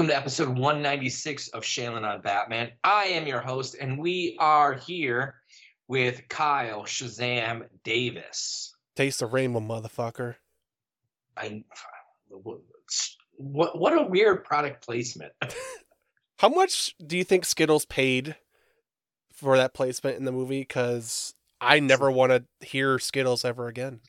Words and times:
Welcome 0.00 0.14
to 0.14 0.16
episode 0.16 0.48
196 0.48 1.48
of 1.48 1.62
Shanlian 1.62 2.08
on 2.08 2.22
Batman. 2.22 2.70
I 2.82 3.04
am 3.04 3.26
your 3.26 3.42
host, 3.42 3.76
and 3.78 3.98
we 3.98 4.34
are 4.40 4.72
here 4.72 5.34
with 5.88 6.26
Kyle 6.30 6.84
Shazam 6.84 7.66
Davis. 7.84 8.74
Taste 8.96 9.18
the 9.18 9.26
rainbow, 9.26 9.60
motherfucker. 9.60 10.36
I 11.36 11.64
what 13.36 13.78
what 13.78 13.92
a 13.92 14.06
weird 14.06 14.42
product 14.42 14.82
placement. 14.86 15.32
How 16.38 16.48
much 16.48 16.94
do 17.06 17.18
you 17.18 17.24
think 17.24 17.44
Skittles 17.44 17.84
paid 17.84 18.36
for 19.34 19.58
that 19.58 19.74
placement 19.74 20.16
in 20.16 20.24
the 20.24 20.32
movie? 20.32 20.62
Because 20.62 21.34
I 21.60 21.78
never 21.78 22.10
want 22.10 22.32
to 22.32 22.66
hear 22.66 22.98
Skittles 22.98 23.44
ever 23.44 23.66
again. 23.66 24.00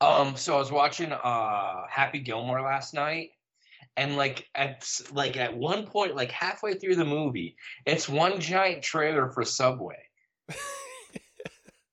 Um, 0.00 0.36
so 0.36 0.54
I 0.54 0.58
was 0.58 0.70
watching 0.70 1.10
uh 1.10 1.88
Happy 1.88 2.20
Gilmore 2.20 2.62
last 2.62 2.94
night, 2.94 3.30
and 3.96 4.16
like 4.16 4.48
at 4.54 4.88
like 5.12 5.36
at 5.36 5.56
one 5.56 5.86
point, 5.86 6.16
like 6.16 6.30
halfway 6.30 6.74
through 6.74 6.96
the 6.96 7.04
movie, 7.04 7.56
it's 7.86 8.08
one 8.08 8.40
giant 8.40 8.82
trailer 8.82 9.30
for 9.30 9.44
Subway. 9.44 9.98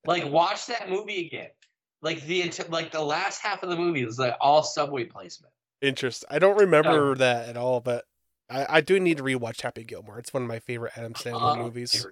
like 0.05 0.29
watch 0.31 0.67
that 0.67 0.89
movie 0.89 1.27
again. 1.27 1.49
Like 2.01 2.21
the 2.25 2.51
like 2.69 2.91
the 2.91 3.01
last 3.01 3.41
half 3.41 3.63
of 3.63 3.69
the 3.69 3.75
movie 3.75 4.03
is 4.03 4.19
like 4.19 4.35
all 4.39 4.63
Subway 4.63 5.05
placement. 5.05 5.53
Interest. 5.81 6.25
I 6.29 6.39
don't 6.39 6.57
remember 6.57 7.11
um, 7.11 7.17
that 7.17 7.49
at 7.49 7.57
all, 7.57 7.81
but 7.81 8.05
I, 8.49 8.65
I 8.69 8.81
do 8.81 8.99
need 8.99 9.17
to 9.17 9.23
rewatch 9.23 9.61
Happy 9.61 9.83
Gilmore. 9.83 10.19
It's 10.19 10.33
one 10.33 10.43
of 10.43 10.49
my 10.49 10.59
favorite 10.59 10.93
Adam 10.95 11.13
Sandler 11.13 11.57
movies. 11.57 12.05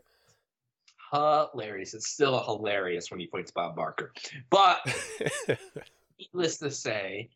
Hilarious. 1.11 1.93
It's 1.93 2.09
still 2.09 2.43
hilarious 2.43 3.09
when 3.09 3.19
he 3.19 3.27
fights 3.27 3.51
Bob 3.51 3.75
Barker. 3.75 4.11
But 4.49 4.79
needless 6.19 6.57
to 6.57 6.71
say, 6.71 7.29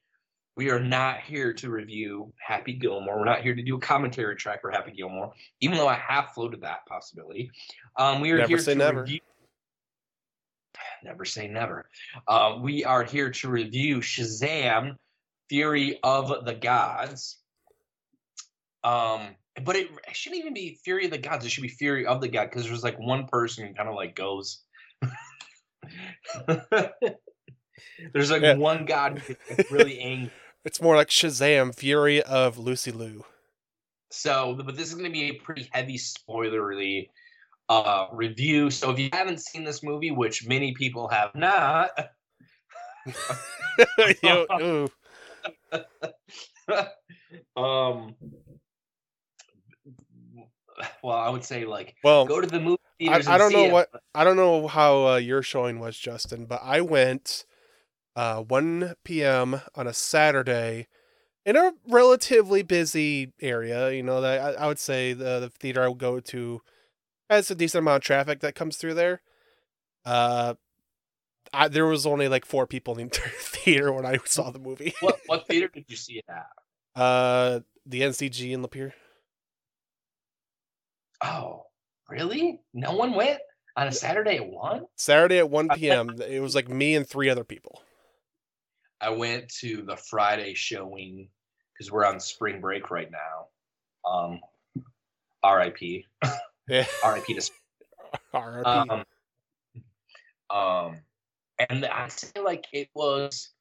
we 0.55 0.69
are 0.69 0.79
not 0.79 1.21
here 1.21 1.53
to 1.53 1.69
review 1.69 2.33
Happy 2.45 2.73
Gilmore. 2.73 3.17
We're 3.19 3.25
not 3.25 3.41
here 3.41 3.55
to 3.55 3.61
do 3.61 3.77
a 3.77 3.79
commentary 3.79 4.35
track 4.35 4.61
for 4.61 4.71
Happy 4.71 4.91
Gilmore, 4.91 5.33
even 5.61 5.77
though 5.77 5.87
I 5.87 5.95
have 5.95 6.31
floated 6.33 6.61
that 6.61 6.85
possibility. 6.85 7.51
Um, 7.97 8.19
we 8.21 8.31
are 8.31 8.37
Never 8.39 8.47
here 8.49 8.57
say 8.57 8.73
to 8.73 8.77
never. 8.77 9.01
review. 9.01 9.19
Never 11.03 11.23
say 11.23 11.47
never. 11.47 11.89
Uh, 12.27 12.57
we 12.61 12.83
are 12.83 13.03
here 13.03 13.31
to 13.31 13.49
review 13.49 13.99
Shazam: 13.99 14.97
Fury 15.47 15.97
of 16.03 16.45
the 16.45 16.53
Gods. 16.53 17.37
Um, 18.83 19.35
but 19.63 19.75
it, 19.77 19.89
it 20.07 20.15
shouldn't 20.15 20.41
even 20.41 20.53
be 20.53 20.79
Fury 20.83 21.05
of 21.05 21.11
the 21.11 21.17
Gods. 21.17 21.45
It 21.45 21.49
should 21.49 21.61
be 21.61 21.69
Fury 21.69 22.05
of 22.05 22.19
the 22.19 22.27
God 22.27 22.49
because 22.49 22.65
there's 22.65 22.83
like 22.83 22.99
one 22.99 23.27
person 23.27 23.65
who 23.65 23.73
kind 23.73 23.87
of 23.87 23.95
like 23.95 24.13
goes. 24.15 24.61
there's 28.13 28.31
like 28.31 28.41
Yeah. 28.41 28.55
one 28.55 28.85
god 28.85 29.21
really 29.71 29.99
angry. 29.99 30.31
it's 30.65 30.81
more 30.81 30.95
like 30.95 31.09
Shazam, 31.09 31.75
Fury 31.75 32.21
of 32.21 32.57
Lucy 32.57 32.91
Liu. 32.91 33.25
So, 34.11 34.55
but 34.65 34.75
this 34.75 34.87
is 34.87 34.93
going 34.93 35.05
to 35.05 35.11
be 35.11 35.29
a 35.29 35.33
pretty 35.33 35.69
heavy 35.71 35.97
spoilery 35.97 37.09
uh, 37.69 38.07
review. 38.11 38.69
So, 38.71 38.91
if 38.91 38.99
you 38.99 39.09
haven't 39.13 39.39
seen 39.39 39.63
this 39.63 39.83
movie, 39.83 40.11
which 40.11 40.47
many 40.47 40.73
people 40.73 41.07
have 41.09 41.35
not, 41.35 41.91
Yo, 44.23 44.45
um, 47.55 48.15
well, 51.03 51.17
I 51.17 51.29
would 51.29 51.43
say 51.43 51.65
like 51.65 51.95
Well, 52.03 52.25
go 52.25 52.41
to 52.41 52.47
the 52.47 52.59
movie 52.59 52.77
I, 53.07 53.11
theaters. 53.17 53.27
I 53.27 53.37
don't 53.37 53.53
know 53.53 53.65
it. 53.65 53.71
what 53.71 53.89
I 54.13 54.23
don't 54.23 54.35
know 54.35 54.67
how 54.67 55.07
uh, 55.07 55.15
your 55.17 55.41
showing 55.41 55.79
was, 55.79 55.97
Justin, 55.97 56.45
but 56.45 56.61
I 56.63 56.81
went 56.81 57.45
uh, 58.15 58.41
1 58.41 58.95
p.m. 59.03 59.61
on 59.75 59.87
a 59.87 59.93
Saturday 59.93 60.87
in 61.45 61.55
a 61.55 61.73
relatively 61.87 62.61
busy 62.61 63.33
area. 63.41 63.91
You 63.91 64.03
know, 64.03 64.21
that 64.21 64.59
I, 64.59 64.63
I 64.63 64.67
would 64.67 64.79
say 64.79 65.13
the, 65.13 65.39
the 65.39 65.49
theater 65.49 65.83
I 65.83 65.87
would 65.87 65.97
go 65.97 66.19
to 66.19 66.61
has 67.29 67.49
a 67.51 67.55
decent 67.55 67.79
amount 67.79 67.97
of 67.97 68.03
traffic 68.03 68.39
that 68.41 68.55
comes 68.55 68.77
through 68.77 68.95
there. 68.95 69.21
Uh, 70.05 70.55
I, 71.53 71.67
there 71.67 71.85
was 71.85 72.05
only 72.05 72.27
like 72.27 72.45
four 72.45 72.67
people 72.67 72.93
in 72.93 72.97
the 72.97 73.03
entire 73.03 73.29
theater 73.39 73.93
when 73.93 74.05
I 74.05 74.17
saw 74.25 74.51
the 74.51 74.59
movie. 74.59 74.93
What 74.99 75.19
what 75.27 75.47
theater 75.47 75.69
did 75.73 75.85
you 75.87 75.95
see 75.95 76.19
it 76.19 76.25
at? 76.29 77.01
Uh, 77.01 77.59
the 77.85 78.01
NCG 78.01 78.51
in 78.51 78.63
Lapeer. 78.63 78.93
Oh, 81.23 81.63
really? 82.07 82.61
No 82.73 82.93
one 82.93 83.13
went 83.13 83.39
on 83.75 83.87
a 83.87 83.91
Saturday 83.91 84.37
at 84.37 84.47
one. 84.47 84.85
Saturday 84.95 85.39
at 85.39 85.49
1 85.49 85.69
p.m. 85.75 86.21
It 86.27 86.41
was 86.41 86.55
like 86.55 86.69
me 86.69 86.95
and 86.95 87.07
three 87.07 87.29
other 87.29 87.43
people. 87.43 87.81
I 89.01 89.09
went 89.09 89.49
to 89.59 89.81
the 89.81 89.95
Friday 89.95 90.53
showing 90.53 91.29
because 91.73 91.91
we're 91.91 92.05
on 92.05 92.19
spring 92.19 92.59
break 92.59 92.91
right 92.91 93.09
now. 93.11 94.09
Um, 94.09 94.39
R.I.P. 95.43 96.05
Yeah. 96.67 96.85
R.I.P. 97.03 97.33
to 97.33 97.51
RIP. 98.33 98.67
um, 98.67 99.03
um, 100.49 100.97
and 101.69 101.85
I'd 101.85 102.11
say 102.11 102.41
like 102.43 102.65
it 102.73 102.89
was 102.93 103.51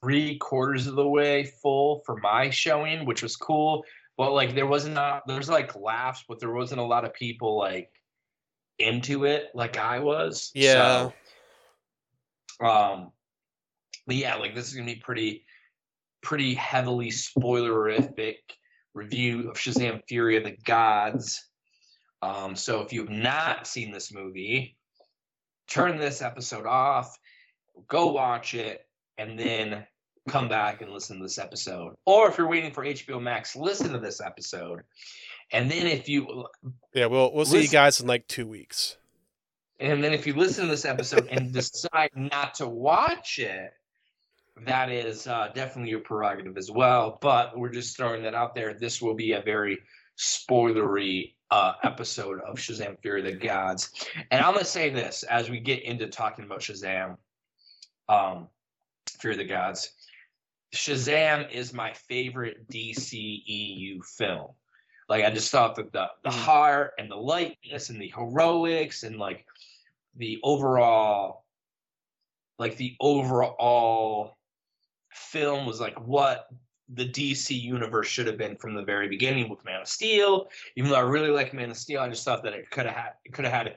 three 0.00 0.38
quarters 0.38 0.86
of 0.86 0.96
the 0.96 1.06
way 1.08 1.44
full 1.62 2.02
for 2.06 2.16
my 2.16 2.50
showing, 2.50 3.04
which 3.04 3.22
was 3.22 3.36
cool. 3.36 3.84
But 4.16 4.32
like 4.32 4.54
there 4.54 4.66
wasn't 4.66 4.98
a, 4.98 5.22
there 5.26 5.36
was 5.36 5.48
like 5.48 5.74
laughs, 5.76 6.24
but 6.28 6.40
there 6.40 6.52
wasn't 6.52 6.80
a 6.80 6.84
lot 6.84 7.04
of 7.04 7.12
people 7.14 7.58
like 7.58 7.90
into 8.78 9.24
it 9.24 9.50
like 9.54 9.76
I 9.78 9.98
was. 9.98 10.50
Yeah. 10.54 11.10
So, 12.60 12.66
um, 12.66 13.12
yeah, 14.06 14.36
like 14.36 14.54
this 14.54 14.68
is 14.68 14.74
gonna 14.74 14.86
be 14.86 14.96
pretty, 14.96 15.44
pretty 16.22 16.54
heavily 16.54 17.10
spoilerific 17.10 18.36
review 18.94 19.50
of 19.50 19.56
Shazam: 19.56 20.00
Fury 20.08 20.36
of 20.36 20.44
the 20.44 20.56
Gods. 20.64 21.44
Um, 22.22 22.54
so 22.54 22.82
if 22.82 22.92
you've 22.92 23.08
not 23.10 23.66
seen 23.66 23.92
this 23.92 24.12
movie, 24.12 24.76
turn 25.68 25.96
this 25.98 26.20
episode 26.20 26.66
off, 26.66 27.18
go 27.88 28.12
watch 28.12 28.54
it, 28.54 28.86
and 29.16 29.38
then 29.38 29.86
come 30.28 30.48
back 30.48 30.82
and 30.82 30.92
listen 30.92 31.16
to 31.16 31.22
this 31.22 31.38
episode. 31.38 31.94
Or 32.04 32.28
if 32.28 32.36
you're 32.36 32.48
waiting 32.48 32.72
for 32.72 32.84
HBO 32.84 33.20
Max, 33.22 33.56
listen 33.56 33.92
to 33.92 33.98
this 33.98 34.20
episode. 34.20 34.82
And 35.52 35.70
then 35.70 35.86
if 35.86 36.08
you 36.08 36.44
Yeah, 36.94 37.06
we'll 37.06 37.32
we'll 37.32 37.44
see 37.46 37.62
you 37.62 37.68
guys 37.68 38.00
in 38.00 38.06
like 38.06 38.26
two 38.28 38.46
weeks. 38.46 38.96
and 39.80 40.04
then 40.04 40.12
if 40.12 40.26
you 40.26 40.34
listen 40.34 40.64
to 40.66 40.70
this 40.70 40.84
episode 40.84 41.26
and 41.28 41.52
decide 41.54 42.10
not 42.14 42.54
to 42.54 42.68
watch 42.68 43.38
it, 43.38 43.72
that 44.66 44.90
is 44.90 45.26
uh, 45.26 45.48
definitely 45.54 45.90
your 45.90 46.00
prerogative 46.00 46.56
as 46.56 46.70
well. 46.70 47.18
But 47.20 47.58
we're 47.58 47.70
just 47.70 47.96
throwing 47.96 48.22
that 48.24 48.34
out 48.34 48.54
there. 48.54 48.74
This 48.74 49.00
will 49.00 49.14
be 49.14 49.32
a 49.32 49.42
very 49.42 49.78
spoilery 50.18 51.34
uh, 51.50 51.74
episode 51.82 52.40
of 52.40 52.56
Shazam: 52.56 53.00
Fury 53.02 53.20
of 53.20 53.26
the 53.26 53.46
Gods. 53.46 53.90
And 54.30 54.44
I'm 54.44 54.52
gonna 54.52 54.64
say 54.64 54.90
this 54.90 55.22
as 55.24 55.50
we 55.50 55.60
get 55.60 55.82
into 55.82 56.06
talking 56.08 56.44
about 56.44 56.60
Shazam, 56.60 57.16
um, 58.08 58.48
Fury 59.18 59.34
of 59.34 59.38
the 59.38 59.44
Gods. 59.44 59.92
Shazam 60.74 61.50
is 61.50 61.72
my 61.72 61.92
favorite 61.92 62.68
DCEU 62.68 64.04
film. 64.04 64.52
Like 65.08 65.24
I 65.24 65.30
just 65.30 65.50
thought 65.50 65.74
that 65.76 65.92
the 65.92 66.08
the 66.22 66.30
Mhm. 66.30 66.44
heart 66.44 66.92
and 66.98 67.10
the 67.10 67.16
lightness 67.16 67.90
and 67.90 68.00
the 68.00 68.12
heroics 68.14 69.02
and 69.02 69.18
like 69.18 69.44
the 70.16 70.38
overall 70.44 71.44
like 72.58 72.76
the 72.76 72.94
overall 73.00 74.36
film 75.12 75.66
was 75.66 75.80
like 75.80 75.98
what 76.06 76.46
the 76.92 77.08
DC 77.08 77.50
universe 77.60 78.08
should 78.08 78.26
have 78.26 78.36
been 78.38 78.56
from 78.56 78.74
the 78.74 78.82
very 78.82 79.08
beginning 79.08 79.48
with 79.48 79.64
Man 79.64 79.80
of 79.80 79.86
Steel. 79.88 80.48
Even 80.76 80.90
though 80.90 80.96
I 80.96 81.00
really 81.02 81.30
like 81.30 81.54
Man 81.54 81.70
of 81.70 81.76
Steel, 81.76 82.00
I 82.00 82.08
just 82.08 82.24
thought 82.24 82.42
that 82.42 82.52
it 82.52 82.70
could 82.70 82.86
have 82.86 82.94
had 82.96 83.12
it 83.24 83.32
could 83.32 83.44
have 83.44 83.54
had 83.54 83.76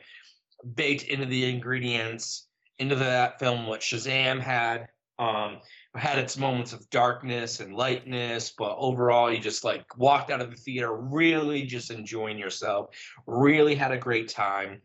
baked 0.75 1.03
into 1.03 1.25
the 1.25 1.49
ingredients 1.49 2.47
into 2.79 2.95
that 2.95 3.39
film 3.39 3.67
what 3.67 3.81
Shazam 3.81 4.39
had. 4.39 4.87
Um 5.19 5.59
had 5.95 6.17
its 6.17 6.37
moments 6.39 6.73
of 6.73 6.89
darkness 6.89 7.59
and 7.59 7.75
lightness, 7.75 8.53
but 8.57 8.75
overall 8.79 9.31
you 9.31 9.37
just 9.39 9.63
like 9.63 9.95
walked 9.95 10.31
out 10.31 10.41
of 10.41 10.49
the 10.49 10.55
theater 10.57 10.91
really 10.95 11.63
just 11.67 11.91
enjoying 11.91 12.39
yourself. 12.39 12.89
Really 13.27 13.75
had 13.75 13.91
a 13.91 13.97
great 13.97 14.27
time. 14.27 14.81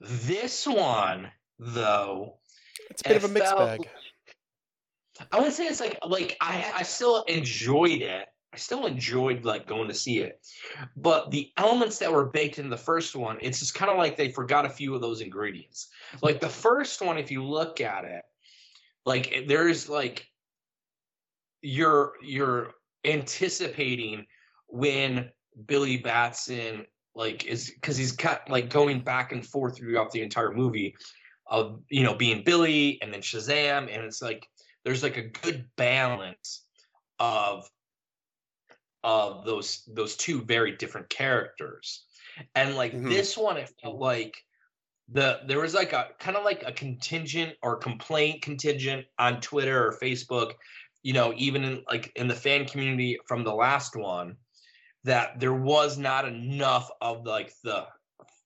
This 0.00 0.66
one, 0.66 1.30
though, 1.60 2.38
It's 2.90 3.02
a 3.02 3.08
bit 3.08 3.16
it 3.18 3.24
of 3.24 3.30
a 3.30 3.32
mixed 3.34 3.56
felt- 3.56 3.58
bag. 3.82 3.88
I 5.32 5.40
would 5.40 5.52
say 5.52 5.66
it's 5.66 5.80
like 5.80 5.98
like 6.06 6.36
I 6.40 6.72
I 6.76 6.82
still 6.82 7.22
enjoyed 7.24 8.02
it. 8.02 8.26
I 8.52 8.56
still 8.56 8.86
enjoyed 8.86 9.44
like 9.44 9.66
going 9.66 9.88
to 9.88 9.94
see 9.94 10.18
it. 10.20 10.40
But 10.96 11.30
the 11.30 11.50
elements 11.56 11.98
that 11.98 12.12
were 12.12 12.26
baked 12.26 12.58
in 12.58 12.70
the 12.70 12.76
first 12.76 13.14
one, 13.14 13.38
it's 13.42 13.58
just 13.58 13.74
kind 13.74 13.90
of 13.90 13.98
like 13.98 14.16
they 14.16 14.30
forgot 14.30 14.64
a 14.64 14.70
few 14.70 14.94
of 14.94 15.00
those 15.00 15.20
ingredients. 15.20 15.88
Like 16.22 16.40
the 16.40 16.48
first 16.48 17.02
one, 17.02 17.18
if 17.18 17.30
you 17.30 17.44
look 17.44 17.80
at 17.80 18.04
it, 18.04 18.22
like 19.04 19.44
there's 19.46 19.88
like 19.88 20.26
you're 21.62 22.12
you're 22.22 22.74
anticipating 23.04 24.26
when 24.68 25.30
Billy 25.66 25.96
Batson 25.96 26.86
like 27.14 27.44
is 27.46 27.70
because 27.70 27.96
he's 27.96 28.12
cut 28.12 28.48
like 28.48 28.70
going 28.70 29.00
back 29.00 29.32
and 29.32 29.44
forth 29.44 29.76
throughout 29.76 30.10
the 30.12 30.22
entire 30.22 30.52
movie 30.52 30.94
of 31.48 31.80
you 31.88 32.02
know 32.02 32.14
being 32.14 32.42
Billy 32.44 32.98
and 33.02 33.12
then 33.12 33.20
Shazam 33.20 33.92
and 33.92 34.04
it's 34.04 34.22
like 34.22 34.48
there's 34.84 35.02
like 35.02 35.16
a 35.16 35.22
good 35.22 35.64
balance 35.76 36.64
of 37.18 37.68
of 39.04 39.44
those 39.44 39.88
those 39.94 40.16
two 40.16 40.42
very 40.42 40.76
different 40.76 41.08
characters 41.08 42.04
and 42.54 42.74
like 42.74 42.92
Mhm. 42.92 43.08
this 43.08 43.36
one 43.36 43.56
it 43.56 43.72
felt 43.80 43.98
like 43.98 44.36
the 45.10 45.40
there 45.46 45.60
was 45.60 45.74
like 45.74 45.92
a 45.92 46.08
kind 46.18 46.36
of 46.36 46.44
like 46.44 46.62
a 46.66 46.72
contingent 46.72 47.56
or 47.62 47.76
complaint 47.76 48.42
contingent 48.42 49.06
on 49.18 49.40
twitter 49.40 49.86
or 49.86 49.98
facebook 49.98 50.54
you 51.02 51.12
know 51.12 51.32
even 51.36 51.64
in 51.64 51.84
like 51.90 52.12
in 52.16 52.26
the 52.28 52.34
fan 52.34 52.66
community 52.66 53.18
from 53.26 53.44
the 53.44 53.54
last 53.54 53.94
one 53.96 54.36
that 55.04 55.38
there 55.38 55.54
was 55.54 55.96
not 55.96 56.26
enough 56.26 56.90
of 57.00 57.24
like 57.24 57.52
the 57.62 57.86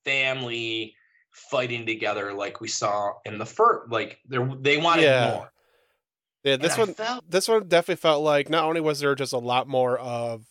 family 0.04 0.94
fighting 1.30 1.86
together 1.86 2.34
like 2.34 2.60
we 2.60 2.68
saw 2.68 3.12
in 3.24 3.38
the 3.38 3.46
first 3.46 3.90
like 3.90 4.20
there 4.26 4.48
they 4.60 4.76
wanted 4.76 5.04
Yeah. 5.04 5.30
more 5.30 5.52
Yeah, 6.44 6.56
this 6.56 6.76
I 6.76 6.78
one 6.78 6.96
felt 6.96 7.24
this 7.28 7.48
one 7.48 7.68
definitely 7.68 8.00
felt 8.00 8.22
like 8.24 8.48
not 8.50 8.64
only 8.64 8.80
was 8.80 9.00
there 9.00 9.14
just 9.14 9.32
a 9.32 9.38
lot 9.38 9.68
more 9.68 9.98
of 9.98 10.46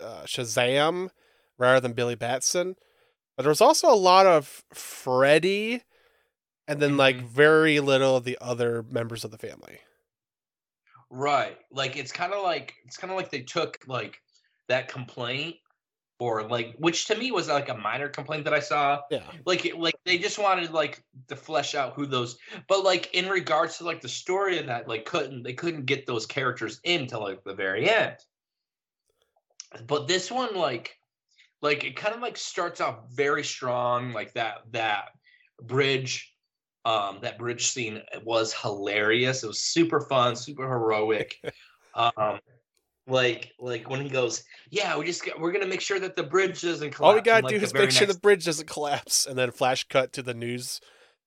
uh, 0.00 0.22
Shazam 0.24 1.10
rather 1.58 1.80
than 1.80 1.92
Billy 1.92 2.14
Batson, 2.16 2.76
but 3.36 3.44
there 3.44 3.50
was 3.50 3.60
also 3.60 3.92
a 3.92 3.96
lot 3.96 4.26
of 4.26 4.64
Freddy, 4.74 5.82
and 6.68 6.80
then 6.80 6.96
like 6.96 7.18
Mhm. 7.18 7.28
very 7.28 7.80
little 7.80 8.16
of 8.16 8.24
the 8.24 8.38
other 8.40 8.82
members 8.84 9.24
of 9.24 9.30
the 9.32 9.38
family. 9.38 9.80
Right. 11.10 11.56
Like 11.70 11.96
it's 11.96 12.12
kind 12.12 12.32
of 12.32 12.42
like 12.42 12.74
it's 12.84 12.96
kind 12.96 13.10
of 13.10 13.16
like 13.16 13.30
they 13.30 13.40
took 13.42 13.78
like 13.86 14.20
that 14.68 14.88
complaint 14.88 15.56
or 16.18 16.48
like 16.48 16.74
which 16.78 17.06
to 17.06 17.16
me 17.16 17.30
was 17.30 17.48
like 17.48 17.68
a 17.68 17.76
minor 17.76 18.08
complaint 18.08 18.44
that 18.44 18.54
I 18.54 18.60
saw. 18.60 19.00
Yeah, 19.10 19.22
Like 19.44 19.72
like 19.76 19.94
they 20.04 20.18
just 20.18 20.38
wanted 20.38 20.70
like 20.70 21.02
to 21.28 21.36
flesh 21.36 21.74
out 21.74 21.94
who 21.94 22.06
those 22.06 22.38
but 22.68 22.84
like 22.84 23.14
in 23.14 23.28
regards 23.28 23.78
to 23.78 23.84
like 23.84 24.00
the 24.00 24.08
story 24.08 24.58
of 24.58 24.66
that 24.66 24.88
like 24.88 25.04
couldn't 25.04 25.42
they 25.42 25.54
couldn't 25.54 25.86
get 25.86 26.06
those 26.06 26.26
characters 26.26 26.80
in 26.84 27.06
till 27.06 27.20
like 27.20 27.44
the 27.44 27.54
very 27.54 27.88
end. 27.88 28.16
But 29.86 30.08
this 30.08 30.30
one 30.30 30.54
like 30.54 30.98
like 31.60 31.84
it 31.84 31.96
kind 31.96 32.14
of 32.14 32.20
like 32.20 32.36
starts 32.36 32.80
off 32.80 32.98
very 33.12 33.44
strong 33.44 34.12
like 34.12 34.32
that 34.34 34.62
that 34.72 35.10
bridge 35.62 36.32
um 36.84 37.18
that 37.22 37.38
bridge 37.38 37.66
scene 37.66 38.00
was 38.24 38.54
hilarious 38.54 39.42
it 39.42 39.48
was 39.48 39.60
super 39.60 40.00
fun 40.00 40.36
super 40.36 40.68
heroic 40.68 41.36
um 41.94 42.38
like 43.08 43.52
like 43.58 43.88
when 43.88 44.00
he 44.00 44.08
goes 44.08 44.44
yeah 44.70 44.96
we 44.96 45.04
just 45.04 45.28
we're 45.38 45.52
gonna 45.52 45.66
make 45.66 45.80
sure 45.80 45.98
that 45.98 46.14
the 46.14 46.22
bridge 46.22 46.60
doesn't 46.60 46.90
collapse 46.90 47.00
all 47.00 47.14
we 47.14 47.20
gotta 47.20 47.38
And, 47.38 47.44
like, 47.44 47.54
do 47.58 47.64
is 47.64 47.74
make 47.74 47.90
sure 47.90 48.06
next- 48.06 48.14
the 48.16 48.20
bridge 48.20 48.44
doesn't 48.44 48.68
collapse, 48.68 49.26
and 49.26 49.38
then 49.38 49.50
flash 49.50 49.84
cut 49.88 50.12
to 50.12 50.22
the 50.22 50.34
news, 50.34 50.80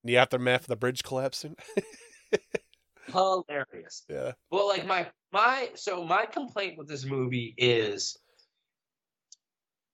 the 0.03 0.17
aftermath 0.17 0.61
of 0.61 0.67
the 0.67 0.75
bridge 0.75 1.03
collapsing. 1.03 1.55
hilarious 3.07 4.03
yeah, 4.09 4.31
well 4.51 4.67
like 4.67 4.85
my 4.85 5.05
my 5.33 5.69
so 5.75 6.03
my 6.05 6.25
complaint 6.25 6.77
with 6.77 6.87
this 6.87 7.03
movie 7.03 7.53
is 7.57 8.17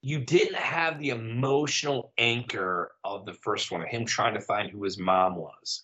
you 0.02 0.20
didn't 0.20 0.56
have 0.56 1.00
the 1.00 1.10
emotional 1.10 2.14
anchor 2.18 2.92
of 3.04 3.26
the 3.26 3.34
first 3.34 3.72
one, 3.72 3.82
him 3.88 4.06
trying 4.06 4.36
to 4.36 4.40
find 4.40 4.70
who 4.70 4.84
his 4.84 4.98
mom 5.00 5.36
was. 5.36 5.84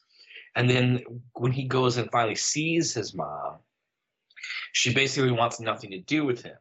And 0.55 0.69
then 0.69 1.03
when 1.33 1.51
he 1.51 1.63
goes 1.63 1.97
and 1.97 2.09
finally 2.11 2.35
sees 2.35 2.93
his 2.93 3.15
mom, 3.15 3.57
she 4.73 4.93
basically 4.93 5.31
wants 5.31 5.59
nothing 5.59 5.91
to 5.91 6.01
do 6.01 6.25
with 6.25 6.43
him. 6.43 6.55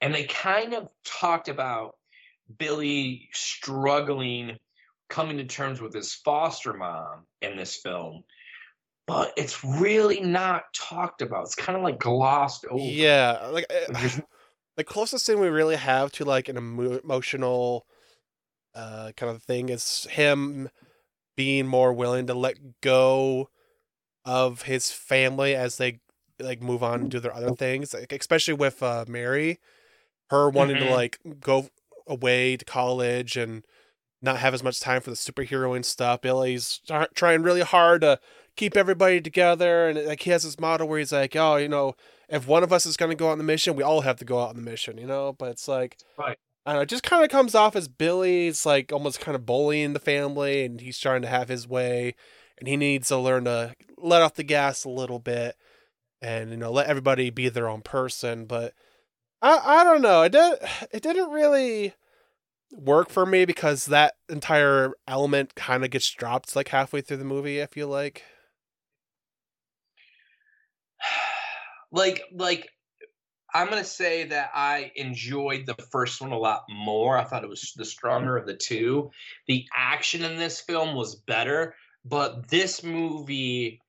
And 0.00 0.14
they 0.14 0.24
kind 0.24 0.74
of 0.74 0.88
talked 1.04 1.48
about 1.48 1.96
Billy 2.58 3.28
struggling, 3.32 4.56
coming 5.08 5.38
to 5.38 5.44
terms 5.44 5.80
with 5.80 5.92
his 5.92 6.14
foster 6.14 6.74
mom 6.74 7.24
in 7.42 7.56
this 7.56 7.76
film. 7.76 8.22
But 9.06 9.32
it's 9.36 9.64
really 9.64 10.20
not 10.20 10.64
talked 10.74 11.22
about. 11.22 11.44
It's 11.44 11.54
kind 11.54 11.76
of 11.76 11.82
like 11.82 11.98
glossed 11.98 12.66
over. 12.70 12.78
yeah. 12.84 13.48
Like 13.50 13.66
uh, 13.70 14.08
the 14.76 14.84
closest 14.84 15.26
thing 15.26 15.40
we 15.40 15.48
really 15.48 15.76
have 15.76 16.12
to 16.12 16.24
like 16.24 16.48
an 16.48 16.58
emo- 16.58 17.00
emotional 17.02 17.86
uh 18.74 19.10
kind 19.16 19.34
of 19.34 19.42
thing 19.42 19.70
is 19.70 20.06
him 20.10 20.68
being 21.34 21.66
more 21.66 21.94
willing 21.94 22.26
to 22.26 22.34
let 22.34 22.56
go 22.82 23.48
of 24.26 24.62
his 24.62 24.90
family 24.90 25.54
as 25.54 25.78
they 25.78 26.00
like 26.40 26.62
move 26.62 26.82
on 26.82 27.00
and 27.02 27.10
do 27.10 27.20
their 27.20 27.34
other 27.34 27.54
things 27.54 27.92
like, 27.94 28.12
especially 28.12 28.54
with 28.54 28.82
uh 28.82 29.04
mary 29.08 29.58
her 30.30 30.48
wanting 30.48 30.76
to 30.76 30.84
Mhm. 30.84 30.90
like 30.90 31.18
go 31.40 31.68
away 32.06 32.56
to 32.56 32.64
college 32.64 33.36
and 33.36 33.64
not 34.22 34.38
have 34.38 34.54
as 34.54 34.62
much 34.62 34.80
time 34.80 35.00
for 35.00 35.10
the 35.10 35.16
superheroing 35.16 35.84
stuff 35.84 36.20
billy's 36.20 36.80
try- 36.86 37.06
trying 37.14 37.42
really 37.42 37.62
hard 37.62 38.00
to 38.02 38.18
keep 38.56 38.76
everybody 38.76 39.20
together 39.20 39.88
and 39.88 40.06
like 40.06 40.22
he 40.22 40.30
has 40.30 40.42
this 40.42 40.58
model 40.58 40.88
where 40.88 40.98
he's 40.98 41.12
like 41.12 41.34
oh 41.36 41.56
you 41.56 41.68
know 41.68 41.94
if 42.28 42.46
one 42.46 42.62
of 42.62 42.72
us 42.72 42.84
is 42.84 42.96
going 42.98 43.08
to 43.10 43.16
go 43.16 43.30
on 43.30 43.38
the 43.38 43.44
mission, 43.44 43.74
we 43.74 43.82
all 43.82 44.02
have 44.02 44.16
to 44.18 44.24
go 44.26 44.38
out 44.38 44.50
on 44.50 44.56
the 44.56 44.60
mission, 44.60 44.98
you 44.98 45.06
know? 45.06 45.32
But 45.32 45.48
it's 45.48 45.66
like, 45.66 45.96
Right. 46.18 46.36
I 46.66 46.74
know, 46.74 46.80
it 46.82 46.88
just 46.90 47.02
kind 47.02 47.24
of 47.24 47.30
comes 47.30 47.54
off 47.54 47.74
as 47.74 47.88
Billy's 47.88 48.66
like 48.66 48.92
almost 48.92 49.18
kind 49.18 49.34
of 49.34 49.46
bullying 49.46 49.94
the 49.94 49.98
family 49.98 50.62
and 50.66 50.78
he's 50.78 50.98
trying 50.98 51.22
to 51.22 51.28
have 51.28 51.48
his 51.48 51.66
way 51.66 52.14
and 52.58 52.68
he 52.68 52.76
needs 52.76 53.08
to 53.08 53.16
learn 53.16 53.46
to 53.46 53.74
let 53.96 54.20
off 54.20 54.34
the 54.34 54.42
gas 54.42 54.84
a 54.84 54.90
little 54.90 55.18
bit 55.18 55.56
and, 56.20 56.50
you 56.50 56.56
know, 56.56 56.72
let 56.72 56.88
everybody 56.88 57.30
be 57.30 57.48
their 57.48 57.68
own 57.68 57.82
person. 57.82 58.46
But 58.46 58.74
I, 59.40 59.60
I 59.64 59.84
don't 59.84 60.02
know. 60.02 60.22
It, 60.22 60.32
did, 60.32 60.58
it 60.92 61.02
didn't 61.02 61.30
really 61.30 61.94
work 62.72 63.10
for 63.10 63.24
me 63.24 63.44
because 63.44 63.86
that 63.86 64.14
entire 64.28 64.92
element 65.06 65.54
kind 65.54 65.84
of 65.84 65.90
gets 65.90 66.10
dropped 66.10 66.54
like 66.54 66.68
halfway 66.68 67.00
through 67.00 67.16
the 67.18 67.24
movie, 67.24 67.62
I 67.62 67.66
feel 67.66 67.88
like. 67.88 68.22
like 71.92 72.22
like 72.34 72.68
i'm 73.54 73.68
gonna 73.68 73.84
say 73.84 74.24
that 74.24 74.50
i 74.54 74.90
enjoyed 74.96 75.64
the 75.64 75.76
first 75.90 76.20
one 76.20 76.32
a 76.32 76.38
lot 76.38 76.64
more 76.68 77.16
i 77.16 77.24
thought 77.24 77.44
it 77.44 77.48
was 77.48 77.72
the 77.76 77.84
stronger 77.84 78.36
of 78.36 78.46
the 78.46 78.56
two 78.56 79.10
the 79.46 79.64
action 79.74 80.22
in 80.24 80.36
this 80.36 80.60
film 80.60 80.94
was 80.94 81.14
better 81.14 81.74
but 82.04 82.48
this 82.48 82.82
movie 82.82 83.80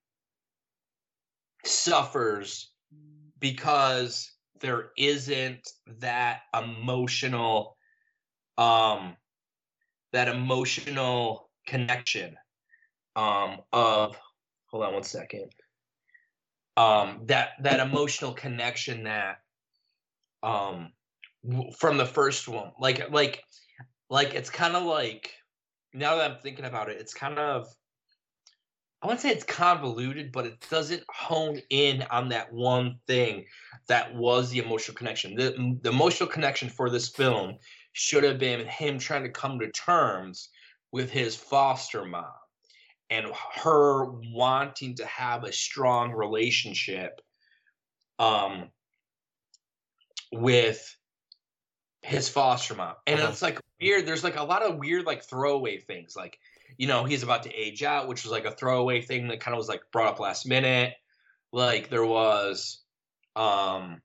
suffers 1.66 2.72
because 3.39 4.32
there 4.62 4.92
isn't 4.98 5.68
that 6.00 6.42
emotional 6.54 7.78
um 8.58 9.16
that 10.12 10.28
emotional 10.28 11.50
connection 11.66 12.36
um 13.16 13.60
of 13.72 14.18
hold 14.68 14.84
on 14.84 14.94
one 14.94 15.04
second 15.04 15.50
um 16.78 17.22
that 17.25 17.51
that 17.62 17.80
emotional 17.80 18.34
connection 18.34 19.04
that 19.04 19.38
um 20.44 20.92
from 21.78 21.98
the 21.98 22.06
first 22.06 22.48
one 22.48 22.72
like 22.80 23.10
like 23.12 23.44
like 24.10 24.34
it's 24.34 24.50
kind 24.50 24.75
of 24.75 24.84
like 24.84 25.32
now 25.94 26.16
that 26.16 26.32
i'm 26.32 26.38
thinking 26.39 26.66
about 26.66 26.89
it 26.89 26.98
it's 27.00 27.13
kind 27.13 27.39
of 27.39 27.68
i 29.01 29.08
wouldn't 29.08 29.22
say 29.22 29.29
it's 29.29 29.44
convoluted 29.44 30.32
but 30.32 30.46
it 30.46 30.65
doesn't 30.70 31.03
hone 31.10 31.60
in 31.70 32.01
on 32.12 32.29
that 32.29 32.51
one 32.51 33.00
thing 33.08 33.46
that 33.88 34.13
was 34.13 34.51
the 34.51 34.60
emotional 34.60 34.96
connection. 34.96 35.36
The, 35.36 35.77
the 35.82 35.89
emotional 35.89 36.29
connection 36.29 36.70
for 36.70 36.89
this 36.91 37.10
film 37.10 37.58
should 37.94 38.24
have 38.24 38.38
been 38.38 38.68
him 38.68 39.00
trying 39.00 39.24
to 39.24 39.29
come 39.29 39.60
to 39.60 39.72
terms 39.72 40.50
with 40.91 41.10
his 41.10 41.36
foster 41.36 42.06
mom 42.06 42.25
and 43.10 43.25
her 43.56 44.06
wanting 44.06 44.96
to 44.96 45.06
have 45.08 45.44
a 45.44 45.51
strong 45.51 46.12
relationship 46.12 47.20
um 48.20 48.70
with 50.32 50.96
his 52.03 52.29
foster 52.29 52.75
mom. 52.75 52.96
And 53.08 53.20
Uh-huh. 53.20 53.29
it's 53.32 53.41
like 53.41 53.60
weird. 53.82 54.06
There's 54.06 54.24
like 54.24 54.38
a 54.38 54.44
lot 54.44 54.62
of 54.62 54.77
weird 54.77 55.06
like 55.06 55.24
throwaway 55.24 55.79
things 55.79 56.15
like 56.15 56.38
you 56.80 56.88
know 56.88 57.04
he's 57.04 57.22
about 57.22 57.44
to 57.44 57.54
age 57.54 57.84
out 57.84 58.08
which 58.08 58.24
was 58.24 58.32
like 58.32 58.46
a 58.46 58.52
throwaway 58.52 59.02
thing 59.02 59.28
that 59.28 59.42
kind 59.42 59.54
of 59.54 59.60
was 59.60 59.68
like 59.68 59.82
brought 59.92 60.08
up 60.08 60.20
last 60.20 60.48
minute 60.48 60.94
like 61.52 61.90
there 61.90 62.06
was 62.06 62.82
um 63.36 64.02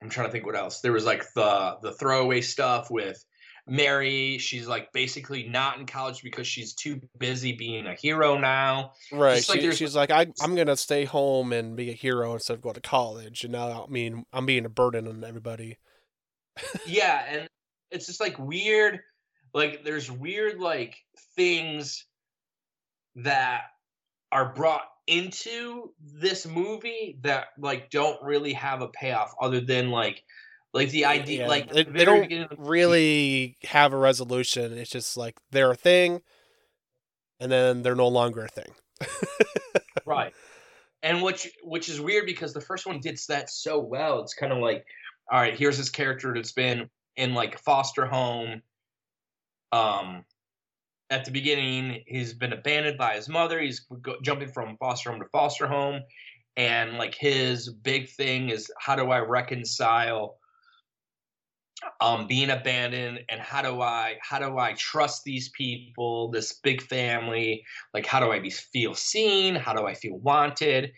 i'm 0.00 0.10
trying 0.10 0.28
to 0.28 0.32
think 0.32 0.46
what 0.46 0.54
else 0.54 0.80
there 0.80 0.92
was 0.92 1.06
like 1.06 1.24
the 1.34 1.76
the 1.82 1.92
throwaway 1.92 2.40
stuff 2.40 2.90
with 2.90 3.24
Mary, 3.66 4.38
she's 4.38 4.66
like 4.66 4.92
basically 4.92 5.48
not 5.48 5.78
in 5.78 5.86
college 5.86 6.22
because 6.22 6.48
she's 6.48 6.74
too 6.74 7.00
busy 7.18 7.52
being 7.52 7.86
a 7.86 7.94
hero 7.94 8.36
now. 8.36 8.92
Right. 9.12 9.36
Just 9.36 9.50
like 9.50 9.60
she, 9.60 9.70
she's 9.72 9.94
like, 9.94 10.10
I, 10.10 10.26
I'm 10.40 10.56
gonna 10.56 10.76
stay 10.76 11.04
home 11.04 11.52
and 11.52 11.76
be 11.76 11.90
a 11.90 11.94
hero 11.94 12.34
instead 12.34 12.54
of 12.54 12.60
going 12.60 12.74
to 12.74 12.80
college. 12.80 13.44
And 13.44 13.52
now 13.52 13.84
I 13.88 13.90
mean, 13.90 14.24
I'm 14.32 14.46
being 14.46 14.64
a 14.64 14.68
burden 14.68 15.06
on 15.06 15.22
everybody. 15.22 15.78
yeah, 16.88 17.24
and 17.28 17.48
it's 17.92 18.06
just 18.06 18.20
like 18.20 18.36
weird. 18.36 19.00
Like 19.54 19.84
there's 19.84 20.10
weird 20.10 20.58
like 20.58 20.96
things 21.36 22.06
that 23.16 23.62
are 24.30 24.54
brought 24.54 24.86
into 25.06 25.92
this 26.00 26.46
movie 26.46 27.18
that 27.22 27.46
like 27.58 27.90
don't 27.90 28.22
really 28.22 28.54
have 28.54 28.80
a 28.80 28.88
payoff 28.88 29.34
other 29.40 29.60
than 29.60 29.90
like 29.90 30.22
like 30.72 30.90
the 30.90 31.04
idea 31.04 31.40
Yeah, 31.40 31.48
like 31.48 31.70
they, 31.70 31.82
the 31.84 31.90
they 31.90 32.04
don't 32.04 32.28
the 32.28 32.48
really 32.58 33.56
have 33.64 33.92
a 33.92 33.98
resolution. 33.98 34.72
It's 34.72 34.90
just 34.90 35.16
like 35.16 35.36
they're 35.50 35.72
a 35.72 35.76
thing, 35.76 36.22
and 37.40 37.52
then 37.52 37.82
they're 37.82 37.94
no 37.94 38.08
longer 38.08 38.44
a 38.44 38.48
thing. 38.48 38.72
right 40.06 40.32
and 41.02 41.22
which 41.22 41.50
which 41.62 41.88
is 41.88 42.00
weird 42.00 42.26
because 42.26 42.52
the 42.52 42.60
first 42.60 42.86
one 42.86 43.00
did 43.00 43.18
that 43.28 43.50
so 43.50 43.80
well 43.80 44.20
it's 44.20 44.34
kind 44.34 44.52
of 44.52 44.58
like 44.58 44.84
all 45.30 45.40
right 45.40 45.58
here's 45.58 45.78
this 45.78 45.90
character 45.90 46.32
that's 46.34 46.52
been 46.52 46.88
in 47.16 47.34
like 47.34 47.58
foster 47.58 48.06
home 48.06 48.62
um 49.72 50.24
at 51.10 51.26
the 51.26 51.30
beginning 51.30 52.02
he's 52.06 52.32
been 52.32 52.54
abandoned 52.54 52.96
by 52.98 53.14
his 53.14 53.28
mother. 53.28 53.60
He's 53.60 53.80
go- 53.80 54.16
jumping 54.22 54.48
from 54.48 54.76
foster 54.78 55.10
home 55.10 55.20
to 55.20 55.26
foster 55.30 55.66
home. 55.66 56.00
And 56.56 56.98
like 56.98 57.14
his 57.14 57.70
big 57.70 58.08
thing 58.10 58.48
is 58.50 58.70
how 58.78 58.96
do 58.96 59.10
i 59.10 59.18
reconcile 59.18 60.38
um 62.00 62.26
being 62.26 62.50
abandoned 62.50 63.20
and 63.28 63.40
how 63.40 63.60
do 63.62 63.80
i 63.80 64.16
how 64.20 64.38
do 64.38 64.56
i 64.58 64.72
trust 64.74 65.24
these 65.24 65.50
people 65.50 66.30
this 66.30 66.54
big 66.62 66.82
family? 66.82 67.64
Like 67.92 68.06
how 68.06 68.20
do 68.20 68.32
i 68.32 68.38
be 68.38 68.50
feel 68.50 68.94
seen? 68.94 69.54
How 69.54 69.74
do 69.74 69.86
i 69.86 69.94
feel 69.94 70.18
wanted? 70.18 70.92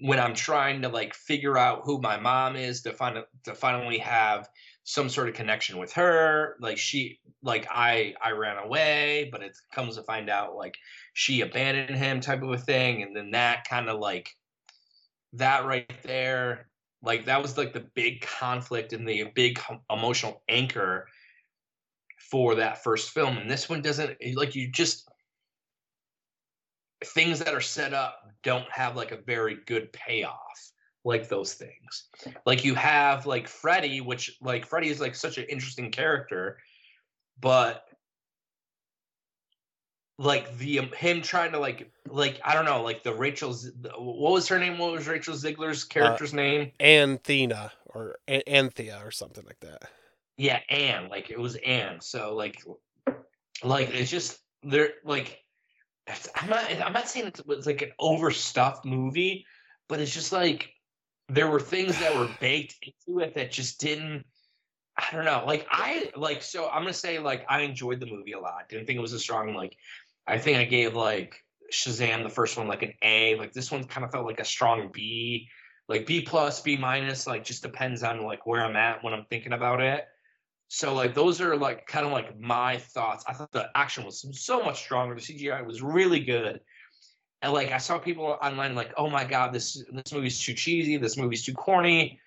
When 0.00 0.18
i'm 0.18 0.34
trying 0.34 0.82
to 0.82 0.88
like 0.88 1.14
figure 1.14 1.56
out 1.56 1.82
who 1.84 2.00
my 2.00 2.18
mom 2.18 2.56
is 2.56 2.82
to 2.82 2.92
find 2.92 3.18
to 3.44 3.54
finally 3.54 3.98
have 3.98 4.48
some 4.88 5.10
sort 5.10 5.28
of 5.28 5.34
connection 5.34 5.76
with 5.76 5.92
her 5.92 6.56
like 6.60 6.78
she 6.78 7.20
like 7.42 7.68
i 7.70 8.14
i 8.22 8.30
ran 8.30 8.56
away 8.56 9.28
but 9.30 9.42
it 9.42 9.54
comes 9.70 9.96
to 9.96 10.02
find 10.04 10.30
out 10.30 10.56
like 10.56 10.78
she 11.12 11.42
abandoned 11.42 11.94
him 11.94 12.20
type 12.20 12.42
of 12.42 12.48
a 12.48 12.56
thing 12.56 13.02
and 13.02 13.14
then 13.14 13.30
that 13.30 13.68
kind 13.68 13.90
of 13.90 14.00
like 14.00 14.30
that 15.34 15.66
right 15.66 15.92
there 16.04 16.70
like 17.02 17.26
that 17.26 17.42
was 17.42 17.58
like 17.58 17.74
the 17.74 17.86
big 17.94 18.22
conflict 18.22 18.94
and 18.94 19.06
the 19.06 19.24
big 19.34 19.60
emotional 19.90 20.42
anchor 20.48 21.06
for 22.30 22.54
that 22.54 22.82
first 22.82 23.10
film 23.10 23.36
and 23.36 23.50
this 23.50 23.68
one 23.68 23.82
doesn't 23.82 24.16
eh, 24.22 24.32
like 24.36 24.54
you 24.54 24.70
just 24.70 25.06
things 27.04 27.40
that 27.40 27.52
are 27.52 27.60
set 27.60 27.92
up 27.92 28.22
don't 28.42 28.70
have 28.70 28.96
like 28.96 29.12
a 29.12 29.20
very 29.26 29.58
good 29.66 29.92
payoff 29.92 30.72
like 31.04 31.28
those 31.28 31.54
things 31.54 32.08
like 32.44 32.64
you 32.64 32.74
have 32.74 33.24
like 33.26 33.48
freddy 33.48 34.00
which 34.00 34.36
like 34.42 34.66
freddy 34.66 34.88
is 34.88 35.00
like 35.00 35.14
such 35.14 35.38
an 35.38 35.44
interesting 35.48 35.90
character 35.90 36.58
but 37.40 37.84
like 40.18 40.56
the 40.58 40.80
um, 40.80 40.90
him 40.96 41.22
trying 41.22 41.52
to 41.52 41.58
like 41.58 41.90
like 42.08 42.40
i 42.44 42.52
don't 42.52 42.64
know 42.64 42.82
like 42.82 43.02
the 43.04 43.14
rachel's 43.14 43.70
what 43.96 44.32
was 44.32 44.48
her 44.48 44.58
name 44.58 44.76
what 44.76 44.92
was 44.92 45.06
rachel 45.06 45.34
Zegler's 45.34 45.84
character's 45.84 46.34
name 46.34 46.72
Anthena 46.80 47.70
or 47.86 48.18
An- 48.26 48.42
Anthea 48.46 49.00
or 49.04 49.10
something 49.10 49.44
like 49.44 49.60
that. 49.60 49.82
Yeah, 50.36 50.60
Anne. 50.68 51.08
Like 51.08 51.30
it 51.30 51.38
was 51.38 51.56
Anne. 51.56 52.00
So 52.00 52.34
like, 52.34 52.62
like 53.64 53.90
it's 53.90 54.10
just 54.10 54.38
they're 54.62 54.90
like, 55.04 55.40
it's- 56.06 56.28
I'm 56.36 56.48
not. 56.48 56.64
I'm 56.80 56.92
not 56.92 57.08
saying 57.08 57.26
it 57.26 57.40
was 57.46 57.66
like 57.66 57.82
an 57.82 57.92
overstuffed 57.98 58.84
movie, 58.84 59.44
but 59.88 60.00
it's 60.00 60.12
just 60.14 60.32
like 60.32 60.70
there 61.28 61.48
were 61.48 61.60
things 61.60 61.98
that 62.00 62.16
were 62.16 62.28
baked 62.40 62.76
into 62.82 63.20
it 63.20 63.34
that 63.34 63.50
just 63.50 63.80
didn't. 63.80 64.24
I 64.96 65.06
don't 65.12 65.24
know. 65.24 65.44
Like 65.46 65.66
I 65.70 66.10
like 66.16 66.42
so. 66.42 66.68
I'm 66.68 66.82
gonna 66.82 66.92
say 66.92 67.18
like 67.18 67.44
I 67.48 67.60
enjoyed 67.60 68.00
the 68.00 68.06
movie 68.06 68.32
a 68.32 68.40
lot. 68.40 68.68
Didn't 68.68 68.86
think 68.86 68.98
it 68.98 69.02
was 69.02 69.12
a 69.12 69.18
strong 69.18 69.54
like. 69.54 69.76
I 70.26 70.38
think 70.38 70.58
I 70.58 70.64
gave 70.64 70.94
like 70.94 71.36
Shazam 71.72 72.22
the 72.22 72.28
first 72.28 72.56
one 72.56 72.68
like 72.68 72.82
an 72.82 72.94
A. 73.02 73.36
Like 73.36 73.52
this 73.52 73.70
one 73.70 73.84
kind 73.84 74.04
of 74.04 74.10
felt 74.10 74.26
like 74.26 74.40
a 74.40 74.44
strong 74.44 74.90
B 74.92 75.48
like 75.88 76.06
B 76.06 76.20
plus, 76.20 76.60
B 76.60 76.76
minus, 76.76 77.26
like 77.26 77.44
just 77.44 77.62
depends 77.62 78.02
on 78.02 78.22
like 78.22 78.46
where 78.46 78.64
I'm 78.64 78.76
at 78.76 79.02
when 79.02 79.14
I'm 79.14 79.24
thinking 79.24 79.54
about 79.54 79.80
it. 79.80 80.06
So 80.68 80.94
like 80.94 81.14
those 81.14 81.40
are 81.40 81.56
like 81.56 81.86
kind 81.86 82.04
of 82.04 82.12
like 82.12 82.38
my 82.38 82.76
thoughts. 82.76 83.24
I 83.26 83.32
thought 83.32 83.52
the 83.52 83.70
action 83.74 84.04
was 84.04 84.24
so 84.38 84.62
much 84.62 84.80
stronger. 84.80 85.14
The 85.14 85.20
CGI 85.22 85.66
was 85.66 85.82
really 85.82 86.20
good. 86.20 86.60
And 87.42 87.52
like 87.52 87.70
I 87.70 87.78
saw 87.78 87.98
people 87.98 88.36
online 88.42 88.74
like, 88.74 88.92
oh 88.96 89.08
my 89.08 89.24
god, 89.24 89.52
this 89.52 89.84
this 89.92 90.12
movie's 90.12 90.40
too 90.40 90.54
cheesy, 90.54 90.96
this 90.96 91.16
movie's 91.16 91.44
too 91.44 91.54
corny. 91.54 92.18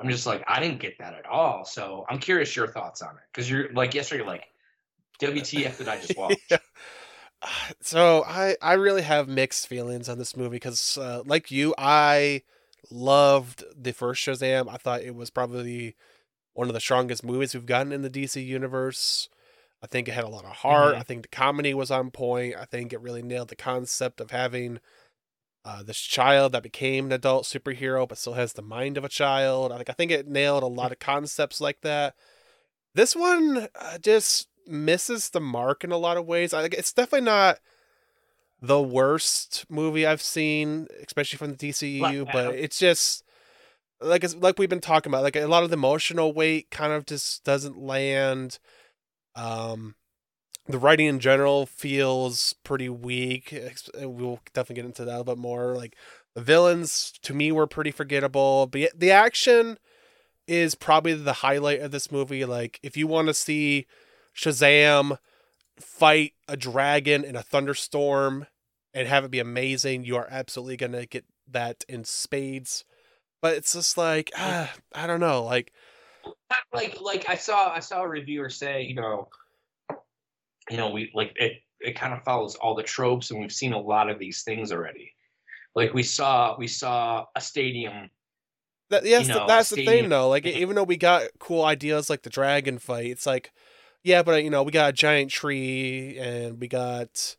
I'm 0.00 0.08
just 0.08 0.26
like, 0.26 0.42
I 0.48 0.60
didn't 0.60 0.80
get 0.80 0.98
that 0.98 1.12
at 1.14 1.26
all. 1.26 1.64
So 1.64 2.06
I'm 2.08 2.18
curious 2.18 2.56
your 2.56 2.68
thoughts 2.68 3.02
on 3.02 3.10
it. 3.10 3.22
Because 3.32 3.50
you're 3.50 3.70
like 3.72 3.94
yesterday, 3.94 4.22
you're 4.22 4.26
like, 4.26 4.44
WTF 5.20 5.76
did 5.76 5.88
I 5.88 6.00
just 6.00 6.16
watch? 6.16 6.38
Yeah. 6.50 6.58
So 7.80 8.24
I 8.26 8.56
I 8.62 8.74
really 8.74 9.02
have 9.02 9.28
mixed 9.28 9.66
feelings 9.66 10.08
on 10.08 10.18
this 10.18 10.36
movie 10.36 10.56
because 10.56 10.98
uh, 10.98 11.22
like 11.24 11.50
you 11.50 11.74
I 11.76 12.42
loved 12.90 13.64
the 13.76 13.92
first 13.92 14.24
Shazam. 14.24 14.72
I 14.72 14.76
thought 14.76 15.02
it 15.02 15.14
was 15.14 15.30
probably 15.30 15.96
one 16.54 16.68
of 16.68 16.74
the 16.74 16.80
strongest 16.80 17.24
movies 17.24 17.54
we've 17.54 17.66
gotten 17.66 17.92
in 17.92 18.02
the 18.02 18.10
DC 18.10 18.44
universe. 18.44 19.28
I 19.82 19.86
think 19.86 20.08
it 20.08 20.12
had 20.12 20.24
a 20.24 20.28
lot 20.28 20.44
of 20.44 20.50
heart. 20.52 20.94
Mhm. 20.94 20.98
I 20.98 21.02
think 21.02 21.22
the 21.22 21.28
comedy 21.28 21.72
was 21.74 21.90
on 21.90 22.10
point. 22.10 22.54
I 22.56 22.64
think 22.66 22.92
it 22.92 23.00
really 23.00 23.22
nailed 23.22 23.48
the 23.48 23.56
concept 23.56 24.20
of 24.20 24.30
having 24.30 24.80
uh, 25.64 25.82
this 25.82 25.98
child 26.00 26.52
that 26.52 26.62
became 26.62 27.06
an 27.06 27.12
adult 27.12 27.44
superhero 27.44 28.08
but 28.08 28.16
still 28.16 28.32
has 28.32 28.54
the 28.54 28.62
mind 28.62 28.96
of 28.96 29.04
a 29.04 29.10
child. 29.10 29.72
I 29.72 29.76
think 29.76 29.90
I 29.90 29.92
think 29.92 30.10
it 30.10 30.26
nailed 30.26 30.62
a 30.62 30.66
lot 30.66 30.92
of 30.92 30.98
concepts 30.98 31.60
like 31.60 31.82
that. 31.82 32.14
This 32.94 33.14
one 33.14 33.68
uh, 33.74 33.98
just 33.98 34.48
misses 34.66 35.30
the 35.30 35.40
mark 35.40 35.84
in 35.84 35.92
a 35.92 35.98
lot 35.98 36.16
of 36.16 36.26
ways. 36.26 36.54
I, 36.54 36.64
it's 36.64 36.92
definitely 36.92 37.26
not 37.26 37.58
the 38.62 38.80
worst 38.80 39.64
movie 39.68 40.06
I've 40.06 40.22
seen, 40.22 40.86
especially 41.06 41.36
from 41.38 41.54
the 41.54 41.68
DCU, 41.68 42.00
Black 42.00 42.32
but 42.32 42.54
it's 42.54 42.78
just 42.78 43.22
like 44.00 44.24
it's 44.24 44.34
like 44.34 44.58
we've 44.58 44.68
been 44.68 44.80
talking 44.80 45.10
about. 45.10 45.22
Like 45.22 45.36
a 45.36 45.46
lot 45.46 45.62
of 45.62 45.70
the 45.70 45.76
emotional 45.76 46.32
weight 46.32 46.70
kind 46.70 46.92
of 46.92 47.06
just 47.06 47.44
doesn't 47.44 47.78
land. 47.78 48.58
Um, 49.40 49.94
the 50.66 50.78
writing 50.78 51.06
in 51.06 51.18
general 51.18 51.66
feels 51.66 52.54
pretty 52.62 52.88
weak. 52.88 53.58
We'll 53.98 54.40
definitely 54.52 54.76
get 54.76 54.84
into 54.84 55.04
that 55.04 55.10
a 55.10 55.18
little 55.18 55.34
bit 55.34 55.38
more. 55.38 55.74
Like 55.74 55.96
the 56.34 56.42
villains 56.42 57.12
to 57.22 57.34
me 57.34 57.50
were 57.50 57.66
pretty 57.66 57.90
forgettable, 57.90 58.66
but 58.66 58.90
the 58.94 59.10
action 59.10 59.78
is 60.46 60.74
probably 60.74 61.14
the 61.14 61.32
highlight 61.34 61.80
of 61.80 61.90
this 61.90 62.12
movie. 62.12 62.44
Like 62.44 62.78
if 62.82 62.96
you 62.96 63.06
want 63.06 63.28
to 63.28 63.34
see 63.34 63.86
Shazam 64.36 65.18
fight 65.78 66.34
a 66.46 66.56
dragon 66.56 67.24
in 67.24 67.34
a 67.34 67.42
thunderstorm 67.42 68.46
and 68.92 69.08
have 69.08 69.24
it 69.24 69.30
be 69.30 69.38
amazing, 69.38 70.04
you 70.04 70.16
are 70.16 70.28
absolutely 70.30 70.76
gonna 70.76 71.06
get 71.06 71.24
that 71.48 71.84
in 71.88 72.04
spades. 72.04 72.84
But 73.40 73.54
it's 73.54 73.72
just 73.72 73.96
like 73.96 74.30
I 74.36 74.68
don't 75.06 75.20
know, 75.20 75.42
like 75.42 75.72
like 76.72 77.00
like 77.00 77.28
I 77.28 77.36
saw 77.36 77.72
I 77.72 77.80
saw 77.80 78.02
a 78.02 78.08
reviewer 78.08 78.50
say, 78.50 78.82
you 78.82 78.94
know, 78.94 79.28
you 80.70 80.76
know, 80.76 80.90
we 80.90 81.10
like 81.14 81.32
it 81.36 81.62
it 81.80 81.96
kind 81.96 82.12
of 82.12 82.22
follows 82.22 82.56
all 82.56 82.74
the 82.74 82.82
tropes 82.82 83.30
and 83.30 83.40
we've 83.40 83.52
seen 83.52 83.72
a 83.72 83.80
lot 83.80 84.10
of 84.10 84.18
these 84.18 84.42
things 84.42 84.72
already. 84.72 85.12
Like 85.74 85.94
we 85.94 86.02
saw 86.02 86.56
we 86.58 86.66
saw 86.66 87.26
a 87.34 87.40
stadium 87.40 88.10
that. 88.90 89.04
Yes, 89.04 89.28
You 89.28 89.34
know, 89.34 89.46
that's 89.46 89.70
the 89.70 89.76
thing 89.76 90.08
though. 90.08 90.28
Like 90.28 90.46
even 90.46 90.76
though 90.76 90.84
we 90.84 90.96
got 90.96 91.28
cool 91.38 91.64
ideas 91.64 92.10
like 92.10 92.22
the 92.22 92.30
dragon 92.30 92.78
fight, 92.78 93.06
it's 93.06 93.26
like 93.26 93.52
yeah, 94.02 94.22
but 94.22 94.44
you 94.44 94.50
know 94.50 94.62
we 94.62 94.72
got 94.72 94.90
a 94.90 94.92
giant 94.92 95.30
tree 95.30 96.18
and 96.18 96.60
we 96.60 96.68
got 96.68 97.36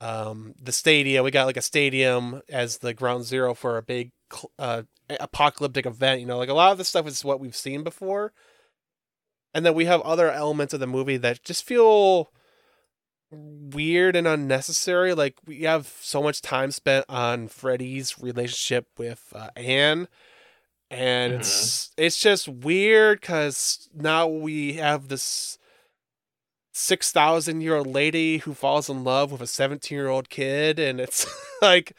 um 0.00 0.54
the 0.60 0.72
stadium. 0.72 1.24
We 1.24 1.30
got 1.30 1.46
like 1.46 1.56
a 1.56 1.62
stadium 1.62 2.42
as 2.48 2.78
the 2.78 2.94
ground 2.94 3.24
zero 3.24 3.54
for 3.54 3.78
a 3.78 3.82
big 3.82 4.12
uh 4.58 4.82
apocalyptic 5.08 5.86
event. 5.86 6.20
You 6.20 6.26
know, 6.26 6.38
like 6.38 6.48
a 6.48 6.54
lot 6.54 6.72
of 6.72 6.78
this 6.78 6.88
stuff 6.88 7.06
is 7.06 7.24
what 7.24 7.40
we've 7.40 7.56
seen 7.56 7.82
before. 7.82 8.32
And 9.54 9.64
then 9.64 9.74
we 9.74 9.86
have 9.86 10.00
other 10.02 10.30
elements 10.30 10.74
of 10.74 10.80
the 10.80 10.86
movie 10.86 11.16
that 11.16 11.42
just 11.42 11.64
feel 11.64 12.30
weird 13.30 14.16
and 14.16 14.26
unnecessary. 14.26 15.14
Like 15.14 15.36
we 15.46 15.62
have 15.62 15.92
so 16.00 16.22
much 16.22 16.42
time 16.42 16.70
spent 16.70 17.06
on 17.08 17.48
Freddy's 17.48 18.18
relationship 18.20 18.86
with 18.96 19.32
uh, 19.34 19.48
Anne, 19.56 20.08
and 20.90 21.34
it's 21.34 21.90
it's 21.96 22.18
just 22.20 22.48
weird 22.48 23.20
because 23.20 23.88
now 23.94 24.26
we 24.26 24.74
have 24.74 25.08
this 25.08 25.58
six 26.72 27.10
thousand 27.10 27.60
year 27.60 27.76
old 27.76 27.88
lady 27.88 28.38
who 28.38 28.54
falls 28.54 28.88
in 28.88 29.04
love 29.04 29.32
with 29.32 29.40
a 29.40 29.46
seventeen 29.46 29.96
year 29.96 30.08
old 30.08 30.28
kid, 30.28 30.78
and 30.78 31.00
it's 31.00 31.26
like 31.62 31.94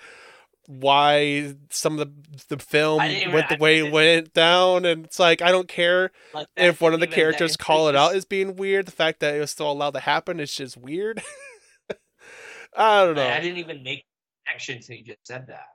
why 0.71 1.55
some 1.71 1.97
of 1.97 2.07
the 2.07 2.55
the 2.55 2.59
film 2.63 2.99
went 2.99 3.49
the 3.49 3.57
way 3.59 3.79
it 3.79 3.91
went 3.91 4.33
down, 4.35 4.85
and 4.85 5.05
it's 5.05 5.17
like 5.17 5.41
I 5.41 5.49
don't 5.51 5.67
care 5.67 6.11
Like, 6.31 6.45
if 6.55 6.79
one 6.79 6.93
of 6.93 6.99
the 6.99 7.07
didn't 7.07 7.13
even- 7.17 7.31
that 7.31 7.37
characters 7.37 7.57
call 7.57 7.89
it 7.89 7.95
out 7.95 8.13
as 8.15 8.23
being 8.25 8.55
weird. 8.55 8.85
The 8.85 8.91
fact 8.91 9.19
that 9.21 9.33
it 9.35 9.39
was 9.39 9.49
still 9.49 9.71
allowed 9.71 9.95
to 9.95 9.99
happen 9.99 10.39
is 10.39 10.53
just 10.53 10.77
weird. 10.77 11.23
I 12.77 13.03
don't 13.03 13.15
know. 13.15 13.27
I 13.27 13.39
didn't 13.39 13.57
even 13.57 13.81
make 13.83 14.05
action 14.47 14.75
until 14.77 14.95
you 14.97 15.03
just 15.05 15.25
said 15.25 15.47
that 15.47 15.65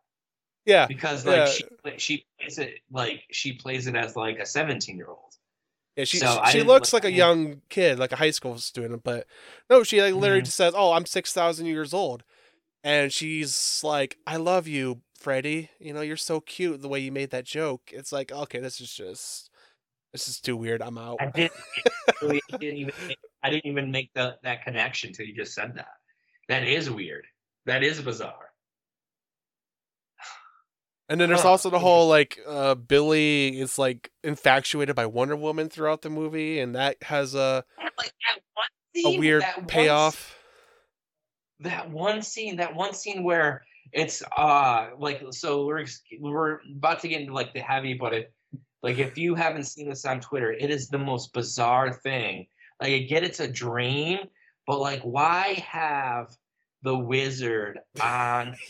yeah, 0.65 0.87
because 0.87 1.27
like 1.27 1.37
Yeah. 1.37 1.47
she 1.47 1.65
she 1.99 2.25
plays 2.41 2.59
it 2.59 2.75
like 2.91 3.23
she 3.31 3.53
plays 3.55 3.87
it 3.87 3.97
as 3.97 4.17
like 4.17 4.39
a 4.39 4.47
17 4.47 4.97
year 4.97 5.09
old. 5.09 5.35
yeah. 5.97 6.05
She 6.05 6.19
so 6.19 6.27
she, 6.27 6.39
I 6.39 6.51
she 6.51 6.59
didn't 6.59 6.69
looks 6.69 6.93
look- 6.93 7.03
like 7.05 7.13
a 7.13 7.15
young 7.17 7.61
kid, 7.69 7.99
like 7.99 8.13
a 8.13 8.17
high 8.17 8.31
school 8.31 8.57
student, 8.59 9.03
but 9.05 9.27
no, 9.69 9.83
she 9.83 10.01
like 10.01 10.15
literally 10.15 10.43
Mhm. 10.43 10.47
just 10.47 10.57
says, 10.57 10.73
"Oh, 10.77 10.93
I'm 10.93 11.05
six 11.05 11.33
thousand 11.33 11.67
years 11.67 11.93
old," 11.93 12.23
and 12.85 13.13
she's 13.13 13.81
like, 13.83 14.19
"I 14.27 14.37
love 14.37 14.69
you, 14.69 15.01
Freddy. 15.19 15.71
You 15.81 15.93
know, 15.93 16.03
you're 16.03 16.17
so 16.17 16.41
cute. 16.41 16.83
The 16.83 16.89
way 16.89 17.01
you 17.01 17.11
made 17.11 17.31
that 17.31 17.45
joke. 17.45 17.91
It's 17.93 18.13
like, 18.13 18.31
okay, 18.31 18.61
this 18.61 18.81
is 18.81 18.93
just." 18.93 19.51
This 20.13 20.29
is 20.29 20.39
too 20.39 20.57
weird. 20.57 20.81
I'm 20.81 20.97
out. 20.97 21.17
I 21.21 21.27
didn't, 21.27 21.53
really 22.23 22.41
didn't 22.53 22.77
even 22.77 22.95
make, 23.09 23.19
I 23.43 23.51
didn't 23.51 23.67
even 23.67 23.91
make 23.91 24.13
the, 24.15 24.37
that 24.45 24.63
connection 24.63 25.09
until 25.09 25.27
you 25.27 25.35
just 25.35 25.55
said 25.55 25.73
that. 25.75 25.89
That 26.49 26.63
is 26.63 26.89
weird. 26.89 27.27
That 27.67 27.83
is 27.83 28.01
bizarre. 28.01 28.51
And 31.09 31.21
then 31.21 31.29
there's 31.29 31.45
also 31.45 31.69
the 31.69 31.81
whole 31.81 32.09
like 32.09 32.39
uh 32.47 32.77
Billy 32.77 33.61
is 33.61 33.79
like 33.79 34.11
infatuated 34.23 34.97
by 34.97 35.05
Wonder 35.05 35.37
Woman 35.37 35.69
throughout 35.69 36.01
the 36.01 36.09
movie, 36.09 36.61
and 36.61 36.75
that 36.77 36.97
has 37.03 37.35
a 37.35 37.63
Like 37.99 38.13
a 39.05 39.19
weird 39.19 39.45
payoff. 39.69 40.39
That 41.65 41.91
one 41.91 42.23
scene 42.23 42.57
that 42.57 42.75
one 42.75 42.95
scene 42.95 43.25
where 43.25 43.65
it's 43.93 44.23
uh 44.37 44.89
like 44.99 45.23
so 45.31 45.67
we're 45.67 45.85
we're 46.21 46.61
about 46.77 47.01
to 47.01 47.09
get 47.09 47.21
into 47.21 47.33
like 47.33 47.53
the 47.53 47.61
heavy 47.61 47.95
but 47.95 48.13
it 48.13 48.33
like 48.83 48.99
if 48.99 49.19
you 49.19 49.35
haven't 49.35 49.65
seen 49.65 49.89
this 49.89 50.05
on 50.05 50.21
twitter 50.21 50.53
it 50.53 50.71
is 50.71 50.89
the 50.89 50.99
most 50.99 51.33
bizarre 51.33 51.93
thing 51.93 52.47
like 52.81 52.93
i 52.93 52.99
get 52.99 53.25
it's 53.25 53.41
a 53.41 53.49
dream 53.49 54.19
but 54.67 54.79
like 54.79 55.01
why 55.03 55.65
have 55.69 56.35
the 56.83 56.97
wizard 56.97 57.79
on 58.01 58.55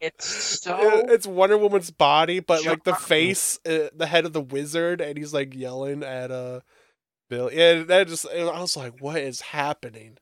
it's 0.00 0.60
so 0.60 0.78
it's 1.08 1.26
Wonder 1.26 1.58
Woman's 1.58 1.90
body, 1.90 2.40
but 2.40 2.64
like 2.64 2.84
the 2.84 2.94
face, 2.94 3.58
uh, 3.66 3.88
the 3.94 4.06
head 4.06 4.24
of 4.24 4.32
the 4.32 4.40
wizard, 4.40 5.00
and 5.00 5.18
he's 5.18 5.34
like 5.34 5.54
yelling 5.54 6.02
at 6.04 6.30
uh 6.30 6.60
Bill. 7.28 7.50
Yeah, 7.52 7.82
that 7.82 8.08
just 8.08 8.26
I 8.28 8.44
was 8.60 8.76
like, 8.76 9.00
what 9.00 9.20
is 9.20 9.40
happening? 9.40 10.18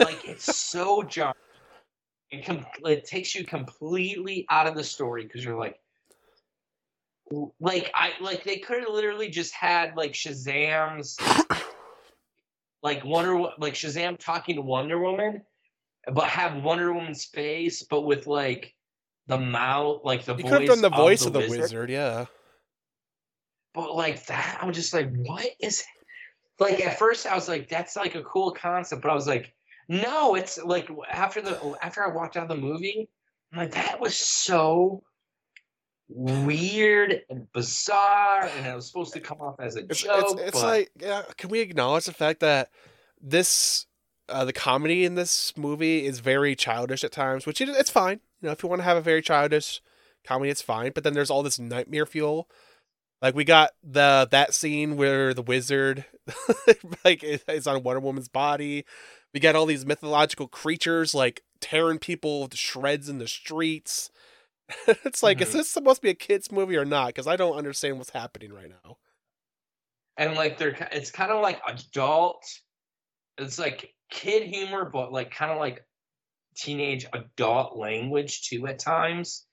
Like 0.00 0.26
it's 0.28 0.56
so 0.56 1.02
jarring. 1.02 1.34
It, 2.30 2.44
com- 2.46 2.66
it 2.84 3.04
takes 3.04 3.34
you 3.34 3.44
completely 3.44 4.46
out 4.50 4.66
of 4.66 4.74
the 4.74 4.84
story 4.84 5.24
because 5.24 5.44
you're 5.44 5.58
like, 5.58 5.78
like 7.60 7.90
I 7.94 8.12
like 8.20 8.44
they 8.44 8.58
could 8.58 8.80
have 8.80 8.92
literally 8.92 9.28
just 9.28 9.54
had 9.54 9.96
like 9.96 10.12
Shazam's 10.12 11.18
like 12.82 13.04
Wonder 13.04 13.38
like 13.58 13.74
Shazam 13.74 14.18
talking 14.18 14.56
to 14.56 14.62
Wonder 14.62 14.98
Woman, 14.98 15.42
but 16.12 16.24
have 16.24 16.62
Wonder 16.62 16.92
Woman's 16.92 17.24
face, 17.24 17.82
but 17.82 18.02
with 18.02 18.26
like 18.26 18.74
the 19.28 19.38
mouth, 19.38 20.00
like 20.04 20.24
the 20.24 20.34
You 20.34 20.42
voice 20.42 20.50
could 20.50 20.60
have 20.62 20.68
done 20.68 20.80
the 20.82 20.90
voice 20.90 21.24
of 21.26 21.32
the, 21.32 21.40
wizard. 21.40 21.60
wizard. 21.60 21.90
yeah. 21.90 22.26
But 23.74 23.94
like 23.94 24.26
that, 24.26 24.58
I'm 24.60 24.72
just 24.72 24.92
like, 24.92 25.10
what 25.14 25.46
is 25.60 25.84
like 26.62 26.84
at 26.84 26.98
first 26.98 27.26
I 27.26 27.34
was 27.34 27.48
like, 27.48 27.68
that's 27.68 27.96
like 27.96 28.14
a 28.14 28.22
cool 28.22 28.50
concept, 28.52 29.02
but 29.02 29.10
I 29.10 29.14
was 29.14 29.26
like, 29.26 29.52
no, 29.88 30.34
it's 30.34 30.58
like 30.62 30.88
after 31.10 31.42
the 31.42 31.76
after 31.82 32.04
I 32.04 32.14
walked 32.14 32.36
out 32.36 32.44
of 32.44 32.48
the 32.48 32.56
movie, 32.56 33.08
I'm 33.52 33.58
like, 33.58 33.72
that 33.72 34.00
was 34.00 34.16
so 34.16 35.02
weird 36.08 37.22
and 37.30 37.50
bizarre, 37.52 38.44
and 38.44 38.66
it 38.66 38.74
was 38.74 38.86
supposed 38.86 39.12
to 39.14 39.20
come 39.20 39.40
off 39.40 39.56
as 39.60 39.76
a 39.76 39.80
It's, 39.80 40.02
joke. 40.02 40.32
it's, 40.32 40.42
it's 40.42 40.60
but 40.60 40.66
like, 40.66 40.90
yeah, 41.00 41.22
can 41.36 41.50
we 41.50 41.60
acknowledge 41.60 42.04
the 42.04 42.12
fact 42.12 42.40
that 42.40 42.70
this, 43.20 43.86
uh, 44.28 44.44
the 44.44 44.52
comedy 44.52 45.04
in 45.04 45.14
this 45.14 45.56
movie 45.56 46.04
is 46.04 46.20
very 46.20 46.54
childish 46.54 47.04
at 47.04 47.12
times, 47.12 47.46
which 47.46 47.60
it, 47.60 47.68
it's 47.68 47.90
fine. 47.90 48.20
You 48.40 48.46
know, 48.46 48.52
if 48.52 48.62
you 48.62 48.68
want 48.68 48.80
to 48.80 48.84
have 48.84 48.96
a 48.96 49.02
very 49.02 49.22
childish 49.22 49.80
comedy, 50.24 50.50
it's 50.50 50.62
fine. 50.62 50.92
But 50.94 51.04
then 51.04 51.14
there's 51.14 51.30
all 51.30 51.42
this 51.42 51.58
nightmare 51.58 52.06
fuel. 52.06 52.48
Like 53.22 53.34
we 53.36 53.44
got 53.44 53.70
the 53.82 54.28
that 54.32 54.52
scene 54.52 54.96
where 54.96 55.32
the 55.32 55.42
wizard, 55.42 56.04
like, 57.04 57.22
is 57.24 57.42
is 57.48 57.66
on 57.68 57.82
Wonder 57.84 58.00
Woman's 58.00 58.28
body. 58.28 58.84
We 59.32 59.40
got 59.40 59.56
all 59.56 59.64
these 59.66 59.86
mythological 59.86 60.48
creatures 60.48 61.14
like 61.14 61.42
tearing 61.60 61.98
people 61.98 62.48
to 62.48 62.56
shreds 62.56 63.08
in 63.08 63.18
the 63.18 63.28
streets. 63.28 64.10
it's 64.88 65.22
like, 65.22 65.40
is 65.40 65.50
Mhm. 65.50 65.52
this 65.52 65.70
supposed 65.70 65.98
to 65.98 66.02
be 66.02 66.10
a 66.10 66.14
kids 66.14 66.50
movie 66.52 66.76
or 66.76 66.84
not? 66.84 67.08
Because 67.08 67.26
I 67.26 67.36
don't 67.36 67.56
understand 67.56 67.98
what's 67.98 68.10
happening 68.10 68.52
right 68.52 68.70
now. 68.84 68.96
and 70.16 70.34
like 70.34 70.58
they're 70.58 70.76
it's 70.92 71.10
kind 71.10 71.30
of 71.30 71.40
like 71.40 71.60
adult 71.66 72.44
it's 73.38 73.58
like 73.58 73.94
kid 74.10 74.42
humor 74.46 74.84
but 74.84 75.12
like 75.12 75.30
kind 75.34 75.50
of 75.50 75.58
like 75.58 75.84
teenage 76.56 77.06
adult 77.14 77.76
language 77.78 78.42
too 78.42 78.66
at 78.66 78.78
times 78.78 79.46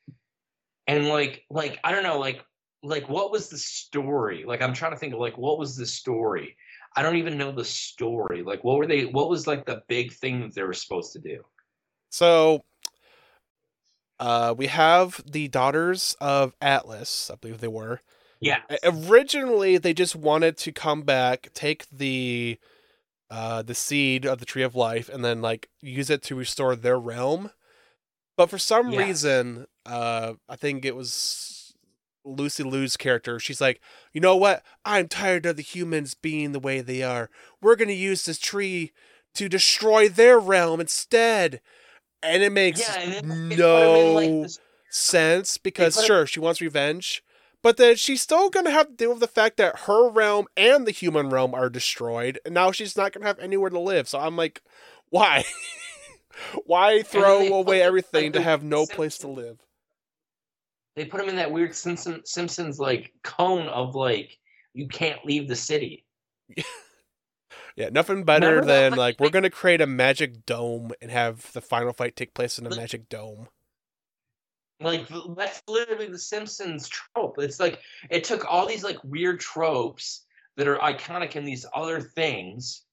and 0.88 1.08
like 1.08 1.43
like 1.49 1.79
i 1.84 1.91
don't 1.93 2.03
know 2.03 2.19
like 2.19 2.43
like 2.83 3.09
what 3.09 3.31
was 3.31 3.49
the 3.49 3.57
story? 3.57 4.43
Like 4.45 4.61
i'm 4.61 4.73
trying 4.73 4.91
to 4.91 4.97
think 4.97 5.13
of 5.13 5.19
like 5.19 5.37
what 5.37 5.59
was 5.59 5.75
the 5.75 5.85
story? 5.85 6.55
I 6.95 7.03
don't 7.03 7.17
even 7.17 7.37
know 7.37 7.51
the 7.51 7.65
story. 7.65 8.43
Like 8.43 8.63
what 8.63 8.77
were 8.77 8.87
they 8.87 9.05
what 9.05 9.29
was 9.29 9.47
like 9.47 9.65
the 9.65 9.83
big 9.87 10.13
thing 10.13 10.41
that 10.41 10.55
they 10.55 10.63
were 10.63 10.73
supposed 10.73 11.13
to 11.13 11.19
do? 11.19 11.43
So, 12.09 12.63
uh, 14.19 14.55
we 14.57 14.67
have 14.67 15.21
the 15.25 15.47
daughters 15.47 16.15
of 16.19 16.53
Atlas, 16.59 17.29
I 17.31 17.35
believe 17.35 17.59
they 17.59 17.67
were. 17.67 18.01
yeah 18.41 18.61
Originally, 18.83 19.77
they 19.77 19.93
just 19.93 20.15
wanted 20.15 20.57
to 20.57 20.71
come 20.71 21.03
back, 21.03 21.49
take 21.53 21.87
the 21.89 22.59
uh, 23.29 23.61
the 23.61 23.75
seed 23.75 24.25
of 24.25 24.39
the 24.39 24.45
tree 24.45 24.63
of 24.63 24.75
life, 24.75 25.07
and 25.07 25.23
then 25.23 25.41
like 25.41 25.69
use 25.81 26.09
it 26.09 26.23
to 26.23 26.35
restore 26.35 26.75
their 26.75 26.99
realm. 26.99 27.51
But 28.35 28.49
for 28.49 28.57
some 28.57 28.95
reason, 28.95 29.67
uh, 29.85 30.33
I 30.47 30.55
think 30.55 30.85
it 30.85 30.95
was 30.95 31.58
Lucy 32.25 32.63
Liu's 32.63 32.97
character. 32.97 33.39
She's 33.39 33.62
like, 33.62 33.82
you 34.13 34.21
know 34.21 34.36
what? 34.36 34.63
I'm 34.86 35.08
tired 35.08 35.45
of 35.45 35.55
the 35.58 35.63
humans 35.63 36.13
being 36.13 36.51
the 36.51 36.60
way 36.60 36.82
they 36.82 37.01
are. 37.03 37.29
We're 37.62 37.75
gonna 37.75 37.93
use 37.93 38.25
this 38.25 38.39
tree 38.39 38.91
to 39.36 39.47
destroy 39.49 40.10
their 40.10 40.39
realm 40.39 40.79
instead. 40.79 41.62
And 42.21 42.43
it 42.43 42.51
makes 42.51 42.79
yeah 42.82 42.99
and 43.01 43.13
then 43.13 43.49
they 43.49 43.55
put 43.55 43.63
'em 43.63 43.69
no 43.69 43.95
in, 43.95 44.41
like, 44.41 44.49
sense 44.89 45.58
because 45.58 45.97
it- 45.97 46.05
sure 46.05 46.25
she 46.27 46.39
wants 46.39 46.60
revenge 46.62 47.23
but 47.62 47.75
then 47.77 47.95
she's 47.95 48.21
still 48.21 48.49
gonna 48.49 48.71
have 48.71 48.88
to 48.88 48.93
deal 48.93 49.12
with 49.12 49.19
the 49.19 49.27
fact 49.27 49.58
that 49.58 49.79
her 49.82 50.10
realm 50.10 50.47
and 50.58 50.88
the 50.88 50.91
human 50.91 51.29
realm 51.29 51.53
are 51.53 51.69
destroyed 51.69 52.39
and 52.43 52.53
now 52.53 52.71
she's 52.71 52.97
not 52.97 53.12
gonna 53.13 53.25
have 53.25 53.38
anywhere 53.39 53.69
to 53.69 53.79
live 53.79 54.08
so 54.10 54.19
i'm 54.19 54.36
like 54.36 54.62
why 55.10 55.43
why 56.65 57.01
throw 57.01 57.53
away 57.53 57.79
it, 57.82 57.84
everything 57.84 58.32
to 58.32 58.41
have 58.41 58.63
no 58.63 58.86
place 58.86 59.17
to 59.19 59.27
live 59.27 59.60
they 60.99 61.05
put 61.05 61.21
him 61.21 61.29
in 61.29 61.38
that 61.38 61.51
weird 61.51 61.73
Simpson, 61.73 62.21
simpsons 62.25 62.77
like 62.77 63.13
cone 63.23 63.67
of 63.67 63.95
like 63.95 64.38
you 64.73 64.88
can't 64.89 65.23
leave 65.25 65.47
the 65.47 65.55
city 65.55 66.05
yeah 67.77 67.88
nothing 67.89 68.25
better 68.25 68.47
Remember 68.47 68.67
than 68.67 68.91
like, 68.91 68.97
like 68.97 69.19
we're 69.21 69.29
gonna 69.29 69.49
create 69.49 69.79
a 69.79 69.88
magic 69.88 70.45
dome 70.45 70.91
and 71.01 71.09
have 71.09 71.51
the 71.53 71.62
final 71.62 71.93
fight 71.93 72.15
take 72.17 72.33
place 72.33 72.59
in 72.59 72.65
a 72.65 72.69
Like- 72.69 72.79
magic 72.79 73.07
dome 73.07 73.47
Like 74.81 75.07
that's 75.35 75.62
literally 75.67 76.07
the 76.07 76.17
Simpsons 76.19 76.88
trope. 76.88 77.35
It's 77.39 77.59
like 77.59 77.79
it 78.09 78.23
took 78.23 78.45
all 78.45 78.65
these 78.67 78.83
like 78.83 78.97
weird 79.03 79.39
tropes 79.39 80.25
that 80.57 80.67
are 80.67 80.77
iconic 80.79 81.35
in 81.35 81.43
these 81.45 81.65
other 81.73 81.99
things. 82.01 82.83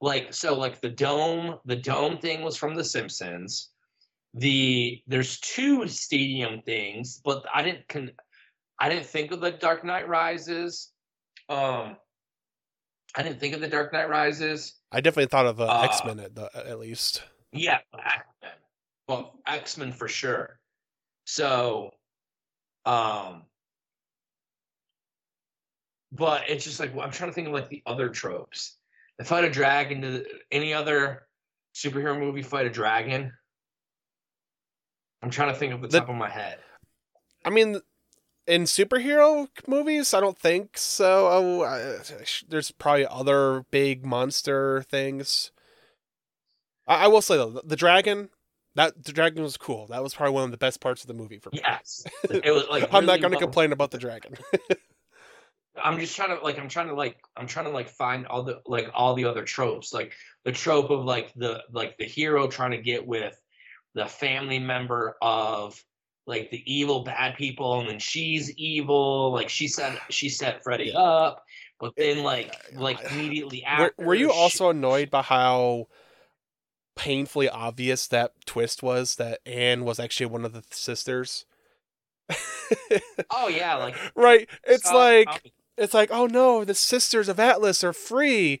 Like 0.00 0.32
so 0.32 0.54
like 0.54 0.80
the 0.80 0.88
dome, 0.88 1.58
the 1.66 1.76
dome 1.76 2.18
thing 2.18 2.42
was 2.42 2.56
from 2.56 2.74
the 2.74 2.84
Simpsons. 2.84 3.70
The 4.36 5.02
there's 5.06 5.40
two 5.40 5.88
stadium 5.88 6.60
things, 6.62 7.20
but 7.24 7.44
I 7.52 7.62
didn't 7.62 7.88
con- 7.88 8.12
I 8.78 8.90
didn't 8.90 9.06
think 9.06 9.32
of 9.32 9.40
the 9.40 9.52
Dark 9.52 9.82
Knight 9.84 10.08
Rises. 10.08 10.92
Um 11.48 11.96
I 13.16 13.22
didn't 13.22 13.40
think 13.40 13.54
of 13.54 13.60
the 13.62 13.68
Dark 13.68 13.94
Knight 13.94 14.10
Rises. 14.10 14.74
i 14.92 15.00
definitely 15.00 15.28
thought 15.30 15.46
of 15.46 15.58
uh, 15.58 15.64
Uh, 15.64 15.82
x-men 15.84 16.20
at, 16.20 16.34
the, 16.34 16.50
at 16.54 16.78
least 16.78 17.22
Yeah, 17.52 17.78
X-Men. 17.94 18.52
Well, 19.08 19.40
X-Men 19.46 19.92
for 19.92 20.06
sure. 20.06 20.58
So, 21.24 21.92
um, 22.84 23.44
but 26.12 26.42
it's 26.48 26.64
just 26.64 26.78
like 26.78 26.90
I'm 26.96 27.10
trying 27.10 27.30
to 27.30 27.34
think 27.34 27.48
of 27.48 27.54
like 27.54 27.70
the 27.70 27.82
other 27.86 28.10
tropes. 28.10 28.76
They 29.18 29.24
fight 29.24 29.44
a 29.44 29.50
dragon. 29.50 30.02
To 30.02 30.24
any 30.52 30.74
other 30.74 31.26
superhero 31.74 32.18
movie 32.18 32.42
fight 32.42 32.66
a 32.66 32.70
dragon? 32.70 33.32
I'm 35.26 35.30
trying 35.32 35.52
to 35.52 35.58
think 35.58 35.74
of 35.74 35.82
the, 35.82 35.88
The- 35.88 35.98
top 35.98 36.08
of 36.08 36.14
my 36.14 36.30
head. 36.30 36.60
I 37.44 37.50
mean, 37.50 37.80
in 38.46 38.62
superhero 38.62 39.48
movies, 39.66 40.14
I 40.14 40.20
don't 40.20 40.38
think 40.38 40.78
so. 40.78 41.28
Oh, 41.28 41.62
I, 41.64 41.96
there's 42.48 42.70
probably 42.70 43.08
other 43.08 43.64
big 43.72 44.06
monster 44.06 44.82
things. 44.88 45.50
I, 46.86 47.06
I 47.06 47.06
will 47.08 47.22
say 47.22 47.36
though, 47.36 47.50
the, 47.50 47.62
the 47.64 47.74
dragon, 47.74 48.28
That 48.76 49.02
the 49.02 49.12
dragon 49.12 49.42
was 49.42 49.56
cool. 49.56 49.88
That 49.88 50.00
was 50.00 50.14
probably 50.14 50.34
one 50.34 50.44
of 50.44 50.52
the 50.52 50.58
best 50.58 50.80
parts 50.80 51.02
of 51.02 51.08
the 51.08 51.14
movie 51.14 51.40
for 51.40 51.50
me. 51.50 51.58
Yes, 51.60 52.04
it 52.30 52.54
was 52.54 52.68
like. 52.70 52.88
I'm 52.92 53.04
not 53.04 53.20
going 53.20 53.32
to 53.32 53.38
complain 53.40 53.72
about 53.72 53.90
the 53.90 53.98
dragon. 53.98 54.36
I'm 55.82 55.98
just 55.98 56.14
trying 56.14 56.36
to 56.36 56.42
like 56.44 56.56
I'm 56.56 56.68
trying 56.68 56.86
to 56.86 56.94
like 56.94 57.16
I'm 57.36 57.48
trying 57.48 57.66
to 57.66 57.72
like 57.72 57.88
find 57.88 58.28
all 58.28 58.44
the 58.44 58.60
like 58.64 58.90
all 58.94 59.14
the 59.14 59.24
other 59.24 59.42
tropes 59.42 59.92
like 59.92 60.12
the 60.44 60.52
trope 60.52 60.90
of 60.90 61.04
like 61.04 61.34
the 61.34 61.64
like 61.72 61.98
the 61.98 62.04
hero 62.06 62.46
trying 62.46 62.70
to 62.70 62.78
get 62.78 63.04
with 63.04 63.36
the 63.96 64.06
family 64.06 64.60
member 64.60 65.16
of 65.20 65.82
like 66.28 66.50
the 66.50 66.62
evil 66.72 67.02
bad 67.02 67.34
people 67.36 67.80
and 67.80 67.88
then 67.88 67.98
she's 67.98 68.52
evil 68.56 69.32
like 69.32 69.48
she 69.48 69.66
set 69.66 69.98
she 70.10 70.28
set 70.28 70.62
Freddy 70.62 70.90
Yeah. 70.92 70.98
up 71.00 71.44
but 71.80 71.92
then 71.96 72.22
like 72.22 72.54
Yeah, 72.72 72.78
like 72.80 73.00
immediately 73.10 73.64
after 73.64 73.92
were 74.04 74.14
you 74.14 74.30
she- 74.30 74.38
also 74.38 74.70
annoyed 74.70 75.10
by 75.10 75.22
how 75.22 75.86
painfully 76.94 77.48
obvious 77.48 78.06
that 78.08 78.32
twist 78.46 78.82
was 78.82 79.16
that 79.16 79.40
Anne 79.44 79.84
was 79.84 79.98
actually 79.98 80.26
one 80.26 80.44
of 80.44 80.52
the 80.52 80.62
sisters? 80.70 81.44
oh 83.30 83.48
yeah 83.48 83.76
like 83.76 83.96
right. 84.16 84.48
It's 84.64 84.84
saw 84.88 84.96
like 84.96 85.26
coming. 85.26 85.40
it's 85.76 85.94
like, 85.94 86.10
oh 86.12 86.26
no, 86.26 86.64
the 86.64 86.74
sisters 86.74 87.28
of 87.28 87.38
Atlas 87.38 87.84
are 87.84 87.92
free. 87.92 88.60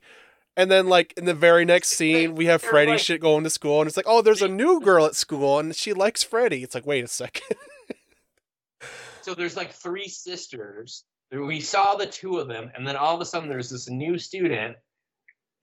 And 0.56 0.70
then 0.70 0.86
like 0.88 1.12
in 1.16 1.24
the 1.26 1.34
very 1.34 1.64
next 1.64 1.88
scene 1.98 2.34
we 2.34 2.46
have 2.46 2.62
Freddy 2.62 2.92
like- 2.92 3.00
shit 3.00 3.20
going 3.20 3.44
to 3.44 3.50
school 3.50 3.80
and 3.80 3.88
it's 3.88 3.96
like, 3.96 4.06
oh, 4.08 4.22
there's 4.22 4.42
a 4.42 4.48
new 4.48 4.80
girl 4.80 5.04
at 5.06 5.14
school 5.14 5.58
and 5.58 5.74
she 5.76 5.92
likes 5.92 6.22
Freddy. 6.22 6.62
It's 6.62 6.74
like, 6.74 6.86
wait 6.86 7.04
a 7.04 7.08
second. 7.08 7.56
so 9.22 9.34
there's 9.34 9.56
like 9.56 9.72
three 9.72 10.08
sisters 10.08 11.04
we 11.32 11.58
saw 11.60 11.96
the 11.96 12.06
two 12.06 12.38
of 12.38 12.46
them 12.46 12.70
and 12.76 12.86
then 12.86 12.94
all 12.96 13.14
of 13.16 13.20
a 13.20 13.24
sudden 13.24 13.48
there's 13.48 13.68
this 13.68 13.90
new 13.90 14.16
student 14.16 14.76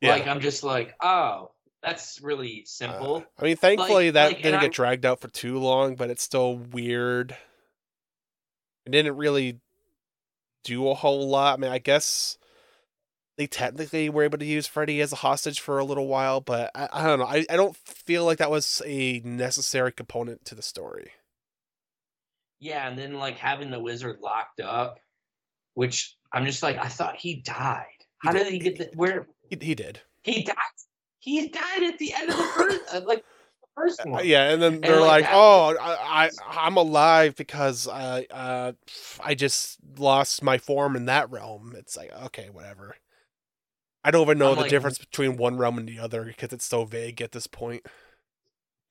Yeah. 0.02 0.12
like 0.12 0.28
i'm 0.28 0.42
just 0.42 0.62
like 0.64 0.94
oh 1.02 1.52
that's 1.82 2.20
really 2.22 2.64
simple 2.66 3.18
Uh, 3.18 3.42
I 3.42 3.44
mean, 3.46 3.56
thankfully 3.56 4.06
Like- 4.08 4.14
that 4.16 4.28
like, 4.28 4.38
didn't 4.38 4.56
I'm- 4.56 4.64
get 4.64 4.74
dragged 4.74 5.06
out 5.06 5.22
for 5.22 5.30
too 5.30 5.60
long, 5.60 5.96
but 5.96 6.10
it's 6.10 6.24
still 6.24 6.58
weird. 6.58 7.36
It 8.86 8.92
didn't 8.92 9.16
really 9.18 9.60
do 10.66 10.88
a 10.90 10.94
whole 10.94 11.28
lot. 11.30 11.58
I 11.58 11.62
mean, 11.62 11.72
I 11.72 11.80
guess 11.80 12.38
they 13.38 13.48
technically 13.48 14.10
were 14.10 14.24
able 14.24 14.38
to 14.38 14.46
use 14.46 14.68
Freddy 14.68 15.02
as 15.02 15.12
a 15.12 15.18
hostage 15.18 15.60
for 15.60 15.80
a 15.80 15.84
little 15.86 16.08
while, 16.08 16.40
but 16.42 16.70
I, 16.76 16.88
I 16.92 17.04
don't 17.08 17.20
know. 17.20 17.26
I, 17.26 17.46
I 17.50 17.56
don't 17.56 17.76
feel 17.76 18.26
like 18.26 18.38
that 18.38 18.52
was 18.52 18.82
a 18.86 19.20
necessary 19.24 19.92
component 19.92 20.46
to 20.46 20.56
the 20.56 20.62
story. 20.62 21.12
yeah 22.60 22.88
and 22.88 22.98
then 22.98 23.14
like 23.16 23.38
having 23.38 23.72
the 23.72 23.80
wizard 23.80 24.20
locked 24.22 24.62
up 24.62 25.00
which 25.74 26.16
i'm 26.32 26.46
just 26.46 26.64
like 26.64 26.78
i 26.78 26.88
thought 26.88 27.16
he 27.16 27.42
died 27.42 27.86
how 28.20 28.32
He 28.32 28.38
did 28.38 28.44
did- 28.46 28.54
he 28.54 28.60
get 28.60 28.78
the 28.78 28.90
where 28.96 29.28
He, 29.50 29.58
he 29.62 29.76
did. 29.76 30.00
he 30.24 30.44
died 30.44 30.56
he 31.20 31.48
died 31.50 31.84
at 31.84 31.98
the 31.98 32.14
end 32.14 32.30
of 32.30 32.38
the 32.38 32.44
first 32.44 32.80
uh, 32.94 33.02
like 33.06 33.24
the 33.62 33.68
first 33.76 34.00
Uh, 34.02 34.10
one 34.10 34.26
yeah, 34.28 34.52
and 34.52 34.62
then 34.62 34.82
they're 34.82 35.00
like, 35.02 35.24
like, 35.24 35.32
"Oh, 35.34 35.76
I, 35.80 36.26
I 36.26 36.30
I'm 36.52 36.78
alive 36.78 37.36
because 37.36 37.88
I 37.88 38.28
uh 38.30 38.74
I 39.24 39.34
just 39.36 39.80
lost 39.98 40.44
my 40.44 40.58
form 40.58 40.96
in 40.96 41.06
that 41.06 41.32
realm." 41.32 41.74
It's 41.78 41.96
like, 41.98 42.12
okay, 42.26 42.50
whatever. 42.52 42.96
I 44.04 44.12
don't 44.12 44.24
even 44.24 44.38
know 44.38 44.50
I'm 44.50 44.56
the 44.56 44.62
like- 44.62 44.70
difference 44.70 44.98
between 44.98 45.38
one 45.38 45.58
realm 45.58 45.78
and 45.78 45.88
the 45.88 46.00
other 46.00 46.26
because 46.26 46.52
it's 46.54 46.66
so 46.66 46.86
vague 46.86 47.22
at 47.22 47.32
this 47.32 47.48
point. 47.48 47.86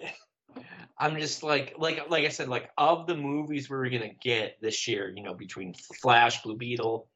I'm 0.98 1.18
just 1.18 1.42
like 1.42 1.75
like 1.79 2.09
like 2.11 2.25
I 2.25 2.29
said, 2.29 2.48
like 2.48 2.70
of 2.79 3.07
the 3.07 3.16
movies 3.16 3.68
we 3.68 3.77
are 3.77 3.88
gonna 3.90 4.14
get 4.22 4.59
this 4.61 4.87
year, 4.87 5.12
you 5.14 5.22
know, 5.22 5.35
between 5.35 5.75
Flash, 6.01 6.42
Blue 6.42 6.57
Beetle, 6.57 7.09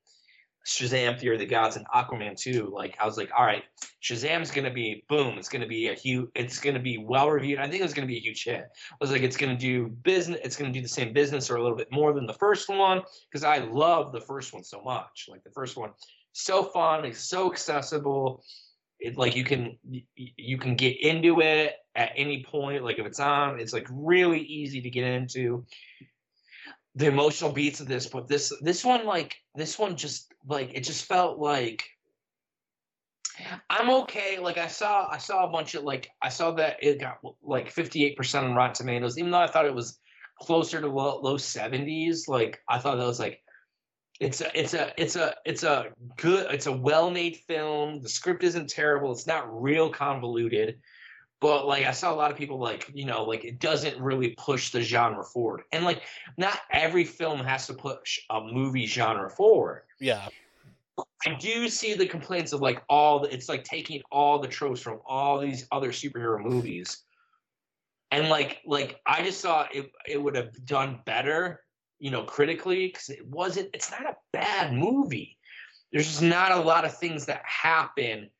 Shazam, 0.67 1.21
Fear 1.21 1.35
of 1.35 1.39
the 1.39 1.47
Gods, 1.47 1.77
and 1.77 1.87
Aquaman 1.95 2.37
2, 2.37 2.73
like 2.75 2.97
I 3.01 3.07
was 3.07 3.17
like, 3.17 3.31
all 3.37 3.47
right, 3.47 3.63
Shazam's 4.03 4.51
gonna 4.51 4.73
be 4.73 5.05
boom, 5.09 5.39
it's 5.39 5.49
gonna 5.49 5.69
be 5.69 5.89
a 5.89 5.95
huge 5.95 6.29
it's 6.35 6.59
gonna 6.59 6.81
be 6.81 6.99
well 6.99 7.31
reviewed. 7.31 7.61
I 7.61 7.69
think 7.69 7.85
it's 7.85 7.95
gonna 7.95 8.09
be 8.09 8.17
a 8.17 8.21
huge 8.21 8.43
hit. 8.43 8.65
I 8.91 8.97
was 9.01 9.13
like, 9.13 9.23
it's 9.23 9.37
gonna 9.37 9.57
do 9.57 9.89
business 9.89 10.41
it's 10.43 10.57
gonna 10.57 10.73
do 10.73 10.83
the 10.83 10.89
same 10.89 11.13
business 11.13 11.49
or 11.49 11.57
a 11.57 11.63
little 11.63 11.77
bit 11.77 11.93
more 11.93 12.13
than 12.13 12.27
the 12.27 12.35
first 12.35 12.69
one, 12.69 13.03
because 13.31 13.45
I 13.45 13.59
love 13.59 14.13
the 14.13 14.21
first 14.21 14.53
one 14.53 14.65
so 14.65 14.83
much. 14.83 15.27
Like 15.29 15.45
the 15.45 15.53
first 15.53 15.77
one, 15.77 15.91
so 16.37 16.64
fun, 16.64 17.05
it's 17.05 17.20
so 17.20 17.51
accessible. 17.51 18.42
It 18.99 19.16
like 19.16 19.37
you 19.37 19.44
can 19.44 19.79
you 20.14 20.59
can 20.59 20.75
get 20.77 21.01
into 21.01 21.40
it 21.40 21.75
at 21.96 22.12
any 22.14 22.44
point 22.44 22.85
like 22.85 22.99
if 22.99 23.07
it's 23.07 23.20
on 23.20 23.59
it's 23.59 23.72
like 23.72 23.87
really 23.90 24.40
easy 24.40 24.81
to 24.83 24.90
get 24.90 25.05
into 25.05 25.64
the 26.94 27.07
emotional 27.07 27.53
beats 27.53 27.81
of 27.81 27.88
this 27.88 28.07
but 28.07 28.29
this 28.29 28.53
this 28.61 28.85
one 28.85 29.07
like 29.07 29.37
this 29.55 29.79
one 29.79 29.96
just 29.96 30.33
like 30.46 30.70
it 30.75 30.85
just 30.85 31.05
felt 31.07 31.38
like 31.38 31.85
i'm 33.68 33.90
okay 33.90 34.38
like 34.38 34.59
i 34.59 34.66
saw 34.66 35.09
i 35.11 35.18
saw 35.18 35.46
a 35.46 35.51
bunch 35.51 35.75
of 35.75 35.85
like 35.85 36.09
i 36.22 36.29
saw 36.29 36.51
that 36.51 36.77
it 36.81 37.01
got 37.01 37.18
like 37.42 37.72
58% 37.72 38.42
on 38.42 38.55
rotten 38.55 38.75
tomatoes 38.75 39.18
even 39.18 39.31
though 39.31 39.38
i 39.38 39.46
thought 39.46 39.66
it 39.66 39.75
was 39.75 39.99
closer 40.40 40.81
to 40.81 40.87
low, 40.87 41.18
low 41.20 41.37
70s 41.37 42.29
like 42.29 42.61
i 42.68 42.79
thought 42.79 42.96
that 42.96 43.07
was 43.07 43.20
like 43.20 43.40
it's 44.21 44.41
a 44.41 44.59
it's 44.59 44.75
a 44.75 44.93
it's 44.97 45.17
a 45.17 45.35
it's 45.45 45.63
a 45.63 45.93
good 46.17 46.47
it's 46.51 46.67
a 46.67 46.73
well-made 46.73 47.37
film. 47.37 48.01
The 48.01 48.09
script 48.09 48.45
isn't 48.45 48.71
terrible. 48.71 49.13
It's 49.13 49.27
not 49.27 49.63
real 49.63 49.91
convoluted. 49.91 50.81
But 51.41 51.67
like 51.67 51.85
I 51.85 51.91
saw 51.91 52.15
a 52.15 52.17
lot 52.17 52.31
of 52.31 52.37
people 52.39 52.59
like 52.59 52.91
you 52.95 53.05
know 53.05 53.25
like 53.25 53.45
it 53.45 53.61
doesn't 53.61 54.01
really 54.01 54.35
push 54.39 54.71
the 54.71 54.81
genre 54.81 55.23
forward, 55.23 55.65
and 55.71 55.85
like 55.85 56.03
not 56.39 56.61
every 56.73 57.05
film 57.05 57.41
has 57.41 57.67
to 57.67 57.75
push 57.75 58.19
a 58.31 58.41
movie 58.41 58.87
genre 58.87 59.29
forward. 59.29 59.83
Yeah, 60.01 60.29
I 61.27 61.35
do 61.35 61.69
see 61.69 61.93
the 61.93 62.07
complaints 62.07 62.55
of 62.55 62.63
like 62.63 62.83
all 62.89 63.21
the 63.21 63.33
it's 63.33 63.51
like 63.51 63.65
taking 63.65 64.01
all 64.11 64.39
the 64.39 64.49
tropes 64.49 64.81
from 64.81 65.01
all 65.05 65.39
these 65.39 65.67
other 65.71 65.93
superhero 65.93 66.43
movies, 66.43 67.03
and 68.11 68.31
like 68.31 68.63
like 68.65 69.01
I 69.05 69.23
just 69.23 69.43
thought 69.43 69.75
it 69.75 69.93
it 70.09 70.23
would 70.23 70.37
have 70.37 70.65
done 70.65 71.01
better, 71.05 71.61
you 71.99 72.11
know, 72.11 72.25
critically 72.25 72.89
because 72.89 73.09
it 73.11 73.27
wasn't. 73.27 73.71
It's 73.75 73.91
not 73.91 74.07
a 74.07 74.17
bad 74.33 74.73
movie. 74.73 75.37
There's 75.93 76.07
just 76.07 76.23
not 76.23 76.53
a 76.53 76.61
lot 76.61 76.85
of 76.85 76.97
things 76.97 77.27
that 77.27 77.43
happen 77.45 78.31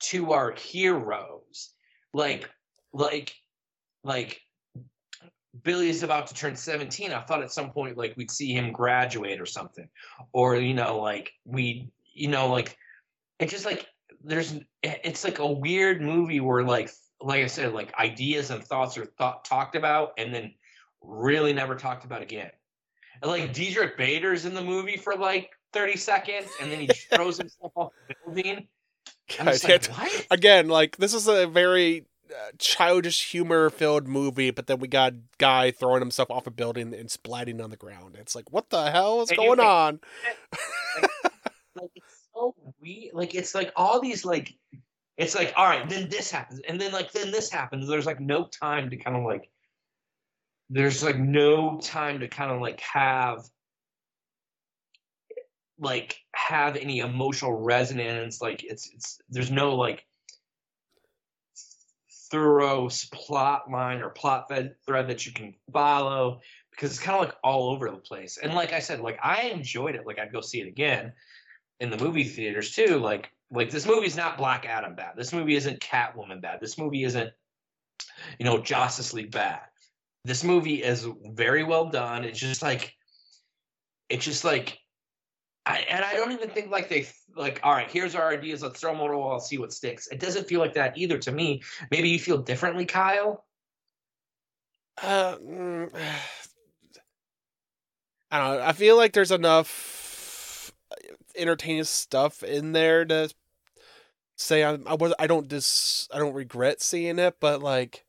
to 0.00 0.32
our 0.32 0.52
heroes 0.52 1.74
like 2.12 2.48
like 2.92 3.34
like 4.02 4.40
Billy's 5.62 6.02
about 6.02 6.26
to 6.28 6.34
turn 6.34 6.56
17. 6.56 7.12
I 7.12 7.20
thought 7.20 7.42
at 7.42 7.52
some 7.52 7.70
point 7.70 7.96
like 7.96 8.14
we'd 8.16 8.30
see 8.30 8.52
him 8.52 8.72
graduate 8.72 9.40
or 9.40 9.46
something. 9.46 9.88
Or 10.32 10.56
you 10.56 10.74
know 10.74 11.00
like 11.00 11.32
we 11.44 11.90
you 12.12 12.28
know 12.28 12.48
like 12.48 12.76
it 13.38 13.48
just 13.48 13.66
like 13.66 13.86
there's 14.22 14.58
it's 14.82 15.24
like 15.24 15.40
a 15.40 15.52
weird 15.52 16.00
movie 16.00 16.40
where 16.40 16.62
like 16.62 16.90
like 17.20 17.42
I 17.42 17.46
said 17.46 17.72
like 17.72 17.94
ideas 17.98 18.50
and 18.50 18.62
thoughts 18.62 18.96
are 18.96 19.06
thought 19.06 19.44
talked 19.44 19.76
about 19.76 20.12
and 20.18 20.32
then 20.34 20.54
really 21.02 21.52
never 21.52 21.74
talked 21.74 22.04
about 22.04 22.22
again. 22.22 22.50
And 23.22 23.30
like 23.30 23.52
Diedrich 23.52 23.96
Bader's 23.96 24.44
in 24.44 24.54
the 24.54 24.62
movie 24.62 24.96
for 24.96 25.14
like 25.14 25.50
30 25.72 25.96
seconds 25.96 26.48
and 26.60 26.70
then 26.70 26.80
he 26.80 26.86
throws 26.86 27.38
himself 27.38 27.72
off 27.74 27.92
the 28.08 28.14
building. 28.24 28.68
God, 29.38 29.46
like, 29.64 29.86
what? 29.88 30.26
again, 30.30 30.68
like 30.68 30.96
this 30.98 31.14
is 31.14 31.26
a 31.28 31.46
very 31.46 32.04
uh, 32.30 32.50
childish 32.58 33.30
humor 33.30 33.70
filled 33.70 34.06
movie, 34.06 34.50
but 34.50 34.66
then 34.66 34.78
we 34.80 34.88
got 34.88 35.14
guy 35.38 35.70
throwing 35.70 36.00
himself 36.00 36.30
off 36.30 36.46
a 36.46 36.50
building 36.50 36.92
and 36.94 37.08
splatting 37.08 37.62
on 37.62 37.70
the 37.70 37.76
ground. 37.76 38.16
It's 38.18 38.34
like, 38.34 38.50
what 38.52 38.68
the 38.70 38.90
hell 38.90 39.22
is 39.22 39.30
And 39.30 39.38
going 39.38 39.58
think- 39.58 39.68
on? 39.68 40.00
like 41.76 41.90
it's 41.94 42.28
so 42.34 42.54
weird. 42.80 43.14
Like 43.14 43.34
it's 43.34 43.54
like 43.54 43.72
all 43.76 44.00
these 44.00 44.24
like 44.24 44.54
it's 45.16 45.34
like 45.34 45.52
all 45.56 45.64
right, 45.66 45.88
then 45.88 46.08
this 46.08 46.30
happens, 46.30 46.60
and 46.68 46.80
then 46.80 46.92
like 46.92 47.12
then 47.12 47.30
this 47.30 47.50
happens. 47.50 47.88
There's 47.88 48.06
like 48.06 48.20
no 48.20 48.46
time 48.48 48.90
to 48.90 48.96
kind 48.96 49.16
of 49.16 49.24
like 49.24 49.48
there's 50.70 51.02
like 51.02 51.18
no 51.18 51.78
time 51.80 52.20
to 52.20 52.28
kind 52.28 52.50
of 52.50 52.60
like 52.60 52.80
have 52.80 53.44
like 55.78 56.16
have 56.34 56.76
any 56.76 56.98
emotional 56.98 57.52
resonance. 57.52 58.40
Like 58.40 58.64
it's 58.64 58.90
it's 58.94 59.18
there's 59.28 59.50
no 59.50 59.74
like 59.74 60.04
thorough 62.30 62.88
plot 63.12 63.70
line 63.70 64.00
or 64.00 64.10
plot 64.10 64.48
thread, 64.48 65.08
that 65.08 65.26
you 65.26 65.32
can 65.32 65.54
follow 65.72 66.40
because 66.70 66.90
it's 66.90 67.00
kind 67.00 67.20
of 67.20 67.26
like 67.26 67.36
all 67.44 67.70
over 67.70 67.90
the 67.90 67.96
place. 67.96 68.38
And 68.42 68.54
like 68.54 68.72
I 68.72 68.80
said, 68.80 69.00
like 69.00 69.18
I 69.22 69.42
enjoyed 69.42 69.94
it. 69.94 70.06
Like 70.06 70.18
I'd 70.18 70.32
go 70.32 70.40
see 70.40 70.60
it 70.60 70.68
again 70.68 71.12
in 71.80 71.90
the 71.90 71.98
movie 71.98 72.24
theaters 72.24 72.72
too. 72.72 72.98
Like 72.98 73.30
like 73.50 73.70
this 73.70 73.86
movie's 73.86 74.16
not 74.16 74.38
Black 74.38 74.66
Adam 74.66 74.94
bad. 74.94 75.14
This 75.16 75.32
movie 75.32 75.56
isn't 75.56 75.80
Catwoman 75.80 76.40
bad. 76.40 76.60
This 76.60 76.78
movie 76.78 77.04
isn't 77.04 77.30
you 78.38 78.44
know 78.44 78.58
Justice 78.58 79.12
League 79.12 79.30
bad. 79.30 79.60
This 80.24 80.42
movie 80.42 80.82
is 80.82 81.06
very 81.24 81.64
well 81.64 81.86
done. 81.86 82.24
It's 82.24 82.38
just 82.38 82.62
like 82.62 82.94
it's 84.08 84.24
just 84.24 84.44
like 84.44 84.78
I, 85.66 85.78
and 85.88 86.04
I 86.04 86.14
don't 86.14 86.32
even 86.32 86.50
think 86.50 86.70
like 86.70 86.88
they 86.88 87.06
like 87.36 87.60
all 87.62 87.72
right 87.72 87.90
here's 87.90 88.14
our 88.14 88.30
ideas. 88.30 88.62
Let's 88.62 88.80
throw 88.80 88.92
them 88.92 89.00
on 89.00 89.10
the 89.10 89.18
wall 89.18 89.40
see 89.40 89.58
what 89.58 89.72
sticks. 89.72 90.08
It 90.08 90.20
doesn't 90.20 90.46
feel 90.46 90.60
like 90.60 90.74
that 90.74 90.96
either 90.96 91.18
to 91.18 91.32
me. 91.32 91.62
Maybe 91.90 92.08
you 92.08 92.18
feel 92.18 92.38
differently 92.38 92.86
Kyle? 92.86 93.44
Uh, 95.02 95.36
mm, 95.36 95.94
I 98.30 98.38
don't 98.38 98.58
know. 98.58 98.64
I 98.64 98.72
feel 98.72 98.96
like 98.96 99.12
there's 99.12 99.30
enough 99.30 100.72
entertaining 101.36 101.84
stuff 101.84 102.42
in 102.42 102.72
there 102.72 103.04
to 103.04 103.30
say 104.36 104.64
I, 104.64 104.78
I 104.86 104.94
was 104.94 105.14
I 105.18 105.26
don't 105.26 105.48
dis 105.48 106.08
I 106.12 106.18
don't 106.18 106.34
regret 106.34 106.80
seeing 106.82 107.18
it, 107.18 107.36
but 107.40 107.62
like 107.62 108.03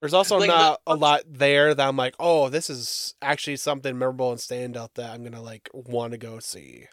There's 0.00 0.14
also 0.14 0.38
Like, 0.38 0.48
the- 0.48 0.56
not 0.56 0.80
a 0.86 0.94
lot 0.94 1.22
there 1.26 1.74
that 1.74 1.88
I'm 1.88 1.96
like, 1.96 2.14
oh, 2.20 2.48
this 2.48 2.70
is 2.70 3.14
actually 3.20 3.56
something 3.56 3.98
memorable 3.98 4.30
and 4.30 4.40
standout 4.40 4.94
that 4.94 5.10
I'm 5.10 5.24
gonna 5.24 5.42
like 5.42 5.68
want 5.72 6.12
to 6.12 6.18
go 6.18 6.38
see. 6.38 6.86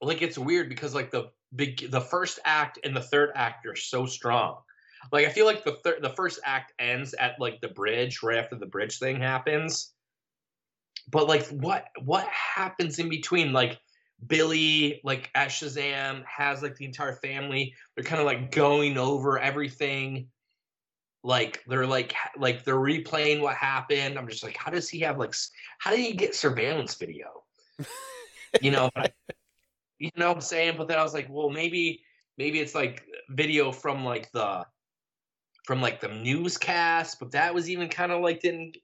like 0.00 0.20
it's 0.20 0.36
weird 0.36 0.68
because 0.68 0.94
like 0.94 1.10
the 1.10 1.30
big 1.54 1.90
the 1.90 2.00
first 2.00 2.38
act 2.44 2.78
and 2.84 2.94
the 2.94 3.00
third 3.00 3.30
act 3.34 3.64
are 3.66 3.76
so 3.76 4.04
strong. 4.04 4.58
Like 5.12 5.26
I 5.26 5.30
feel 5.30 5.46
like 5.46 5.64
the 5.64 5.76
third 5.84 6.02
the 6.02 6.10
first 6.10 6.40
act 6.44 6.72
ends 6.78 7.14
at 7.14 7.40
like 7.40 7.60
the 7.62 7.68
bridge 7.68 8.22
right 8.22 8.36
after 8.38 8.56
the 8.56 8.66
bridge 8.66 8.98
thing 8.98 9.20
happens. 9.20 9.92
But 11.10 11.26
like 11.28 11.46
what 11.48 11.86
what 12.02 12.26
happens 12.26 12.98
in 12.98 13.08
between? 13.08 13.52
Like 13.52 13.78
Billy 14.26 15.00
like 15.04 15.30
at 15.34 15.48
Shazam 15.48 16.22
has 16.26 16.62
like 16.62 16.76
the 16.76 16.84
entire 16.84 17.14
family. 17.16 17.74
They're 17.94 18.04
kind 18.04 18.20
of 18.20 18.26
like 18.26 18.50
going 18.50 18.98
over 18.98 19.38
everything. 19.38 20.28
Like 21.24 21.64
they're 21.66 21.86
like 21.86 22.14
like 22.36 22.64
they're 22.64 22.74
replaying 22.76 23.40
what 23.40 23.56
happened. 23.56 24.18
I'm 24.18 24.28
just 24.28 24.44
like, 24.44 24.56
how 24.56 24.70
does 24.70 24.90
he 24.90 25.00
have 25.00 25.18
like 25.18 25.34
how 25.78 25.90
did 25.90 26.00
he 26.00 26.12
get 26.12 26.34
surveillance 26.34 26.94
video? 26.94 27.42
You 28.62 28.70
know, 28.70 28.88
you 29.98 30.10
know 30.16 30.28
what 30.28 30.36
I'm 30.36 30.40
saying? 30.40 30.74
But 30.78 30.86
then 30.86 30.96
I 30.96 31.02
was 31.02 31.12
like, 31.12 31.26
well, 31.28 31.50
maybe 31.50 32.04
maybe 32.38 32.60
it's 32.60 32.72
like 32.72 33.04
video 33.30 33.72
from 33.72 34.04
like 34.04 34.30
the 34.30 34.64
from 35.64 35.82
like 35.82 36.00
the 36.00 36.06
newscast, 36.06 37.18
but 37.18 37.32
that 37.32 37.52
was 37.52 37.68
even 37.68 37.88
kind 37.88 38.12
of 38.12 38.22
like 38.22 38.40
didn't 38.40 38.76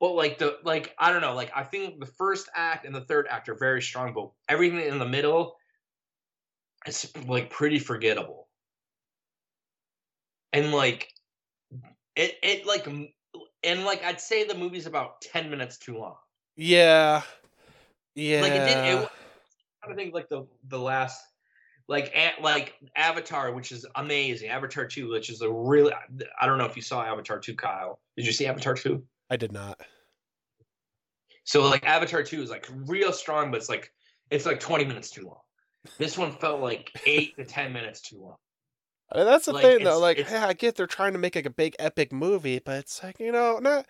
but 0.00 0.14
like 0.14 0.38
the 0.38 0.58
like 0.64 0.94
I 0.98 1.12
don't 1.12 1.20
know, 1.20 1.34
like 1.34 1.52
I 1.54 1.62
think 1.62 2.00
the 2.00 2.06
first 2.06 2.48
act 2.56 2.86
and 2.86 2.94
the 2.94 3.02
third 3.02 3.26
act 3.30 3.48
are 3.48 3.54
very 3.54 3.82
strong, 3.82 4.12
but 4.12 4.30
everything 4.48 4.80
in 4.80 4.98
the 4.98 5.06
middle 5.06 5.56
is 6.86 7.12
like 7.26 7.50
pretty 7.50 7.78
forgettable. 7.78 8.48
And 10.52 10.72
like 10.72 11.12
it 12.16 12.34
it 12.42 12.66
like 12.66 12.86
and 13.64 13.84
like 13.84 14.02
I'd 14.04 14.20
say 14.20 14.44
the 14.44 14.54
movie's 14.54 14.86
about 14.86 15.20
10 15.22 15.50
minutes 15.50 15.78
too 15.78 15.98
long. 15.98 16.16
Yeah, 16.56 17.22
yeah. 18.14 18.42
Like 18.42 18.52
it 18.52 18.66
did 18.66 18.98
it 19.02 19.08
I 19.82 19.94
think 19.94 20.14
like 20.14 20.28
the 20.28 20.46
the 20.68 20.78
last 20.78 21.20
like 21.88 22.14
like 22.40 22.74
Avatar, 22.96 23.52
which 23.52 23.72
is 23.72 23.86
amazing. 23.96 24.48
Avatar 24.48 24.86
two, 24.86 25.10
which 25.10 25.30
is 25.30 25.42
a 25.42 25.50
really 25.50 25.92
I 26.40 26.46
don't 26.46 26.58
know 26.58 26.64
if 26.64 26.76
you 26.76 26.82
saw 26.82 27.02
Avatar 27.02 27.38
two, 27.38 27.54
Kyle. 27.54 28.00
Did 28.16 28.26
you 28.26 28.32
see 28.32 28.46
Avatar 28.46 28.74
two? 28.74 29.04
I 29.30 29.36
did 29.36 29.52
not. 29.52 29.80
So 31.44 31.62
like 31.62 31.84
Avatar 31.84 32.22
two 32.22 32.42
is 32.42 32.50
like 32.50 32.68
real 32.86 33.12
strong, 33.12 33.50
but 33.50 33.58
it's 33.58 33.68
like 33.68 33.90
it's 34.30 34.46
like 34.46 34.60
twenty 34.60 34.84
minutes 34.84 35.10
too 35.10 35.26
long. 35.26 35.40
This 35.98 36.16
one 36.16 36.32
felt 36.32 36.60
like 36.60 36.90
eight 37.06 37.36
to 37.36 37.44
ten 37.44 37.72
minutes 37.72 38.00
too 38.00 38.20
long. 38.20 38.36
I 39.14 39.18
mean, 39.18 39.26
that's 39.26 39.46
the 39.46 39.52
Like, 39.52 39.62
thing, 39.62 39.84
though. 39.84 39.98
Like, 39.98 40.18
yeah, 40.18 40.46
I 40.46 40.52
get 40.54 40.76
they're 40.76 40.86
trying 40.86 41.12
to 41.12 41.18
make 41.18 41.34
like 41.36 41.46
a 41.46 41.50
big 41.50 41.76
epic 41.78 42.12
movie, 42.12 42.58
but 42.58 42.78
it's 42.78 43.02
like 43.02 43.20
you 43.20 43.32
know, 43.32 43.58
not 43.58 43.86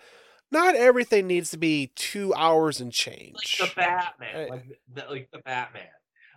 not 0.50 0.74
everything 0.74 1.26
needs 1.26 1.50
to 1.52 1.56
be 1.58 1.92
two 1.94 2.34
hours 2.34 2.80
and 2.80 2.92
change. 2.92 3.58
Like 3.60 3.70
the 3.70 3.74
Batman, 3.76 4.34
Right. 4.36 4.50
like 4.50 4.64
the, 4.92 5.04
like 5.08 5.28
the 5.32 5.38
Batman, 5.38 5.82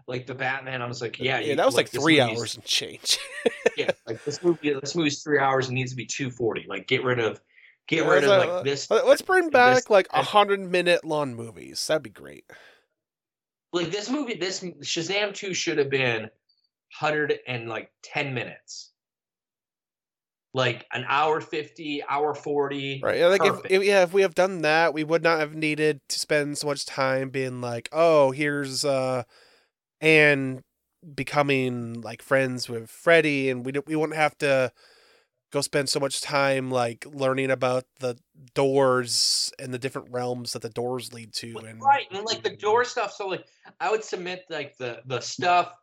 like 0.08 0.28
the 0.28 0.36
Batman. 0.36 0.82
I 0.82 0.86
was 0.88 1.02
like, 1.02 1.20
yeah, 1.20 1.40
yeah, 1.40 1.48
you- 1.52 1.56
that 1.56 1.66
was 1.66 1.76
like 1.76 1.90
this 1.90 2.02
three 2.02 2.20
hours 2.22 2.56
and 2.56 2.64
change. 2.64 3.18
Yeah, 3.78 3.92
like 4.08 4.24
this 4.24 4.44
movie. 4.44 4.74
This 4.74 4.96
movie's 4.96 5.22
three 5.24 5.40
hours 5.40 5.68
and 5.68 5.76
needs 5.76 5.92
to 5.92 5.98
be 5.98 6.06
two 6.06 6.30
forty. 6.32 6.66
Like 6.70 6.88
get 6.88 7.04
rid 7.04 7.20
of, 7.20 7.42
get 7.88 8.04
Yeah, 8.06 8.10
rid 8.12 8.24
of 8.24 8.30
let's, 8.30 8.46
uh, 8.50 8.54
like 8.56 8.64
this. 8.66 8.92
Let- 8.92 9.08
Let's 9.08 9.22
bring 9.22 9.46
this- 9.46 9.52
back 9.52 9.90
like 9.90 10.08
a 10.12 10.22
hundred 10.24 10.60
minute 10.62 11.04
long 11.04 11.34
movies. 11.36 11.86
That'd 11.88 12.04
be 12.04 12.10
great. 12.10 12.46
like 13.74 13.92
this 13.92 14.10
movie 14.10 14.36
this 14.36 14.62
shazam 14.62 15.34
2 15.34 15.54
should 15.54 15.78
have 15.78 15.90
been 15.90 16.30
100 17.00 17.40
and 17.48 17.68
like 17.68 17.92
10 18.04 18.34
minutes 18.34 18.92
like 20.56 20.86
an 20.94 21.04
hour 21.08 21.42
50 21.42 22.02
hour 22.10 22.34
40 22.34 23.02
Right. 23.04 23.20
Yeah, 23.20 23.28
like 23.28 23.46
if, 23.46 23.60
if 23.70 23.84
yeah, 23.84 24.04
if 24.04 24.14
we 24.14 24.22
have 24.22 24.34
done 24.34 24.62
that, 24.62 24.94
we 24.94 25.04
would 25.04 25.22
not 25.22 25.40
have 25.40 25.54
needed 25.54 26.00
to 26.08 26.20
spend 26.20 26.58
so 26.58 26.68
much 26.68 26.86
time 26.86 27.30
being 27.30 27.60
like, 27.60 27.90
oh, 27.92 28.32
here's 28.32 28.86
uh 28.86 29.24
and 30.00 30.62
becoming 31.14 32.02
like 32.02 32.22
friends 32.22 32.70
with 32.70 32.90
Freddy, 32.90 33.50
and 33.50 33.66
we 33.66 33.74
don't, 33.74 33.86
we 33.86 33.98
wouldn't 33.98 34.18
have 34.18 34.38
to 34.40 34.72
go 35.52 35.62
spend 35.62 35.90
so 35.90 36.00
much 36.00 36.22
time 36.22 36.72
like 36.72 37.06
learning 37.06 37.52
about 37.52 37.84
the 38.00 38.18
doors 38.54 39.52
and 39.60 39.74
the 39.74 39.80
different 39.80 40.10
realms 40.12 40.54
that 40.54 40.62
the 40.62 40.70
doors 40.70 41.14
lead 41.14 41.34
to. 41.34 41.58
And 41.58 41.82
right 41.82 42.06
and 42.12 42.26
like 42.26 42.44
the 42.44 42.56
door 42.56 42.86
stuff 42.86 43.14
so 43.14 43.28
like 43.28 43.46
i 43.80 43.92
would 43.92 44.04
submit 44.04 44.46
like 44.50 44.78
the 44.78 45.02
the 45.06 45.20
stuff 45.20 45.74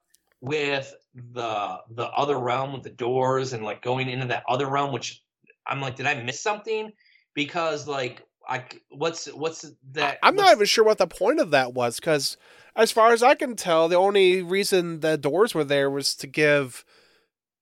with 0.42 0.92
the 1.14 1.78
the 1.90 2.06
other 2.08 2.38
realm 2.38 2.72
with 2.72 2.82
the 2.82 2.90
doors 2.90 3.54
and 3.54 3.64
like 3.64 3.80
going 3.80 4.10
into 4.10 4.26
that 4.26 4.42
other 4.48 4.66
realm 4.66 4.92
which 4.92 5.22
i'm 5.66 5.80
like 5.80 5.96
did 5.96 6.04
i 6.04 6.20
miss 6.22 6.40
something 6.40 6.90
because 7.32 7.86
like 7.86 8.26
i 8.48 8.62
what's 8.90 9.26
what's 9.32 9.70
that 9.92 10.18
I'm 10.22 10.34
not 10.34 10.52
even 10.52 10.66
sure 10.66 10.84
what 10.84 10.98
the 10.98 11.06
point 11.06 11.38
of 11.40 11.52
that 11.52 11.74
was 11.74 12.00
because, 12.00 12.36
as 12.74 12.90
far 12.90 13.12
as 13.12 13.22
I 13.22 13.34
can 13.34 13.54
tell, 13.54 13.88
the 13.88 13.96
only 13.96 14.42
reason 14.42 15.00
the 15.00 15.16
doors 15.16 15.54
were 15.54 15.64
there 15.64 15.90
was 15.90 16.14
to 16.16 16.26
give 16.26 16.84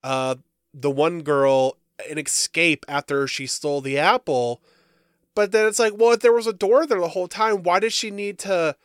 uh, 0.03 0.37
the 0.73 0.91
one 0.91 1.23
girl 1.23 1.77
an 2.09 2.19
escape 2.19 2.87
after 2.89 3.27
she 3.27 3.47
stole 3.47 3.81
the 3.81 3.99
apple. 3.99 4.63
But 5.35 5.53
then 5.53 5.67
it's 5.67 5.79
like, 5.79 5.95
well, 5.97 6.13
if 6.13 6.21
there 6.21 6.33
was 6.33 6.47
a 6.47 6.53
door 6.53 6.87
there 6.87 7.01
the 7.01 7.09
whole 7.09 7.29
time, 7.29 7.63
why 7.63 7.81
did 7.81 7.93
she 7.93 8.11
need 8.11 8.39
to 8.41 8.77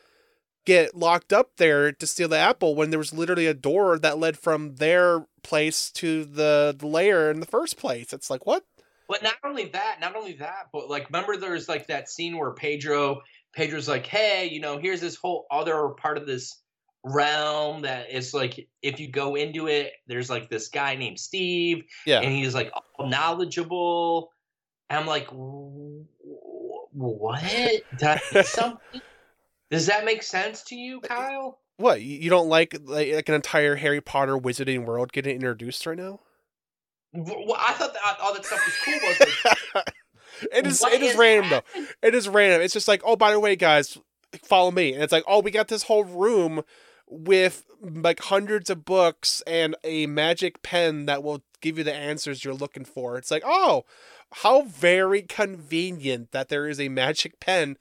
get 0.65 0.95
locked 0.95 1.32
up 1.32 1.51
there 1.58 1.91
to 1.91 2.08
steal 2.08 2.28
the 2.28 2.38
apple 2.38 2.75
when 2.75 2.89
there 2.89 2.99
was 2.99 3.13
literally 3.13 3.47
a 3.47 3.54
door 3.54 3.97
that 3.99 4.17
led 4.17 4.38
from 4.38 4.75
their 4.75 5.25
place 5.43 5.91
to 5.91 6.25
the, 6.25 6.75
the 6.78 6.88
lair 6.88 7.30
in 7.32 7.39
the 7.39 7.45
first 7.45 7.78
place? 7.78 8.12
It's 8.12 8.30
like, 8.30 8.45
what? 8.45 8.63
But 9.08 9.21
not 9.21 9.36
only 9.45 9.65
that, 9.65 9.97
not 10.01 10.15
only 10.15 10.34
that, 10.34 10.69
but 10.73 10.89
like 10.89 11.08
remember 11.10 11.38
there's 11.38 11.69
like 11.69 11.88
that 11.88 12.10
scene 12.10 12.38
where 12.38 12.51
Pedro 12.54 13.21
Pedro's 13.54 13.88
like, 13.88 14.08
"Hey, 14.08 14.49
you 14.51 14.60
know, 14.60 14.80
here's 14.80 14.99
this 14.99 15.15
whole 15.15 15.45
other 15.51 15.89
part 15.89 16.17
of 16.17 16.25
this 16.25 16.62
realm 17.04 17.84
that 17.84 18.10
is 18.12 18.34
like 18.34 18.67
if 18.82 18.99
you 18.99 19.08
go 19.12 19.36
into 19.36 19.67
it, 19.67 19.91
there's 20.08 20.28
like 20.30 20.49
this 20.49 20.69
guy 20.69 20.95
named 20.95 21.19
Steve 21.19 21.84
Yeah. 22.08 22.21
and 22.21 22.34
he's 22.34 22.56
like 22.56 22.71
all 22.73 23.08
knowledgeable." 23.08 24.32
And 24.89 24.99
I'm 24.99 25.06
like, 25.06 25.28
"Wh- 25.28 26.01
wh- 26.25 26.95
"What? 26.95 27.43
Did 27.43 28.04
I 28.34 28.41
something?" 28.41 29.01
Does 29.71 29.88
that 29.88 30.06
make 30.06 30.23
sense 30.23 30.63
to 30.63 30.75
you, 30.75 31.01
Kyle? 31.01 31.60
What? 31.78 32.01
You 32.01 32.30
don't 32.30 32.49
like, 32.49 32.78
like 32.84 33.13
like 33.13 33.30
an 33.30 33.36
entire 33.36 33.75
Harry 33.75 34.01
Potter 34.01 34.38
wizarding 34.38 34.86
world 34.86 35.12
getting 35.12 35.36
introduced 35.36 35.86
right 35.86 35.97
now? 35.97 36.19
Wh- 37.13 37.54
I 37.58 37.73
thought 37.73 37.93
that 37.93 38.17
all 38.21 38.34
that 38.34 38.45
stuff 38.45 38.62
was 38.65 38.75
cool. 38.84 38.99
but 39.17 39.25
was 39.73 39.84
like, 39.84 39.93
it 40.54 40.67
is 40.67 40.82
what 40.82 40.93
it 40.93 41.01
is 41.01 41.12
is 41.12 41.17
random 41.17 41.49
though. 41.49 41.86
It 42.01 42.15
is 42.15 42.30
random. 42.30 42.62
It's 42.62 42.73
just 42.73 42.88
like, 42.88 43.01
oh, 43.04 43.15
by 43.15 43.32
the 43.32 43.39
way, 43.39 43.56
guys, 43.56 43.97
follow 44.43 44.71
me. 44.71 44.93
And 44.93 45.04
it's 45.04 45.13
like, 45.13 45.23
oh, 45.28 45.39
we 45.39 45.51
got 45.51 45.67
this 45.67 45.84
whole 45.84 46.04
room 46.04 46.63
with 47.08 47.65
like 47.82 48.19
hundreds 48.19 48.69
of 48.69 48.86
books 48.86 49.43
and 49.45 49.75
a 49.84 50.08
magic 50.08 50.63
pen 50.63 51.06
that 51.06 51.23
will 51.23 51.43
give 51.62 51.78
you 51.78 51.84
the 51.84 51.93
answers 51.93 52.43
you're 52.43 52.54
looking 52.54 52.86
for. 52.86 53.17
It's 53.17 53.32
like, 53.32 53.43
oh, 53.45 53.86
how 54.32 54.63
very 54.63 55.21
convenient 55.21 56.32
that 56.32 56.49
there 56.49 56.67
is 56.67 56.80
a 56.80 56.89
magic 56.89 57.39
pen 57.39 57.78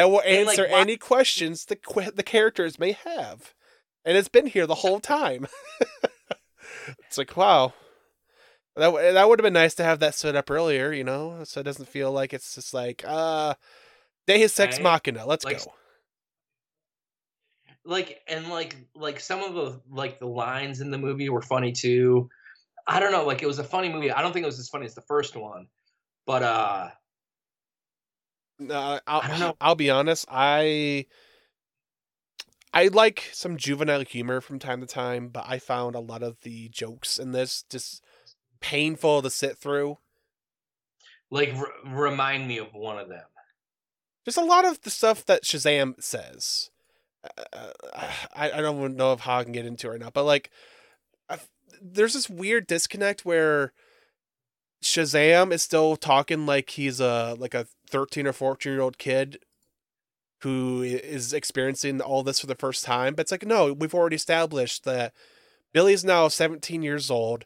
that 0.00 0.10
will 0.10 0.20
And, 0.22 0.46
like, 0.46 0.58
answer 0.58 0.70
why- 0.72 0.80
any 0.80 0.96
questions 0.96 1.64
the 1.66 1.78
the 2.14 2.22
characters 2.22 2.78
may 2.78 2.92
have. 2.92 3.54
And 4.04 4.16
it's 4.16 4.28
been 4.28 4.46
here 4.46 4.66
the 4.66 4.76
whole 4.76 4.98
time. 5.00 5.46
it's 7.06 7.18
like, 7.18 7.36
wow. 7.36 7.74
That 8.76 8.86
w- 8.86 9.12
that 9.12 9.28
would 9.28 9.38
have 9.38 9.44
been 9.44 9.52
nice 9.52 9.74
to 9.74 9.84
have 9.84 9.98
that 10.00 10.14
set 10.14 10.36
up 10.36 10.50
earlier, 10.50 10.92
you 10.92 11.04
know, 11.04 11.44
so 11.44 11.60
it 11.60 11.64
doesn't 11.64 11.88
feel 11.88 12.10
like 12.12 12.32
it's 12.32 12.54
just 12.54 12.72
like 12.72 13.04
uh 13.06 13.54
Deus 14.26 14.58
Ex 14.58 14.76
Right? 14.76 14.82
Machina. 14.84 15.26
Let's 15.26 15.44
Like, 15.44 15.58
go. 15.64 15.72
like 17.84 18.20
and 18.28 18.48
like 18.48 18.76
like 18.94 19.20
some 19.20 19.42
of 19.42 19.54
the 19.54 19.80
like 19.90 20.18
the 20.20 20.26
lines 20.26 20.80
in 20.80 20.90
the 20.90 20.98
movie 20.98 21.28
were 21.30 21.40
funny 21.42 21.72
too 21.72 22.28
i 22.86 23.00
don't 23.00 23.10
know 23.12 23.24
like 23.24 23.42
it 23.42 23.46
was 23.46 23.58
a 23.58 23.64
funny 23.64 23.88
movie 23.88 24.10
i 24.12 24.20
don't 24.20 24.32
think 24.32 24.42
it 24.42 24.46
was 24.46 24.58
as 24.58 24.68
funny 24.68 24.84
as 24.84 24.94
the 24.94 25.00
first 25.02 25.34
one 25.34 25.66
but 26.26 26.42
uh 26.42 26.88
I'll, 28.60 29.00
I 29.06 29.28
don't 29.28 29.40
know. 29.40 29.56
I'll 29.60 29.74
be 29.74 29.90
honest. 29.90 30.26
I 30.30 31.06
I 32.72 32.88
like 32.88 33.28
some 33.32 33.56
juvenile 33.56 34.04
humor 34.04 34.40
from 34.40 34.58
time 34.58 34.80
to 34.80 34.86
time, 34.86 35.28
but 35.28 35.44
I 35.48 35.58
found 35.58 35.94
a 35.96 36.00
lot 36.00 36.22
of 36.22 36.40
the 36.42 36.68
jokes 36.68 37.18
in 37.18 37.32
this 37.32 37.64
just 37.68 38.02
painful 38.60 39.22
to 39.22 39.30
sit 39.30 39.58
through. 39.58 39.98
like 41.30 41.54
r- 41.54 41.72
remind 41.86 42.46
me 42.48 42.58
of 42.58 42.72
one 42.74 42.98
of 42.98 43.08
them 43.08 43.24
Just 44.24 44.36
a 44.38 44.44
lot 44.44 44.64
of 44.64 44.82
the 44.82 44.90
stuff 44.90 45.24
that 45.26 45.44
Shazam 45.44 46.02
says. 46.02 46.70
Uh, 47.52 47.72
I 48.34 48.50
I 48.52 48.60
don't 48.60 48.96
know 48.96 49.12
if 49.12 49.20
how 49.20 49.38
I 49.38 49.44
can 49.44 49.52
get 49.52 49.66
into 49.66 49.88
it 49.88 49.90
right 49.90 50.00
now, 50.00 50.10
but 50.10 50.24
like, 50.24 50.50
i 51.28 51.38
there's 51.82 52.14
this 52.14 52.28
weird 52.30 52.66
disconnect 52.66 53.24
where 53.24 53.72
Shazam 54.82 55.52
is 55.52 55.62
still 55.62 55.96
talking 55.96 56.46
like 56.46 56.70
he's 56.70 57.00
a 57.00 57.36
like 57.38 57.54
a 57.54 57.66
13 57.88 58.26
or 58.26 58.32
14 58.32 58.72
year 58.72 58.80
old 58.80 58.98
kid 58.98 59.38
who 60.42 60.82
is 60.82 61.34
experiencing 61.34 62.00
all 62.00 62.22
this 62.22 62.40
for 62.40 62.46
the 62.46 62.54
first 62.54 62.84
time. 62.84 63.14
But 63.14 63.22
it's 63.22 63.30
like, 63.30 63.44
no, 63.44 63.72
we've 63.72 63.94
already 63.94 64.16
established 64.16 64.84
that 64.84 65.12
Billy's 65.72 66.04
now 66.04 66.28
17 66.28 66.82
years 66.82 67.10
old. 67.10 67.44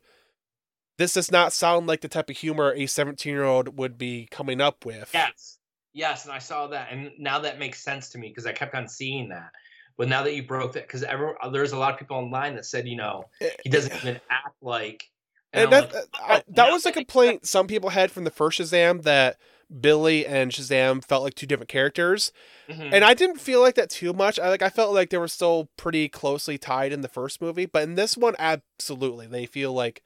this 0.97 1.14
does 1.14 1.33
not 1.33 1.53
sound 1.53 1.88
like 1.88 2.03
the 2.03 2.09
type 2.09 2.31
of 2.31 2.37
humor 2.37 2.73
a 2.73 2.87
17 2.87 3.33
year 3.33 3.44
old 3.44 3.77
would 3.79 3.99
be 3.99 4.29
coming 4.31 4.61
up 4.61 4.87
with. 4.87 5.11
Yes. 5.12 5.59
Yes, 5.94 6.25
and 6.25 6.35
I 6.35 6.40
saw 6.40 6.66
that, 6.66 6.88
and 6.90 7.12
now 7.18 7.38
that 7.38 7.61
makes 7.61 7.81
sense 7.81 8.09
to 8.11 8.18
me 8.18 8.29
because 8.29 8.47
I 8.47 8.53
kept 8.53 8.75
on 8.75 8.88
seeing 8.88 9.29
that. 9.29 9.51
But 9.97 10.09
now 10.09 10.25
that 10.25 10.35
you 10.35 10.42
broke 10.42 10.73
that, 10.73 10.88
because 10.88 11.05
there's 11.53 11.70
a 11.70 11.79
lot 11.79 11.92
of 11.92 12.01
people 12.01 12.16
online 12.16 12.57
that 12.57 12.66
said, 12.66 12.88
you 12.88 12.97
know, 12.97 13.27
eh, 13.40 13.51
he 13.62 13.70
doesn't 13.70 13.92
eh. 13.92 13.99
even 13.99 14.20
act 14.29 14.57
like. 14.61 15.09
And, 15.55 15.73
that 15.73 15.93
like, 15.95 16.05
I, 16.14 16.37
"Oh, 16.38 16.43
that 16.49 16.71
was 16.73 16.85
a 16.87 16.93
complaint 16.93 17.47
some 17.47 17.67
people 17.67 17.90
had 17.90 18.11
from 18.11 18.25
the 18.25 18.31
first 18.31 18.61
Shazam 18.61 19.03
that 19.05 19.38
Billy 19.81 20.27
and 20.27 20.51
Shazam 20.53 21.03
felt 21.05 21.23
like 21.23 21.35
two 21.35 21.47
different 21.47 21.69
characters. 21.71 22.33
sense." 22.67 22.79
Mhm. 22.81 22.93
And 22.93 23.05
I 23.05 23.14
didn't 23.14 23.38
feel 23.40 23.61
like 23.61 23.75
that 23.77 23.90
too 23.90 24.12
much. 24.12 24.38
I 24.38 24.49
like 24.51 24.62
I 24.62 24.69
felt 24.71 24.93
like 24.95 25.11
they 25.11 25.19
were 25.19 25.29
still 25.29 25.71
pretty 25.77 26.09
closely 26.09 26.59
tied 26.59 26.93
in 26.93 27.01
the 27.01 27.09
first 27.09 27.40
movie, 27.40 27.67
but 27.67 27.83
in 27.85 27.95
this 27.95 28.17
one 28.17 28.35
absolutely. 28.38 29.27
They 29.27 29.47
feel 29.47 29.73
like 29.73 30.03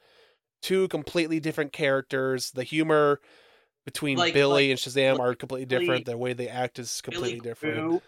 two 0.62 0.88
completely 0.88 1.40
different 1.40 1.72
characters. 1.72 2.50
The 2.52 2.64
humor 2.64 3.20
between 3.84 4.18
Like- 4.18 4.34
Billy 4.34 4.68
like- 4.68 4.70
and 4.70 4.78
Shazam 4.78 5.18
are 5.18 5.34
completely 5.34 5.64
Billy- 5.66 5.84
different. 5.86 6.04
The 6.06 6.16
way 6.18 6.32
they 6.34 6.48
act 6.48 6.78
is 6.78 7.00
Billy 7.04 7.16
completely 7.16 7.40
different. 7.40 7.76
grew- 7.76 8.02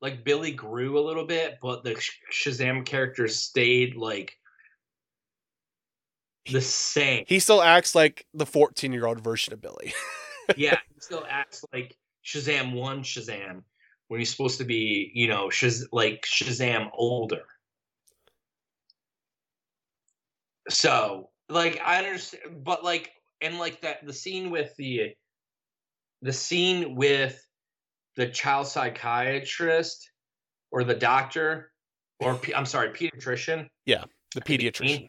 like 0.00 0.24
Billy 0.24 0.52
grew 0.52 0.98
a 0.98 1.04
little 1.06 1.26
bit, 1.26 1.58
but 1.62 1.84
the 1.84 1.94
Shazam 2.32 2.84
character 2.86 3.28
stayed 3.28 3.94
like 3.94 4.36
the 6.50 6.60
same. 6.60 7.24
He 7.26 7.38
still 7.38 7.62
acts 7.62 7.94
like 7.94 8.26
the 8.34 8.46
14 8.46 8.92
year 8.92 9.06
old 9.06 9.20
version 9.20 9.52
of 9.52 9.60
Billy. 9.60 9.92
yeah, 10.56 10.78
he 10.94 11.00
still 11.00 11.24
acts 11.28 11.64
like 11.72 11.96
Shazam 12.24 12.74
one 12.74 13.02
Shazam 13.02 13.62
when 14.08 14.20
he's 14.20 14.30
supposed 14.30 14.58
to 14.58 14.64
be, 14.64 15.10
you 15.14 15.28
know, 15.28 15.48
Shaz- 15.48 15.86
like 15.92 16.24
Shazam 16.26 16.90
older. 16.92 17.42
So, 20.68 21.30
like, 21.48 21.80
I 21.84 21.98
understand, 21.98 22.64
but 22.64 22.84
like, 22.84 23.12
and 23.40 23.58
like 23.58 23.80
that, 23.82 24.04
the 24.06 24.12
scene 24.12 24.50
with 24.50 24.74
the, 24.76 25.14
the 26.22 26.32
scene 26.32 26.94
with 26.94 27.44
the 28.16 28.28
child 28.28 28.68
psychiatrist 28.68 30.10
or 30.70 30.84
the 30.84 30.94
doctor, 30.94 31.72
or 32.20 32.38
I'm 32.54 32.66
sorry, 32.66 32.90
pediatrician 32.90 33.68
Yeah, 33.86 34.04
the 34.34 34.40
pediatrician. 34.40 35.08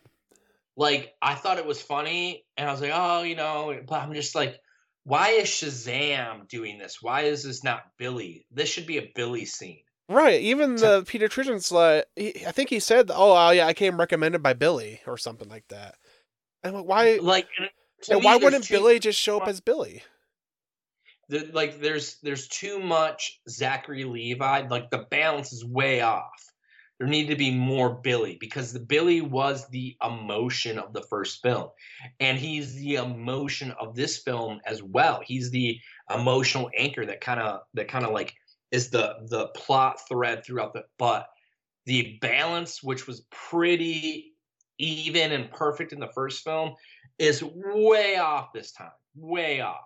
Like 0.75 1.13
I 1.21 1.35
thought 1.35 1.57
it 1.57 1.65
was 1.65 1.81
funny, 1.81 2.45
and 2.57 2.67
I 2.67 2.71
was 2.71 2.81
like, 2.81 2.91
oh, 2.93 3.23
you 3.23 3.35
know, 3.35 3.79
but 3.87 4.01
I'm 4.01 4.13
just 4.13 4.35
like, 4.35 4.57
why 5.03 5.29
is 5.29 5.47
Shazam 5.47 6.47
doing 6.47 6.77
this? 6.77 6.97
Why 7.01 7.23
is 7.23 7.43
this 7.43 7.63
not 7.63 7.83
Billy? 7.97 8.45
This 8.51 8.69
should 8.69 8.87
be 8.87 8.97
a 8.97 9.11
Billy 9.15 9.45
scene. 9.45 9.83
Right. 10.09 10.41
Even 10.41 10.77
So- 10.77 11.01
the 11.01 11.05
pediatrician's 11.05 11.71
like, 11.71 12.05
he, 12.15 12.45
I 12.45 12.51
think 12.51 12.69
he 12.69 12.79
said, 12.79 13.09
"Oh, 13.13 13.35
uh, 13.35 13.51
yeah, 13.51 13.67
I 13.67 13.73
came 13.73 13.99
recommended 13.99 14.43
by 14.43 14.53
Billy 14.53 15.01
or 15.07 15.17
something 15.17 15.49
like 15.49 15.67
that." 15.69 15.95
And 16.63 16.75
like, 16.75 16.85
why? 16.85 17.19
Like, 17.21 17.47
and 18.09 18.19
me, 18.19 18.25
why 18.25 18.37
wouldn't 18.37 18.65
too- 18.65 18.73
Billy 18.75 18.99
just 18.99 19.19
show 19.19 19.39
up 19.39 19.47
as 19.47 19.61
Billy? 19.61 20.03
the, 21.29 21.49
like 21.53 21.79
there's 21.79 22.17
there's 22.21 22.47
too 22.47 22.79
much 22.79 23.39
Zachary 23.49 24.03
Levi. 24.03 24.67
Like 24.67 24.89
the 24.89 25.05
balance 25.09 25.53
is 25.53 25.65
way 25.65 26.01
off. 26.01 26.29
There 26.99 27.07
needed 27.07 27.31
to 27.31 27.37
be 27.37 27.51
more 27.51 27.95
Billy 27.95 28.37
because 28.39 28.71
the 28.71 28.79
Billy 28.79 29.21
was 29.21 29.67
the 29.69 29.97
emotion 30.03 30.77
of 30.77 30.93
the 30.93 31.01
first 31.01 31.41
film, 31.41 31.69
and 32.19 32.37
he's 32.37 32.75
the 32.75 32.95
emotion 32.95 33.71
of 33.79 33.95
this 33.95 34.19
film 34.19 34.61
as 34.65 34.83
well. 34.83 35.21
He's 35.25 35.49
the 35.51 35.79
emotional 36.13 36.69
anchor 36.77 37.05
that 37.05 37.21
kind 37.21 37.39
of 37.39 37.61
that 37.73 37.87
kind 37.87 38.05
of 38.05 38.11
like 38.11 38.33
is 38.73 38.89
the 38.89 39.15
the 39.29 39.47
plot 39.49 39.99
thread 40.09 40.43
throughout 40.43 40.73
the 40.73 40.83
but 40.97 41.27
the 41.85 42.17
balance 42.21 42.81
which 42.81 43.07
was 43.07 43.25
pretty 43.31 44.33
even 44.79 45.31
and 45.31 45.51
perfect 45.51 45.93
in 45.93 45.99
the 45.99 46.11
first 46.13 46.43
film 46.43 46.73
is 47.19 47.43
way 47.43 48.17
off 48.17 48.51
this 48.51 48.71
time 48.71 48.89
way 49.15 49.61
off 49.61 49.85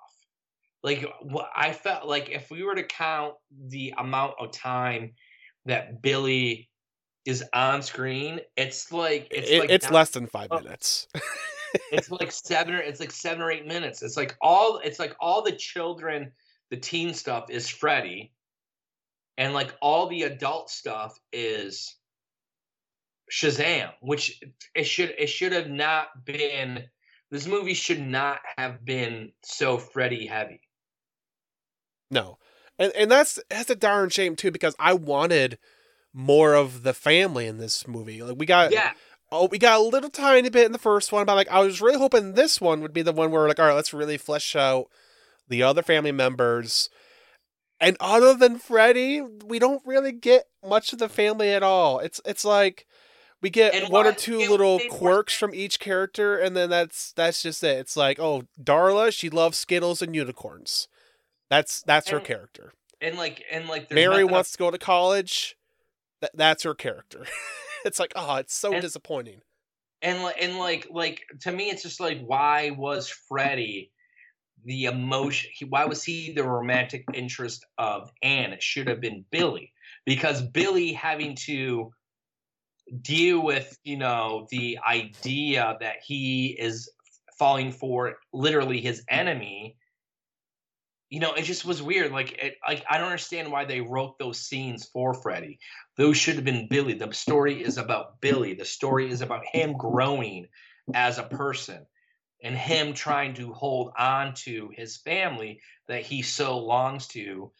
like 0.84 1.06
i 1.56 1.74
felt 1.74 2.08
like 2.08 2.30
if 2.30 2.50
we 2.50 2.63
were 2.63 2.76
to 2.76 2.84
count 2.84 3.34
the 3.67 3.93
amount 3.98 4.34
of 4.39 4.52
time 4.52 5.13
that 5.65 6.02
billy 6.02 6.70
is 7.28 7.44
on 7.54 7.82
screen 7.84 8.40
it's 8.56 8.92
like 8.92 9.28
it's 9.32 9.50
It- 9.52 9.60
like 9.60 9.70
it's 9.70 9.92
less 9.92 10.12
than 10.12 10.28
five 10.28 10.48
Oh. 10.50 10.60
minutes. 10.62 11.08
it's 11.92 12.10
like 12.10 12.32
seven 12.32 12.74
or 12.74 12.80
it's 12.80 13.00
like 13.02 13.12
seven 13.12 13.42
or 13.44 13.52
eight 13.52 13.68
minutes. 13.68 14.02
It's 14.02 14.16
like 14.18 14.36
all 14.42 14.80
it's 14.84 14.98
like 14.98 15.13
all 15.20 15.42
the 15.44 15.52
children, 15.52 16.32
the 16.72 16.78
teen 16.78 17.13
stuff 17.13 17.50
is 17.50 17.68
Freddy, 17.70 18.32
and 19.38 19.54
like 19.54 19.76
all 19.82 20.08
the 20.08 20.24
adult 20.24 20.70
stuff 20.70 21.20
is 21.34 21.96
Shazam, 23.32 23.92
which 24.02 24.42
it 24.74 24.86
should 24.86 25.13
it 25.18 25.28
should 25.28 25.52
have 25.52 25.70
not 25.70 26.26
been. 26.26 26.86
This 27.30 27.46
movie 27.46 27.74
should 27.74 28.00
not 28.00 28.40
have 28.58 28.86
been 28.86 29.34
so 29.44 29.78
Freddy 29.78 30.26
heavy. 30.28 30.62
No, 32.10 32.38
and 32.80 32.94
and 32.96 33.12
that's 33.12 33.38
that's 33.50 33.70
a 33.70 33.76
darn 33.76 34.10
shame 34.10 34.38
too 34.38 34.50
because 34.52 34.76
I 34.80 34.94
wanted 34.94 35.58
more 36.13 36.54
of 36.54 36.84
the 36.84 36.93
family 36.93 37.48
in 37.48 37.58
this 37.58 37.88
movie. 37.88 38.22
Like 38.24 38.38
we 38.38 38.46
got 38.46 38.72
Yeah, 38.72 38.91
oh 39.32 39.48
we 39.48 39.58
got 39.58 39.80
a 39.80 39.84
little 39.84 40.10
tiny 40.10 40.50
bit 40.50 40.65
in 40.65 40.72
the 40.72 40.78
first 40.78 41.12
one, 41.12 41.26
but 41.26 41.36
like 41.36 41.50
I 41.50 41.60
was 41.60 41.82
really 41.82 41.98
hoping 41.98 42.34
this 42.34 42.60
one 42.62 42.82
would 42.82 42.93
be 42.93 43.02
the 43.02 43.12
one 43.12 43.32
where 43.32 43.41
we're 43.41 43.48
like 43.48 43.60
all 43.60 43.67
right, 43.67 43.74
let's 43.74 43.93
really 43.93 44.17
flesh 44.17 44.56
out 44.56 44.88
the 45.48 45.63
other 45.63 45.84
family 45.84 46.12
members. 46.12 46.89
And 47.80 47.96
other 48.00 48.34
than 48.34 48.58
Freddy, 48.58 49.22
we 49.22 49.60
don't 49.60 49.84
really 49.86 50.12
get 50.12 50.46
much 50.65 50.93
of 50.93 51.00
the 51.00 51.10
family 51.10 51.52
at 51.52 51.63
all. 51.63 52.00
It's 52.00 52.20
it's 52.26 52.43
like 52.43 52.88
we 53.41 53.50
get 53.50 53.76
And 53.76 53.89
one 53.89 54.08
or 54.08 54.13
two 54.13 54.39
it 54.39 54.50
little 54.50 54.80
quirks 54.89 55.34
from 55.34 55.54
each 55.54 55.80
character, 55.80 56.38
and 56.38 56.56
then 56.56 56.70
that's 56.70 57.12
that's 57.13 57.43
just 57.43 57.63
it. 57.63 57.78
It's 57.78 57.96
like, 57.96 58.20
oh, 58.20 58.46
Darla, 58.62 59.13
she 59.13 59.30
loves 59.30 59.58
Skittles 59.58 60.02
and 60.02 60.15
unicorns. 60.15 60.88
That's 61.50 61.82
that's 61.84 62.10
her 62.10 62.20
character. 62.20 62.74
and 63.00 63.17
like 63.17 63.43
and 63.52 63.67
like 63.67 63.91
Mary 63.91 64.24
wants 64.24 64.54
to 64.54 64.58
go 64.58 64.72
to 64.72 64.78
college. 64.78 65.57
That 66.21 66.32
that's 66.36 66.63
her 66.63 66.73
character. 66.75 67.25
it's 67.86 67.99
like, 67.99 68.13
oh, 68.15 68.36
it's 68.38 68.56
so 68.56 68.73
And- 68.73 68.82
disappointing. 68.82 69.41
and 70.01 70.21
like 70.23 70.36
and 70.41 70.58
like 70.58 70.88
like 70.91 71.23
to 71.41 71.51
me 71.51 71.69
it's 71.69 71.82
just 71.84 71.99
like 71.99 72.19
why 72.21 72.69
was 72.71 73.10
freddy 73.10 73.91
the 74.65 74.86
emotion 74.86 75.49
he, 75.53 75.65
why 75.65 75.86
was 75.86 76.03
he 76.03 76.34
the 76.34 76.43
romantic 76.43 77.03
interest 77.15 77.65
of 77.80 78.12
anne 78.21 78.53
it 78.53 78.62
should 78.62 78.88
have 78.88 79.01
been 79.01 79.25
billy 79.32 79.73
because 80.06 80.41
billy 80.41 80.93
having 80.93 81.34
to 81.36 81.91
deal 83.01 83.43
with 83.43 83.77
you 83.84 83.97
know 83.97 84.45
the 84.51 84.77
idea 84.88 85.75
that 85.80 85.95
he 86.06 86.56
is 86.60 86.89
falling 87.39 87.71
for 87.71 88.15
literally 88.34 88.80
his 88.82 89.03
enemy 89.10 89.75
you 91.10 91.20
know 91.20 91.34
it 91.34 91.43
just 91.43 91.65
was 91.65 91.82
weird 91.82 92.12
like 92.12 92.34
it 92.34 92.56
like 92.67 92.84
i 92.89 92.98
don't 92.98 93.06
understand 93.06 93.52
why 93.52 93.65
they 93.65 93.82
wrote 93.82 94.17
those 94.20 94.39
scenes 94.39 94.86
for 94.86 95.13
freddy. 95.13 95.60
Those 95.96 96.17
should 96.17 96.36
have 96.36 96.46
been 96.46 96.67
billy. 96.67 96.93
The 96.93 97.12
story 97.13 97.63
is 97.63 97.78
about 97.78 98.22
billy. 98.22 98.54
The 98.54 98.65
story 98.65 99.10
is 99.10 99.22
about 99.22 99.46
him 99.52 99.74
growing 99.74 100.48
as 100.93 101.17
a 101.17 101.24
person 101.24 101.86
and 102.43 102.56
him 102.56 102.93
trying 102.93 103.34
to 103.36 103.52
hold 103.52 103.91
on 103.98 104.36
to 104.36 104.70
his 104.76 104.98
family 104.98 105.60
that 105.88 106.04
he 106.04 106.22
so 106.22 106.60
longs 106.60 107.08
to. 107.08 107.52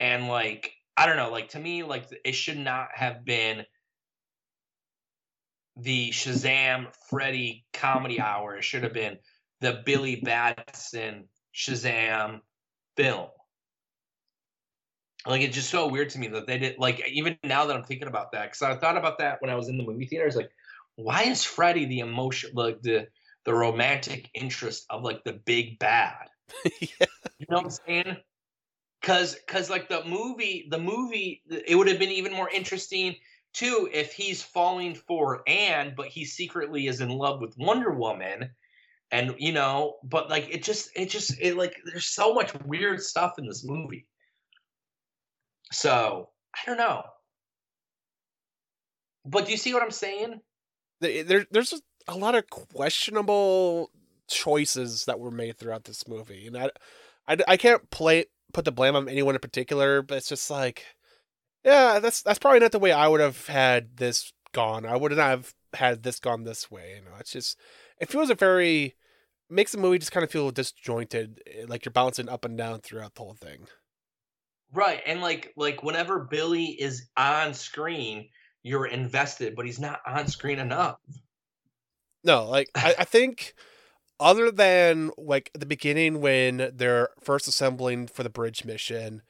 And 0.00 0.28
like 0.28 0.72
i 0.96 1.06
don't 1.06 1.16
know 1.16 1.30
like 1.30 1.50
to 1.50 1.58
me 1.58 1.84
like 1.84 2.06
it 2.24 2.34
should 2.34 2.58
not 2.58 2.88
have 2.94 3.24
been 3.24 3.64
the 5.76 6.10
shazam 6.10 6.88
freddy 7.08 7.64
comedy 7.72 8.20
hour. 8.20 8.56
It 8.56 8.64
should 8.64 8.82
have 8.82 8.92
been 8.92 9.18
the 9.60 9.82
billy 9.84 10.16
batson 10.16 11.28
shazam 11.54 12.40
film. 12.98 13.28
Like 15.26 15.42
it's 15.42 15.54
just 15.54 15.70
so 15.70 15.88
weird 15.88 16.10
to 16.10 16.18
me 16.18 16.28
that 16.28 16.46
they 16.46 16.58
did 16.58 16.78
like 16.78 17.06
even 17.08 17.36
now 17.44 17.66
that 17.66 17.76
i'm 17.76 17.82
thinking 17.82 18.08
about 18.08 18.32
that 18.32 18.44
because 18.44 18.62
i 18.62 18.74
thought 18.76 18.96
about 18.96 19.18
that 19.18 19.42
when 19.42 19.50
i 19.50 19.56
was 19.56 19.68
in 19.68 19.76
the 19.76 19.84
movie 19.84 20.06
theater 20.06 20.24
i 20.24 20.26
was 20.26 20.36
like 20.36 20.50
why 20.94 21.24
is 21.24 21.44
freddy 21.44 21.84
the 21.84 21.98
emotion 21.98 22.50
like 22.54 22.80
the 22.82 23.06
the 23.44 23.52
romantic 23.52 24.30
interest 24.34 24.86
of 24.90 25.02
like 25.02 25.24
the 25.24 25.32
big 25.32 25.78
bad? 25.78 26.28
Yeah. 26.80 27.06
you 27.38 27.46
know 27.50 27.56
what 27.56 27.64
i'm 27.64 27.70
saying? 27.70 28.16
Because 29.00 29.34
because 29.34 29.68
like 29.68 29.88
the 29.88 30.04
movie 30.04 30.66
the 30.70 30.78
movie 30.78 31.42
it 31.66 31.74
would 31.74 31.88
have 31.88 31.98
been 31.98 32.10
even 32.10 32.32
more 32.32 32.48
interesting 32.48 33.14
too 33.52 33.88
if 33.92 34.12
he's 34.12 34.42
falling 34.42 34.94
for 34.94 35.42
anne 35.46 35.94
but 35.96 36.06
he 36.06 36.24
secretly 36.24 36.86
is 36.86 37.00
in 37.00 37.10
love 37.10 37.40
with 37.40 37.56
wonder 37.58 37.90
woman 37.90 38.50
and 39.10 39.34
you 39.38 39.52
know 39.52 39.96
but 40.04 40.28
like 40.28 40.48
it 40.50 40.62
just 40.62 40.90
it 40.94 41.08
just 41.08 41.34
it 41.40 41.56
like 41.56 41.76
there's 41.84 42.06
so 42.06 42.34
much 42.34 42.52
weird 42.66 43.00
stuff 43.02 43.38
in 43.38 43.46
this 43.46 43.64
movie 43.64 44.06
so 45.72 46.28
i 46.54 46.58
don't 46.66 46.78
know 46.78 47.02
but 49.24 49.46
do 49.46 49.50
you 49.50 49.56
see 49.56 49.72
what 49.74 49.82
i'm 49.82 49.90
saying 49.90 50.40
There, 51.00 51.22
there- 51.24 51.46
there's 51.50 51.80
a 52.08 52.16
lot 52.16 52.34
of 52.34 52.48
questionable 52.50 53.90
choices 54.28 55.04
that 55.04 55.20
were 55.20 55.30
made 55.30 55.58
throughout 55.58 55.84
this 55.84 56.08
movie, 56.08 56.46
and 56.46 56.56
I, 56.56 56.70
I, 57.26 57.36
I 57.48 57.56
can't 57.56 57.88
play 57.90 58.26
put 58.52 58.64
the 58.64 58.72
blame 58.72 58.96
on 58.96 59.08
anyone 59.08 59.34
in 59.34 59.40
particular, 59.40 60.00
but 60.02 60.16
it's 60.18 60.28
just 60.30 60.50
like, 60.50 60.84
yeah, 61.64 61.98
that's 62.00 62.22
that's 62.22 62.38
probably 62.38 62.60
not 62.60 62.72
the 62.72 62.78
way 62.78 62.92
I 62.92 63.08
would 63.08 63.20
have 63.20 63.46
had 63.46 63.96
this 63.98 64.32
gone. 64.52 64.86
I 64.86 64.96
would 64.96 65.12
not 65.12 65.18
have 65.30 65.54
had 65.74 66.02
this 66.02 66.18
gone 66.18 66.44
this 66.44 66.70
way. 66.70 66.94
You 66.96 67.02
know, 67.10 67.16
it's 67.20 67.32
just 67.32 67.58
it 68.00 68.08
feels 68.08 68.30
a 68.30 68.34
very 68.34 68.94
makes 69.50 69.72
the 69.72 69.78
movie 69.78 69.98
just 69.98 70.12
kind 70.12 70.24
of 70.24 70.30
feel 70.30 70.50
disjointed, 70.50 71.40
eh, 71.46 71.64
like 71.66 71.84
you're 71.84 71.92
bouncing 71.92 72.28
up 72.28 72.44
and 72.44 72.56
down 72.56 72.80
throughout 72.80 73.14
the 73.14 73.22
whole 73.22 73.34
thing. 73.34 73.66
Right, 74.72 75.00
and 75.06 75.20
like 75.20 75.52
like 75.56 75.82
whenever 75.82 76.20
Billy 76.20 76.66
is 76.66 77.08
on 77.16 77.54
screen, 77.54 78.28
you're 78.62 78.86
invested, 78.86 79.56
but 79.56 79.64
he's 79.64 79.80
not 79.80 80.00
on 80.06 80.28
screen 80.28 80.58
enough. 80.58 80.98
No, 82.24 82.46
like 82.48 82.70
I, 82.74 82.94
I 82.98 83.04
think 83.04 83.54
other 84.20 84.50
than 84.50 85.10
like 85.16 85.50
the 85.54 85.66
beginning 85.66 86.20
when 86.20 86.70
they're 86.74 87.08
first 87.20 87.48
assembling 87.48 88.08
for 88.08 88.22
the 88.22 88.30
bridge 88.30 88.64
mission 88.64 89.22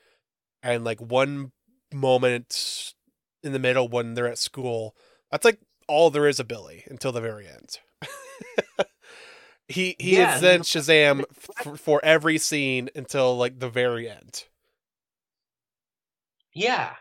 and 0.62 0.84
like 0.84 1.00
one 1.00 1.52
moment 1.92 2.94
in 3.42 3.52
the 3.52 3.58
middle 3.58 3.88
when 3.88 4.14
they're 4.14 4.26
at 4.26 4.38
school, 4.38 4.96
that's 5.30 5.44
like 5.44 5.60
all 5.86 6.10
there 6.10 6.26
is 6.26 6.40
of 6.40 6.48
Billy 6.48 6.84
until 6.88 7.12
the 7.12 7.20
very 7.20 7.46
end. 7.46 7.78
He 9.68 9.96
he 9.98 10.16
Yeah, 10.16 10.34
is 10.34 10.40
then 10.40 10.60
Shazam 10.62 11.24
f- 11.30 11.80
for 11.80 12.00
every 12.04 12.38
scene 12.38 12.90
until 12.94 13.36
like 13.36 13.58
the 13.58 13.68
very 13.70 14.08
end. 14.08 14.44
Yeah. 16.54 16.94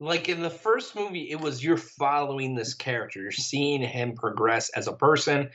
Like 0.00 0.28
in 0.28 0.42
the 0.42 0.50
first 0.50 0.94
movie, 0.94 1.30
it 1.30 1.40
was 1.40 1.62
you're 1.62 1.76
following 1.76 2.54
this 2.54 2.74
character, 2.74 3.20
you're 3.20 3.32
seeing 3.32 3.82
him 3.82 4.14
progress 4.14 4.70
as 4.70 4.86
a 4.86 4.92
person. 4.92 5.50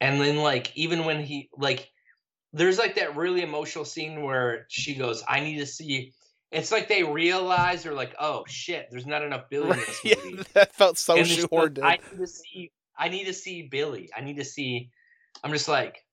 And 0.00 0.20
then, 0.20 0.36
like, 0.38 0.76
even 0.76 1.04
when 1.04 1.24
he, 1.24 1.48
like, 1.56 1.90
there's 2.52 2.78
like 2.78 2.96
that 2.96 3.16
really 3.16 3.42
emotional 3.42 3.84
scene 3.84 4.22
where 4.22 4.66
she 4.68 4.94
goes, 4.96 5.24
I 5.28 5.40
need 5.40 5.58
to 5.58 5.66
see. 5.66 6.14
It's 6.52 6.72
like 6.72 6.88
they 6.88 7.04
realize 7.04 7.82
they're 7.84 7.94
like, 7.94 8.14
oh 8.20 8.44
shit, 8.48 8.88
there's 8.90 9.06
not 9.06 9.22
enough 9.24 9.48
Billy 9.50 9.74
in 9.74 9.80
this 9.86 10.04
yeah, 10.04 10.14
movie. 10.14 10.44
that 10.54 10.74
felt 10.74 10.98
so 10.98 11.16
And 11.16 11.30
it's 11.30 11.46
shoehorned. 11.46 11.78
I 11.82 11.98
need 12.12 12.18
to 12.18 12.26
see. 12.26 12.72
I 12.98 13.08
need 13.08 13.24
to 13.26 13.32
see 13.34 13.62
Billy. 13.62 14.10
I 14.16 14.22
need 14.22 14.36
to 14.38 14.44
see. 14.44 14.90
I'm 15.42 15.52
just 15.52 15.68
like, 15.68 16.04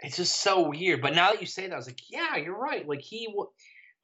it's 0.00 0.16
just 0.16 0.40
so 0.40 0.68
weird. 0.68 1.02
But 1.02 1.14
now 1.14 1.32
that 1.32 1.40
you 1.40 1.46
say 1.46 1.66
that, 1.66 1.74
I 1.74 1.76
was 1.76 1.86
like, 1.86 2.00
yeah, 2.08 2.36
you're 2.36 2.58
right. 2.58 2.88
Like 2.88 3.02
he, 3.02 3.34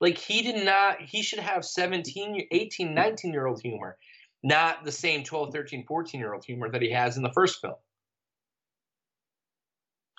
like 0.00 0.18
he 0.18 0.42
did 0.42 0.64
not. 0.64 1.00
He 1.00 1.22
should 1.22 1.38
have 1.38 1.64
17, 1.64 2.34
year- 2.34 2.46
18, 2.50 2.94
19 2.94 3.32
year 3.32 3.46
old 3.46 3.60
humor, 3.62 3.96
not 4.42 4.84
the 4.84 4.92
same 4.92 5.24
12, 5.24 5.52
13, 5.52 5.84
14 5.86 6.20
year 6.20 6.34
old 6.34 6.44
humor 6.44 6.70
that 6.70 6.82
he 6.82 6.90
has 6.90 7.16
in 7.16 7.22
the 7.22 7.32
first 7.32 7.60
film. 7.60 7.74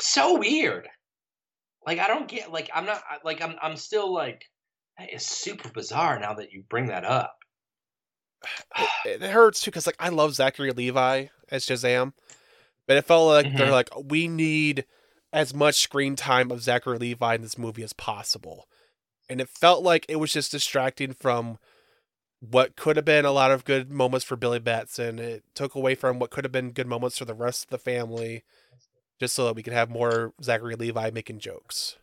So 0.02 0.40
weird. 0.40 0.88
Like 1.86 2.00
I 2.00 2.08
don't 2.08 2.28
get. 2.28 2.52
Like 2.52 2.70
I'm 2.74 2.86
not. 2.86 3.02
Like 3.24 3.42
I'm. 3.42 3.56
I'm 3.62 3.78
still 3.78 4.14
like. 4.14 4.44
That 5.00 5.14
is 5.14 5.26
super 5.26 5.70
bizarre 5.70 6.20
now 6.20 6.34
that 6.34 6.52
you 6.52 6.64
bring 6.70 6.88
that 6.88 7.06
up. 7.06 7.36
it 9.06 9.22
hurts 9.22 9.62
too 9.62 9.72
because 9.72 9.86
like 9.88 9.96
I 10.00 10.10
love 10.10 10.36
Zachary 10.36 10.72
Levi 10.72 11.28
as 11.50 11.66
Shazam, 11.66 12.14
but 12.88 12.98
it 12.98 13.06
felt 13.06 13.28
like 13.28 13.56
they're 13.56 13.68
Mhm. 13.68 13.72
like 13.72 13.90
we 13.96 14.28
need 14.28 14.86
as 15.34 15.54
much 15.54 15.76
screen 15.76 16.16
time 16.16 16.52
of 16.52 16.62
Zachary 16.62 16.98
Levi 16.98 17.36
in 17.36 17.42
this 17.42 17.58
movie 17.58 17.84
as 17.84 17.94
possible, 17.94 18.68
and 19.30 19.40
it 19.42 19.50
felt 19.50 19.84
like 19.84 20.06
it 20.10 20.16
was 20.18 20.34
just 20.34 20.52
distracting 20.52 21.14
from 21.14 21.60
what 22.40 22.76
could 22.76 22.96
have 22.96 23.06
been 23.06 23.26
a 23.26 23.32
lot 23.32 23.52
of 23.52 23.66
good 23.66 23.92
moments 23.92 24.24
for 24.26 24.36
Billy 24.36 24.60
Batson. 24.60 25.20
It 25.20 25.44
took 25.56 25.76
away 25.76 25.96
from 25.96 26.20
what 26.20 26.30
could 26.32 26.46
have 26.46 26.52
been 26.52 26.72
good 26.72 26.88
moments 26.88 27.18
for 27.18 27.26
the 27.26 27.34
rest 27.34 27.66
of 27.66 27.70
the 27.72 27.78
family, 27.80 28.44
just 29.20 29.36
so 29.36 29.46
that 29.46 29.56
we 29.56 29.64
could 29.64 29.74
have 29.74 29.90
more 29.90 30.34
Zachary 30.42 30.76
Levi 30.76 31.10
making 31.12 31.40
jokes. 31.40 31.98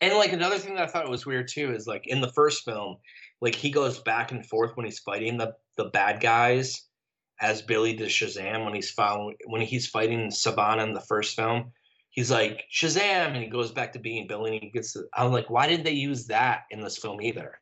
And 0.00 0.14
like 0.14 0.32
another 0.32 0.58
thing 0.58 0.74
that 0.76 0.84
I 0.88 0.90
thought 0.90 1.10
was 1.10 1.26
weird 1.26 1.48
too 1.48 1.72
is 1.74 1.86
like 1.86 2.06
in 2.06 2.20
the 2.20 2.32
first 2.32 2.64
film, 2.64 2.96
like 3.40 3.54
he 3.54 3.70
goes 3.70 3.98
back 3.98 4.32
and 4.32 4.46
forth 4.46 4.76
when 4.76 4.86
he's 4.86 5.00
fighting 5.00 5.36
the 5.36 5.54
the 5.76 5.86
bad 5.86 6.20
guys 6.20 6.82
as 7.40 7.62
Billy 7.62 7.94
to 7.96 8.04
Shazam 8.04 8.64
when 8.64 8.74
he's 8.74 8.90
following 8.90 9.36
when 9.46 9.62
he's 9.62 9.86
fighting 9.86 10.28
Sivana 10.28 10.82
in 10.82 10.92
the 10.92 11.00
first 11.00 11.34
film. 11.34 11.72
He's 12.10 12.30
like 12.30 12.64
Shazam, 12.72 13.28
and 13.28 13.36
he 13.36 13.46
goes 13.46 13.70
back 13.70 13.92
to 13.92 13.98
being 13.98 14.26
Billy, 14.26 14.54
and 14.54 14.62
he 14.62 14.70
gets. 14.70 14.92
To, 14.92 15.04
I'm 15.14 15.32
like, 15.32 15.48
why 15.48 15.68
didn't 15.68 15.84
they 15.84 15.92
use 15.92 16.26
that 16.26 16.64
in 16.70 16.80
this 16.80 16.98
film 16.98 17.22
either? 17.22 17.60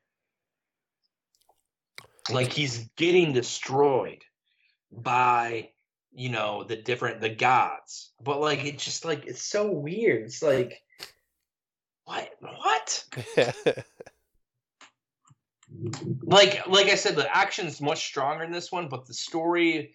Like 2.30 2.52
he's 2.52 2.88
getting 2.96 3.32
destroyed 3.32 4.22
by 4.90 5.70
you 6.12 6.30
know 6.30 6.64
the 6.64 6.76
different 6.76 7.20
the 7.20 7.28
gods, 7.28 8.12
but 8.22 8.40
like 8.40 8.64
it's 8.64 8.84
just 8.84 9.04
like 9.04 9.26
it's 9.26 9.42
so 9.42 9.70
weird. 9.70 10.24
It's 10.24 10.42
like 10.42 10.82
what 12.04 12.30
what 12.40 13.04
like 16.22 16.66
like 16.66 16.86
I 16.86 16.94
said, 16.94 17.16
the 17.16 17.34
action's 17.34 17.80
much 17.80 18.04
stronger 18.06 18.44
in 18.44 18.52
this 18.52 18.72
one, 18.72 18.88
but 18.88 19.06
the 19.06 19.14
story 19.14 19.94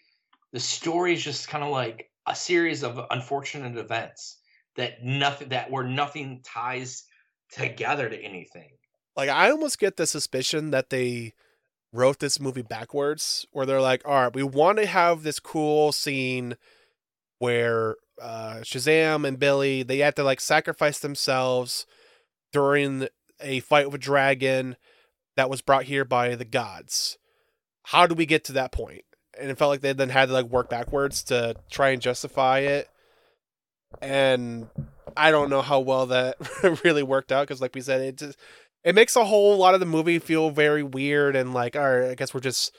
the 0.52 0.60
story 0.60 1.14
is 1.14 1.24
just 1.24 1.48
kind 1.48 1.64
of 1.64 1.72
like 1.72 2.10
a 2.28 2.36
series 2.36 2.84
of 2.84 3.00
unfortunate 3.12 3.78
events 3.78 4.40
that 4.76 5.04
nothing 5.04 5.50
that 5.50 5.70
where 5.70 5.84
nothing 5.84 6.42
ties 6.46 7.04
together 7.52 8.10
to 8.10 8.18
anything. 8.18 8.70
like 9.16 9.30
I 9.30 9.52
almost 9.52 9.80
get 9.80 9.98
the 9.98 10.08
suspicion 10.08 10.72
that 10.72 10.90
they 10.90 11.34
wrote 11.92 12.20
this 12.20 12.40
movie 12.40 12.64
backwards, 12.64 13.46
where 13.52 13.66
they're 13.66 13.80
like, 13.80 14.02
all 14.06 14.24
right, 14.24 14.36
we 14.36 14.44
want 14.44 14.80
to 14.80 14.86
have 14.86 15.22
this 15.22 15.40
cool 15.40 15.92
scene 15.92 16.58
where 17.38 17.96
uh, 18.22 18.58
Shazam 18.62 19.28
and 19.28 19.40
Billy 19.40 19.84
they 19.84 20.00
have 20.00 20.16
to 20.16 20.24
like 20.24 20.42
sacrifice 20.42 21.00
themselves 21.00 21.86
during 22.52 23.08
a 23.40 23.60
fight 23.60 23.88
with 23.88 23.96
a 23.96 24.04
dragon 24.04 24.76
that 25.36 25.50
was 25.50 25.62
brought 25.62 25.84
here 25.84 26.06
by 26.06 26.36
the 26.36 26.46
gods. 26.46 27.18
How 27.84 28.08
do 28.08 28.16
we 28.16 28.26
get 28.26 28.44
to 28.46 28.54
that 28.54 28.72
point? 28.72 29.04
And 29.40 29.50
it 29.50 29.58
felt 29.58 29.70
like 29.70 29.82
they 29.82 29.94
then 29.94 30.10
had 30.10 30.28
to 30.28 30.34
like 30.34 30.46
work 30.46 30.70
backwards 30.70 31.24
to 31.26 31.56
try 31.70 31.90
and 31.90 32.02
justify 32.02 32.60
it. 32.60 32.88
And 34.02 34.68
I 35.18 35.32
don't 35.32 35.50
know 35.50 35.62
how 35.62 35.80
well 35.80 36.08
that 36.08 36.38
really 36.84 37.04
worked 37.04 37.32
out 37.32 37.48
because, 37.48 37.62
like 37.62 37.76
we 37.76 37.82
said, 37.82 38.02
it 38.02 38.18
just 38.18 38.38
it 38.84 38.96
makes 38.96 39.16
a 39.16 39.26
whole 39.26 39.58
lot 39.58 39.74
of 39.74 39.80
the 39.80 39.86
movie 39.86 40.20
feel 40.20 40.50
very 40.50 40.84
weird 40.84 41.36
and 41.36 41.54
like, 41.54 41.76
all 41.76 42.00
right, 42.00 42.12
I 42.12 42.16
guess 42.16 42.34
we're 42.34 42.40
just 42.40 42.76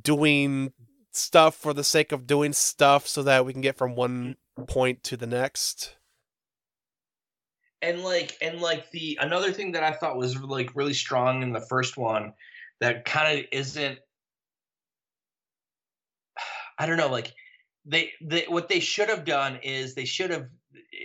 doing 0.00 0.72
stuff 1.12 1.54
for 1.54 1.72
the 1.72 1.84
sake 1.84 2.12
of 2.12 2.26
doing 2.26 2.52
stuff 2.52 3.06
so 3.06 3.22
that 3.22 3.44
we 3.44 3.52
can 3.52 3.62
get 3.62 3.76
from 3.76 3.94
one 3.94 4.36
point 4.66 5.02
to 5.04 5.16
the 5.16 5.26
next. 5.26 5.96
And 7.82 8.02
like 8.02 8.36
and 8.40 8.60
like 8.60 8.90
the 8.90 9.18
another 9.20 9.52
thing 9.52 9.72
that 9.72 9.82
I 9.82 9.92
thought 9.92 10.16
was 10.16 10.36
like 10.40 10.74
really 10.74 10.94
strong 10.94 11.42
in 11.42 11.52
the 11.52 11.60
first 11.60 11.96
one 11.96 12.32
that 12.80 13.04
kind 13.04 13.38
of 13.38 13.44
isn't 13.52 13.98
I 16.78 16.86
don't 16.86 16.96
know 16.96 17.08
like 17.08 17.32
they, 17.86 18.10
they 18.20 18.44
what 18.48 18.68
they 18.68 18.80
should 18.80 19.08
have 19.08 19.24
done 19.24 19.60
is 19.62 19.94
they 19.94 20.04
should 20.04 20.30
have 20.30 20.48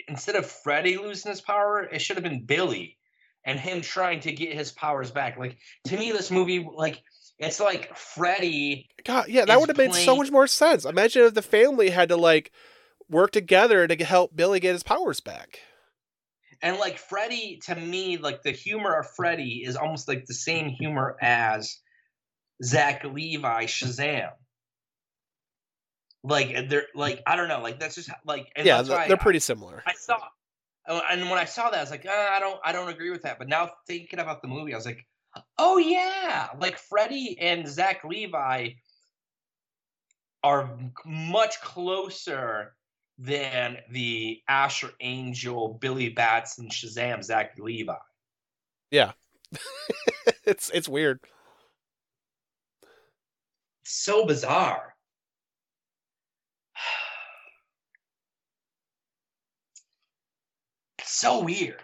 instead 0.07 0.35
of 0.35 0.45
Freddy 0.45 0.97
losing 0.97 1.31
his 1.31 1.41
power 1.41 1.83
it 1.83 2.01
should 2.01 2.17
have 2.17 2.23
been 2.23 2.45
Billy 2.45 2.97
and 3.45 3.59
him 3.59 3.81
trying 3.81 4.19
to 4.21 4.31
get 4.31 4.53
his 4.53 4.71
powers 4.71 5.11
back 5.11 5.37
like 5.37 5.57
to 5.85 5.97
me 5.97 6.11
this 6.11 6.31
movie 6.31 6.67
like 6.75 7.01
it's 7.39 7.59
like 7.59 7.95
Freddy 7.97 8.89
God, 9.03 9.27
yeah, 9.27 9.45
that 9.45 9.59
would 9.59 9.69
have 9.69 9.77
made 9.77 9.93
so 9.93 10.15
much 10.15 10.31
more 10.31 10.47
sense. 10.47 10.85
Imagine 10.85 11.23
if 11.23 11.33
the 11.33 11.41
family 11.41 11.89
had 11.89 12.09
to 12.09 12.15
like 12.15 12.51
work 13.09 13.31
together 13.31 13.87
to 13.87 14.05
help 14.05 14.35
Billy 14.35 14.59
get 14.59 14.73
his 14.73 14.83
powers 14.83 15.19
back. 15.19 15.59
And 16.63 16.77
like 16.77 16.97
Freddy, 16.97 17.59
to 17.65 17.75
me, 17.75 18.15
like 18.17 18.41
the 18.41 18.51
humor 18.51 18.97
of 18.97 19.11
Freddy 19.11 19.63
is 19.65 19.75
almost 19.75 20.07
like 20.07 20.25
the 20.25 20.33
same 20.33 20.69
humor 20.69 21.17
as 21.21 21.77
Zach 22.63 23.03
Levi 23.03 23.65
Shazam. 23.65 24.29
Like 26.23 26.69
they're 26.69 26.87
like 26.95 27.21
I 27.27 27.35
don't 27.35 27.49
know, 27.49 27.61
like 27.61 27.81
that's 27.81 27.95
just 27.95 28.09
like 28.25 28.47
and 28.55 28.65
yeah, 28.65 28.77
that's 28.77 28.87
th- 28.87 29.07
they're 29.09 29.17
I- 29.17 29.21
pretty 29.21 29.39
similar. 29.39 29.83
I 29.85 29.93
saw, 29.93 30.17
uh, 30.87 31.01
and 31.11 31.29
when 31.29 31.37
I 31.37 31.43
saw 31.43 31.69
that, 31.69 31.77
I 31.77 31.81
was 31.81 31.91
like, 31.91 32.05
uh, 32.05 32.09
I 32.11 32.39
don't, 32.39 32.59
I 32.63 32.71
don't 32.71 32.87
agree 32.87 33.09
with 33.09 33.23
that. 33.23 33.39
But 33.39 33.49
now 33.49 33.71
thinking 33.85 34.19
about 34.19 34.41
the 34.41 34.47
movie, 34.47 34.73
I 34.73 34.77
was 34.77 34.85
like, 34.85 35.05
oh 35.57 35.77
yeah, 35.77 36.47
like 36.61 36.77
Freddy 36.77 37.37
and 37.41 37.67
Zach 37.67 38.05
Levi 38.05 38.69
are 40.43 40.77
much 41.05 41.59
closer 41.59 42.73
than 43.17 43.77
the 43.91 44.41
Asher 44.47 44.91
Angel, 44.99 45.77
Billy 45.79 46.09
Batson 46.09 46.69
Shazam 46.69 47.23
Zach 47.23 47.57
Levi. 47.57 47.93
Yeah, 48.91 49.13
it's 50.45 50.69
it's 50.73 50.89
weird. 50.89 51.19
so 53.83 54.25
bizarre. 54.25 54.95
so 61.03 61.43
weird. 61.43 61.81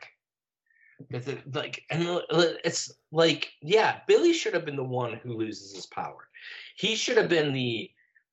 Like, 1.53 1.83
and 1.89 2.21
it's 2.65 2.91
like, 3.11 3.53
yeah, 3.61 3.99
Billy 4.07 4.33
should 4.33 4.53
have 4.53 4.65
been 4.65 4.75
the 4.75 4.83
one 4.83 5.13
who 5.13 5.37
loses 5.37 5.73
his 5.73 5.85
power. 5.85 6.27
He 6.75 6.95
should 6.95 7.15
have 7.17 7.29
been 7.29 7.53
the 7.53 7.89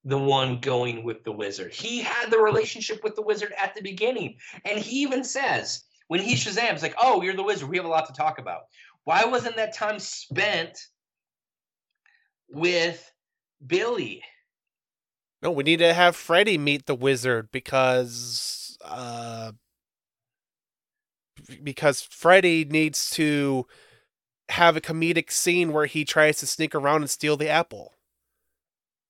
the 0.06 0.16
one 0.16 0.60
going 0.60 1.04
with 1.04 1.22
the 1.24 1.32
wizard. 1.32 1.74
He 1.74 2.00
had 2.00 2.30
the 2.30 2.38
relationship 2.38 3.04
with 3.04 3.14
the 3.14 3.22
wizard 3.22 3.52
at 3.60 3.74
the 3.74 3.82
beginning, 3.82 4.38
and 4.64 4.78
he 4.78 5.02
even 5.02 5.22
says 5.22 5.84
when 6.08 6.20
he 6.20 6.34
Shazam's 6.34 6.82
like, 6.82 6.94
"Oh, 6.98 7.20
you're 7.20 7.36
the 7.36 7.42
wizard. 7.42 7.68
We 7.68 7.76
have 7.76 7.86
a 7.86 7.90
lot 7.90 8.06
to 8.06 8.14
talk 8.14 8.38
about." 8.38 8.62
Why 9.04 9.24
wasn't 9.26 9.56
that 9.56 9.74
time 9.74 9.98
spent 9.98 10.78
with 12.48 13.12
Billy. 13.64 14.22
No, 15.42 15.50
we 15.50 15.64
need 15.64 15.78
to 15.78 15.94
have 15.94 16.16
Freddy 16.16 16.58
meet 16.58 16.86
the 16.86 16.94
wizard 16.94 17.50
because 17.52 18.76
uh 18.84 19.52
because 21.62 22.00
Freddy 22.00 22.64
needs 22.64 23.10
to 23.10 23.66
have 24.48 24.76
a 24.76 24.80
comedic 24.80 25.30
scene 25.30 25.72
where 25.72 25.86
he 25.86 26.04
tries 26.04 26.38
to 26.38 26.46
sneak 26.46 26.74
around 26.74 27.02
and 27.02 27.10
steal 27.10 27.36
the 27.36 27.48
apple. 27.48 27.94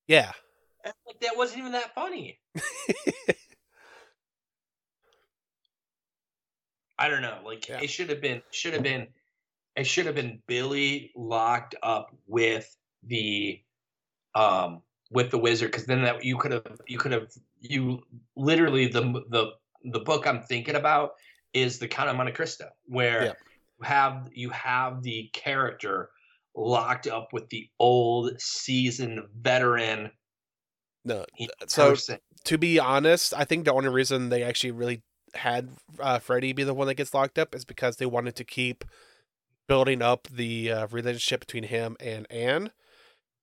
Yeah. 0.07 0.33
Like 1.07 1.21
that 1.21 1.37
wasn't 1.37 1.61
even 1.61 1.73
that 1.73 1.95
funny. 1.95 2.39
I 6.99 7.09
don't 7.09 7.23
know. 7.23 7.41
Like 7.45 7.69
Yeah. 7.69 7.81
it 7.83 7.91
should 7.91 8.09
have 8.11 8.21
been 8.21 8.43
should 8.51 8.73
have 8.75 8.83
been 8.83 9.09
it 9.77 9.87
should 9.87 10.07
have 10.07 10.15
been 10.15 10.41
Billy 10.47 11.13
locked 11.15 11.75
up 11.83 12.17
with 12.27 12.75
the 13.03 13.61
um 14.35 14.83
with 15.11 15.31
the 15.31 15.39
wizard 15.39 15.71
because 15.71 15.87
then 15.87 16.03
that 16.03 16.25
you 16.25 16.37
could 16.39 16.53
have 16.53 16.81
you 16.87 16.99
could 16.99 17.13
have 17.13 17.29
you 17.61 18.03
literally 18.37 18.87
the 18.89 19.03
the 19.29 19.53
the 19.85 20.01
book 20.01 20.27
I'm 20.27 20.43
thinking 20.43 20.75
about 20.75 21.13
is 21.53 21.79
the 21.79 21.89
Count 21.89 22.09
of 22.09 22.17
Monte 22.17 22.33
Cristo 22.33 22.69
where 22.87 23.25
Yeah. 23.25 23.33
you 23.79 23.85
have 23.85 24.29
you 24.33 24.51
have 24.51 25.03
the 25.03 25.31
character 25.33 26.11
locked 26.55 27.07
up 27.07 27.33
with 27.33 27.49
the 27.51 27.69
old 27.79 28.41
seasoned 28.41 29.21
veteran 29.39 30.11
No. 31.07 31.25
So 31.69 31.91
person. 31.91 32.19
to 32.45 32.59
be 32.59 32.79
honest, 32.79 33.33
I 33.33 33.45
think 33.45 33.65
the 33.65 33.73
only 33.73 33.89
reason 33.89 34.29
they 34.29 34.43
actually 34.43 34.73
really 34.73 35.03
had 35.35 35.71
uh, 36.01 36.19
Freddy 36.19 36.53
be 36.53 36.65
the 36.65 36.75
one 36.75 36.89
that 36.89 36.95
gets 36.95 37.15
locked 37.15 37.39
up 37.39 37.55
is 37.55 37.65
because 37.65 37.97
they 37.97 38.07
wanted 38.07 38.35
to 38.37 38.45
keep 38.45 38.85
building 39.69 40.03
up 40.03 40.29
the 40.31 40.71
uh, 40.71 40.87
relationship 40.91 41.41
between 41.41 41.65
him 41.65 41.97
and 42.01 42.31
Anne. 42.31 42.71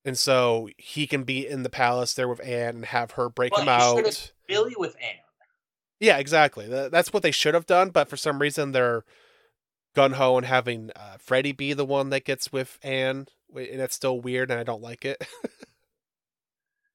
And 0.06 0.18
so 0.18 0.70
he 0.78 1.08
can 1.08 1.24
be 1.24 1.48
in 1.48 1.64
the 1.64 1.70
palace 1.70 2.14
there 2.14 2.28
with 2.28 2.46
Anne 2.46 2.76
and 2.76 2.86
have 2.86 3.12
her 3.12 3.30
break 3.30 3.54
Well, 3.54 3.62
him 3.62 3.70
out. 3.70 4.32
Billy 4.48 4.74
with 4.78 4.96
Anne. 5.02 5.20
Yeah, 6.02 6.18
exactly. 6.18 6.68
That's 6.68 7.14
what 7.14 7.24
they 7.24 7.32
should 7.32 7.54
have 7.54 7.66
done, 7.66 7.90
but 7.90 8.10
for 8.10 8.18
some 8.18 8.40
reason 8.40 8.74
they're 8.74 9.06
gun 9.96 10.14
ho 10.14 10.36
and 10.36 10.46
having 10.46 10.92
uh, 10.98 11.16
Freddy 11.18 11.54
be 11.54 11.72
the 11.72 11.86
one 11.86 12.10
that 12.10 12.26
gets 12.26 12.52
with 12.52 12.78
Anne, 12.84 13.28
and 13.56 13.82
it's 13.82 13.96
still 13.96 14.20
weird, 14.20 14.52
and 14.52 14.60
I 14.60 14.64
don't 14.64 14.82
like 14.82 15.06
it. 15.06 15.26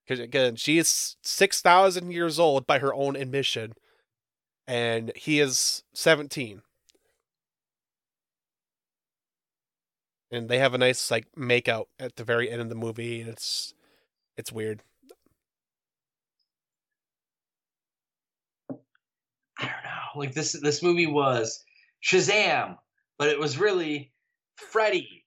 Because 0.09 0.25
again, 0.25 0.57
she 0.57 0.79
is 0.79 1.17
six 1.23 1.61
thousand 1.61 2.13
years 2.13 2.39
old 2.39 2.67
by 2.67 2.79
her 2.79 2.95
own 2.95 3.15
admission, 3.15 3.75
and 4.67 5.13
he 5.15 5.39
is 5.39 5.83
seventeen. 5.93 6.63
And 10.31 10.49
they 10.49 10.59
have 10.59 10.73
a 10.73 10.79
nice 10.79 11.11
like 11.11 11.27
make 11.37 11.69
out 11.69 11.89
at 12.01 12.17
the 12.17 12.25
very 12.25 12.51
end 12.51 12.63
of 12.63 12.71
the 12.71 12.75
movie, 12.75 13.21
and 13.21 13.29
it's 13.29 13.75
it's 14.39 14.51
weird. 14.51 14.83
I 18.71 18.77
don't 19.65 19.85
know. 19.85 20.21
Like 20.21 20.33
this 20.33 20.53
this 20.53 20.83
movie 20.83 21.07
was 21.07 21.63
Shazam, 22.03 22.79
but 23.19 23.29
it 23.29 23.39
was 23.39 23.59
really 23.59 24.11
Freddy. 24.57 25.27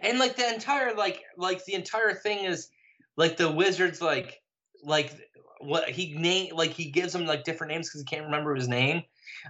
And 0.00 0.18
like 0.18 0.36
the 0.36 0.48
entire 0.48 0.94
like 0.94 1.22
like 1.36 1.62
the 1.66 1.74
entire 1.74 2.14
thing 2.14 2.44
is 2.46 2.70
like 3.16 3.36
the 3.36 3.50
wizard's 3.50 4.00
like 4.00 4.40
like 4.84 5.12
what 5.60 5.88
he 5.88 6.14
name 6.14 6.54
like 6.54 6.70
he 6.70 6.90
gives 6.90 7.12
them 7.12 7.26
like 7.26 7.44
different 7.44 7.72
names 7.72 7.88
because 7.88 8.00
he 8.00 8.06
can't 8.06 8.24
remember 8.24 8.54
his 8.54 8.68
name. 8.68 9.02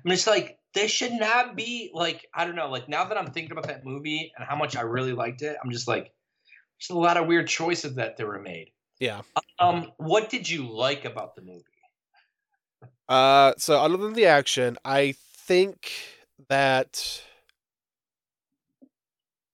I'm 0.05 0.11
just 0.11 0.27
like 0.27 0.59
this 0.75 0.91
should 0.91 1.13
not 1.13 1.57
be 1.57 1.91
like 1.95 2.27
I 2.35 2.45
don't 2.45 2.57
know 2.57 2.71
like 2.71 2.89
now 2.89 3.05
that 3.05 3.17
I'm 3.17 3.31
thinking 3.31 3.53
about 3.53 3.69
that 3.69 3.85
movie 3.85 4.33
and 4.37 4.47
how 4.47 4.57
much 4.57 4.77
I 4.77 4.83
really 4.83 5.13
liked 5.13 5.43
it, 5.43 5.57
I'm 5.63 5.71
just 5.71 5.89
like 5.89 6.13
there's 6.81 6.97
a 6.97 6.99
lot 6.99 7.17
of 7.17 7.27
weird 7.27 7.47
choices 7.47 7.95
that 7.97 8.17
they 8.17 8.25
were 8.25 8.41
made. 8.41 8.73
Yeah. 8.99 9.23
Um, 9.59 9.93
what 9.97 10.31
did 10.31 10.49
you 10.49 10.71
like 10.71 11.05
about 11.05 11.35
the 11.35 11.43
movie? 11.43 11.65
Uh, 13.09 13.55
so 13.59 13.79
other 13.81 13.97
than 13.97 14.13
the 14.13 14.27
action, 14.27 14.79
I 14.85 15.15
think 15.19 15.91
that 16.49 17.23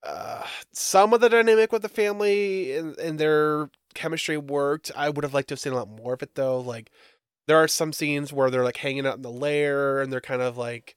uh, 0.03 0.45
some 0.73 1.13
of 1.13 1.21
the 1.21 1.29
dynamic 1.29 1.73
with 1.73 1.83
the 1.83 1.89
family 1.89 2.77
and, 2.77 2.97
and 2.99 3.19
their 3.19 3.71
chemistry 3.97 4.37
worked. 4.37 4.93
I 4.97 5.09
would 5.11 5.25
have 5.25 5.35
liked 5.35 5.49
to 5.49 5.53
have 5.53 5.61
seen 5.61 5.73
a 5.73 5.77
lot 5.77 5.89
more 5.89 6.15
of 6.15 6.23
it 6.23 6.35
though. 6.35 6.61
Like 6.61 6.91
there 7.47 7.57
are 7.57 7.69
some 7.69 7.93
scenes 7.93 8.33
where 8.33 8.51
they're 8.51 8.65
like 8.65 8.79
hanging 8.79 9.07
out 9.07 9.17
in 9.17 9.23
the 9.23 9.31
lair 9.31 10.01
and 10.01 10.13
they're 10.13 10.21
kind 10.21 10.43
of 10.43 10.57
like 10.57 10.97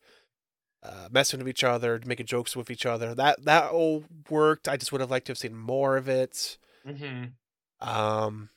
uh, 0.83 1.09
messing 1.11 1.39
with 1.39 1.49
each 1.49 1.63
other, 1.63 1.99
making 2.05 2.25
jokes 2.25 2.55
with 2.55 2.69
each 2.69 2.85
other. 2.85 3.13
That 3.13 3.43
that 3.45 3.71
all 3.71 4.03
worked. 4.29 4.67
I 4.67 4.77
just 4.77 4.91
would 4.91 5.01
have 5.01 5.11
liked 5.11 5.27
to 5.27 5.31
have 5.31 5.37
seen 5.37 5.55
more 5.55 5.97
of 5.97 6.07
it. 6.07 6.57
Mm-hmm. 6.87 7.87
Um, 7.87 8.49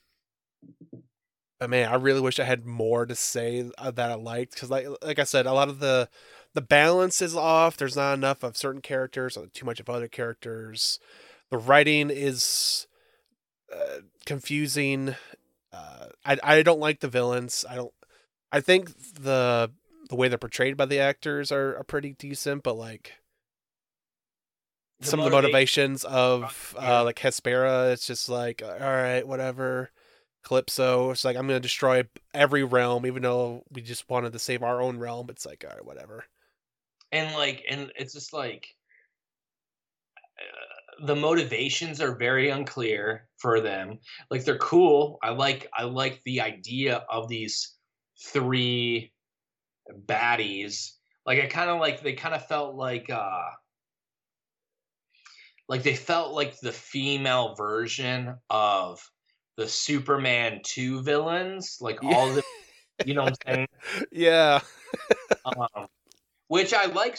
but 1.58 1.70
man, 1.70 1.90
I 1.90 1.94
really 1.94 2.20
wish 2.20 2.40
I 2.40 2.44
had 2.44 2.66
more 2.66 3.06
to 3.06 3.14
say 3.14 3.70
uh, 3.78 3.90
that 3.92 4.10
I 4.10 4.14
liked 4.14 4.54
because, 4.54 4.70
like, 4.70 4.86
like 5.02 5.18
I 5.18 5.24
said, 5.24 5.46
a 5.46 5.52
lot 5.52 5.68
of 5.68 5.78
the 5.78 6.08
the 6.54 6.60
balance 6.60 7.22
is 7.22 7.36
off. 7.36 7.76
There's 7.76 7.96
not 7.96 8.14
enough 8.14 8.42
of 8.42 8.56
certain 8.56 8.80
characters, 8.82 9.36
or 9.36 9.46
too 9.46 9.64
much 9.64 9.80
of 9.80 9.88
other 9.88 10.08
characters. 10.08 10.98
The 11.50 11.58
writing 11.58 12.10
is 12.10 12.86
uh, 13.72 14.00
confusing. 14.26 15.14
Uh, 15.72 16.06
I 16.24 16.38
I 16.42 16.62
don't 16.62 16.80
like 16.80 17.00
the 17.00 17.08
villains. 17.08 17.64
I 17.68 17.76
don't. 17.76 17.92
I 18.50 18.60
think 18.60 18.90
the 19.14 19.70
the 20.08 20.14
way 20.16 20.28
they're 20.28 20.38
portrayed 20.38 20.76
by 20.76 20.84
the 20.86 20.98
actors 20.98 21.50
are, 21.50 21.76
are 21.78 21.84
pretty 21.84 22.12
decent, 22.18 22.62
but 22.62 22.76
like 22.76 23.12
The 25.00 25.06
some 25.06 25.20
of 25.20 25.24
the 25.24 25.30
motivations 25.30 26.04
of 26.04 26.74
Yeah. 26.76 27.00
uh 27.00 27.04
like 27.04 27.16
Hespera, 27.18 27.92
it's 27.92 28.06
just 28.06 28.28
like 28.28 28.62
all 28.62 28.78
right, 28.78 29.26
whatever. 29.26 29.90
Kalypso, 30.44 31.12
it's 31.12 31.24
like 31.24 31.36
I'm 31.36 31.46
gonna 31.46 31.60
destroy 31.60 32.02
every 32.34 32.64
realm, 32.64 33.06
even 33.06 33.22
though 33.22 33.62
we 33.70 33.80
just 33.80 34.10
wanted 34.10 34.32
to 34.32 34.38
save 34.38 34.62
our 34.62 34.82
own 34.82 34.98
realm. 34.98 35.28
It's 35.30 35.46
like 35.46 35.64
all 35.68 35.74
right, 35.74 35.84
whatever. 35.84 36.24
and 37.12 37.34
like 37.34 37.64
and 37.68 37.92
it's 37.96 38.12
just 38.12 38.32
like 38.32 38.66
uh, 38.66 38.81
the 41.00 41.16
motivations 41.16 42.00
are 42.00 42.16
very 42.16 42.50
unclear 42.50 43.28
for 43.38 43.60
them. 43.60 43.98
Like 44.30 44.44
they're 44.44 44.58
cool. 44.58 45.18
I 45.22 45.30
like 45.30 45.68
i 45.76 45.84
like 45.84 46.22
the 46.24 46.40
idea 46.40 47.04
of 47.10 47.28
these 47.28 47.76
three 48.20 49.12
baddies. 50.06 50.92
Like 51.26 51.40
i 51.40 51.46
kind 51.46 51.70
of 51.70 51.80
like 51.80 52.02
they 52.02 52.14
kind 52.14 52.34
of 52.34 52.46
felt 52.46 52.74
like 52.74 53.10
uh 53.10 53.50
like 55.68 55.82
they 55.82 55.94
felt 55.94 56.34
like 56.34 56.58
the 56.60 56.72
female 56.72 57.54
version 57.54 58.36
of 58.50 59.00
the 59.56 59.68
superman 59.68 60.60
2 60.64 61.02
villains 61.02 61.78
like 61.80 62.02
Yeah. 62.02 62.14
all 62.14 62.32
the 62.32 62.42
you 63.04 63.14
know 63.14 63.22
what 63.24 63.36
i'm 63.46 63.54
saying? 63.54 63.66
Yeah, 64.12 64.60
um, 65.44 65.86
which 66.52 66.74
I 66.74 66.84
like. 66.84 67.16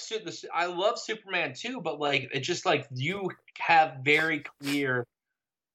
I 0.54 0.68
love 0.68 1.00
Superman 1.00 1.54
too, 1.56 1.82
but 1.82 2.00
like 2.00 2.30
it's 2.32 2.46
just 2.46 2.68
like 2.68 2.88
you 2.94 3.32
have 3.58 3.98
very 4.06 4.44
clear 4.62 5.08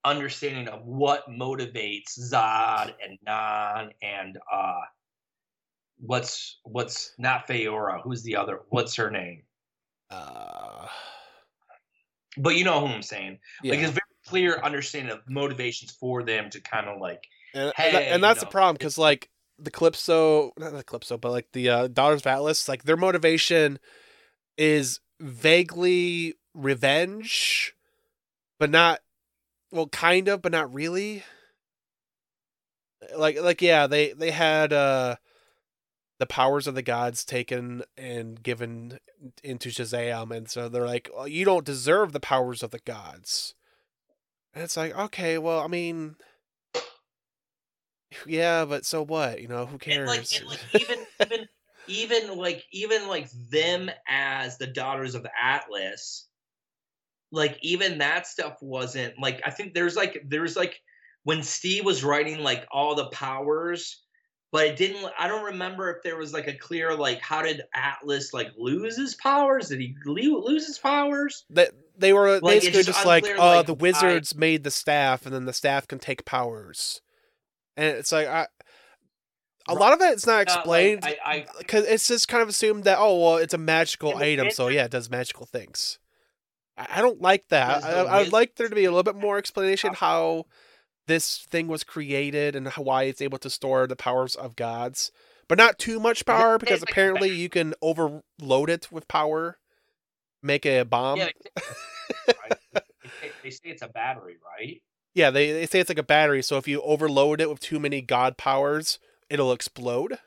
understanding 0.05 0.69
of 0.69 0.85
what 0.87 1.29
motivates 1.29 2.17
Zod 2.21 2.95
and 3.05 3.19
Non 3.27 3.91
and 4.01 4.39
uh, 4.53 4.81
what's 5.99 6.61
what's 6.63 7.13
not 7.19 7.49
Faora. 7.49 8.01
Who's 8.05 8.23
the 8.23 8.37
other? 8.37 8.61
What's 8.69 8.95
her 8.95 9.11
name? 9.11 9.43
uh, 10.11 10.87
But 12.37 12.55
you 12.55 12.63
know 12.63 12.87
who 12.87 12.87
I'm 12.95 13.03
saying. 13.03 13.41
yeah. 13.65 13.73
Like 13.73 13.81
it's 13.81 13.91
very 13.91 14.01
clear 14.29 14.61
understanding 14.63 15.13
of 15.13 15.19
motivations 15.29 15.91
for 15.99 16.23
them 16.23 16.49
to 16.51 16.61
kind 16.61 16.87
of 16.87 17.01
like 17.01 17.25
and, 17.55 17.73
hey, 17.77 17.87
and, 17.89 17.95
that- 17.97 18.03
and 18.03 18.21
you 18.21 18.21
that's 18.21 18.41
know, 18.41 18.47
the 18.47 18.53
problem 18.53 18.75
because 18.75 18.99
like 18.99 19.29
the 19.59 19.71
Kalypso, 19.71 20.53
not 20.59 20.73
the 20.73 20.85
Kalypso, 20.85 21.21
but 21.21 21.33
like 21.33 21.49
the 21.53 21.69
uh, 21.69 21.89
Daughters 21.89 22.23
of 22.23 22.27
Atlas, 22.27 22.69
like 22.69 22.85
their 22.85 22.97
motivation 22.97 23.79
is 24.57 25.01
vaguely 25.21 26.35
revenge, 26.55 27.75
but 28.59 28.71
not 28.71 29.01
well, 29.71 29.89
kind 29.89 30.29
of, 30.29 30.43
but 30.43 30.53
not 30.53 30.73
really. 30.73 31.25
Like, 33.17 33.41
like 33.41 33.63
yeah, 33.63 33.87
they 33.87 34.13
they 34.13 34.31
had 34.31 34.73
uh 34.73 35.17
the 36.19 36.27
powers 36.27 36.67
of 36.67 36.75
the 36.75 36.83
gods 36.83 37.25
taken 37.25 37.83
and 37.97 38.43
given 38.43 38.99
into 39.45 39.69
Shazam, 39.71 40.37
and 40.37 40.51
so 40.51 40.69
they're 40.69 40.87
like, 40.87 41.09
well, 41.15 41.29
you 41.29 41.45
don't 41.45 41.65
deserve 41.65 42.13
the 42.13 42.21
powers 42.21 42.63
of 42.63 42.71
the 42.71 42.81
gods. 42.81 43.55
And 44.53 44.65
it's 44.65 44.77
like, 44.77 44.97
okay, 44.97 45.39
well, 45.39 45.61
I 45.61 45.69
mean, 45.69 46.17
yeah, 48.27 48.65
but 48.65 48.85
so 48.85 49.03
what? 49.05 49.41
You 49.41 49.49
know, 49.49 49.67
who 49.67 49.73
and 49.73 49.81
cares? 49.81 50.09
like, 50.09 50.27
and 50.41 50.49
like 50.49 50.81
even 50.81 51.07
even 51.21 51.49
even 51.89 52.39
like 52.39 52.65
even 52.73 53.09
like 53.09 53.31
them 53.51 53.91
as 54.09 54.59
the 54.59 54.67
daughters 54.67 55.15
of 55.15 55.27
Atlas, 55.41 56.27
like 57.33 57.59
even 57.63 57.99
that 57.99 58.27
stuff 58.27 58.59
wasn't 58.63 59.15
like 59.21 59.41
I 59.45 59.51
think 59.51 59.75
there's 59.75 59.97
like 59.97 60.23
there's 60.27 60.57
like 60.57 60.81
when 61.25 61.43
Steve 61.43 61.85
was 61.85 62.05
writing 62.05 62.39
like 62.41 62.67
all 62.71 62.95
the 62.95 63.09
powers, 63.11 64.03
but 64.53 64.67
it 64.67 64.77
didn't. 64.77 65.11
I 65.19 65.29
don't 65.29 65.45
remember 65.45 65.91
if 65.91 66.03
there 66.03 66.17
was 66.17 66.33
like 66.33 66.47
a 66.49 66.55
clear 66.57 66.95
like 66.95 67.21
how 67.21 67.43
did 67.43 67.63
Atlas 67.75 68.33
like 68.33 68.49
lose 68.57 68.97
his 68.97 69.15
powers? 69.15 69.69
Did 69.69 69.81
he 69.81 69.95
lo- 70.07 70.43
lose 70.45 70.67
his 70.67 70.79
powers? 70.79 71.45
That 71.51 71.73
they 71.99 72.13
were 72.13 72.41
Like, 72.41 72.61
basically 72.61 72.83
just 72.85 72.89
just 72.99 73.07
like, 73.07 73.27
uh, 73.27 73.57
like, 73.57 73.67
the 73.67 73.75
why- 73.75 73.83
wizards 73.91 74.35
made 74.35 74.63
the 74.65 74.71
staff, 74.71 75.27
and 75.27 75.35
then 75.35 75.45
the 75.45 75.53
staff 75.53 75.87
can 75.87 75.99
take 75.99 76.25
powers. 76.25 77.03
And 77.79 77.97
it's 77.97 78.13
like 78.13 78.29
I. 78.29 78.47
A 79.71 79.75
lot 79.75 79.93
of 79.93 80.01
it's 80.01 80.27
not 80.27 80.49
Uh, 80.49 80.63
like, 80.65 80.87
explained 80.87 81.05
I, 81.05 81.17
I 81.27 81.47
because 81.59 81.85
it's 81.85 82.09
just 82.09 82.27
kind 82.27 82.43
of 82.43 82.49
assumed 82.49 82.85
that 82.85 82.97
oh 82.99 83.21
well 83.23 83.37
it's 83.37 83.53
a 83.53 83.59
magical 83.59 84.17
item 84.17 84.51
so 84.51 84.69
yeah 84.69 84.85
it 84.87 84.91
does 84.91 85.11
magical 85.11 85.45
things 85.45 85.99
i, 86.79 86.87
I 86.97 87.01
don't 87.03 87.21
like 87.21 87.49
that 87.49 87.85
I, 87.85 87.91
I 88.01 88.23
would 88.23 88.33
like 88.33 88.55
there 88.55 88.71
to 88.71 88.75
be 88.75 88.87
a 88.87 88.91
little 88.91 89.03
bit 89.03 89.21
more 89.21 89.37
explanation 89.37 89.93
how 89.93 90.47
this 91.07 91.47
thing 91.51 91.69
was 91.69 91.85
created 91.85 92.57
and 92.57 92.67
how, 92.69 92.81
why 92.83 93.03
it's 93.03 93.21
able 93.21 93.37
to 93.41 93.51
store 93.51 93.87
the 93.87 93.95
powers 93.95 94.35
of 94.35 94.57
gods 94.57 95.13
but 95.49 95.59
not 95.59 95.79
too 95.79 96.01
much 96.01 96.25
power 96.25 96.57
because 96.57 96.83
apparently 96.83 97.29
you 97.29 97.51
can 97.51 97.75
overload 97.83 98.71
it 98.71 98.91
with 98.91 99.07
power 99.07 99.59
make 100.43 100.65
a 100.65 100.83
bomb 100.85 101.19
yeah, 101.19 101.29
they, 101.57 101.63
say- 102.33 102.35
right? 102.43 102.59
they, 102.73 102.81
say- 103.21 103.33
they 103.43 103.51
say 103.51 103.61
it's 103.65 103.83
a 103.83 103.89
battery, 103.89 104.37
right? 104.59 104.81
Yeah 105.19 105.31
they, 105.31 105.53
they 105.53 105.67
say 105.67 105.81
it's 105.81 105.91
like 105.91 105.99
a 105.99 106.03
battery 106.03 106.43
so 106.43 106.57
if 106.57 106.67
you 106.67 106.81
overload 106.83 107.41
it 107.41 107.51
with 107.51 107.61
too 107.61 107.79
many 107.79 108.01
god 108.01 108.37
powers 108.37 108.99
it'll 109.29 109.53
explode 109.53 110.19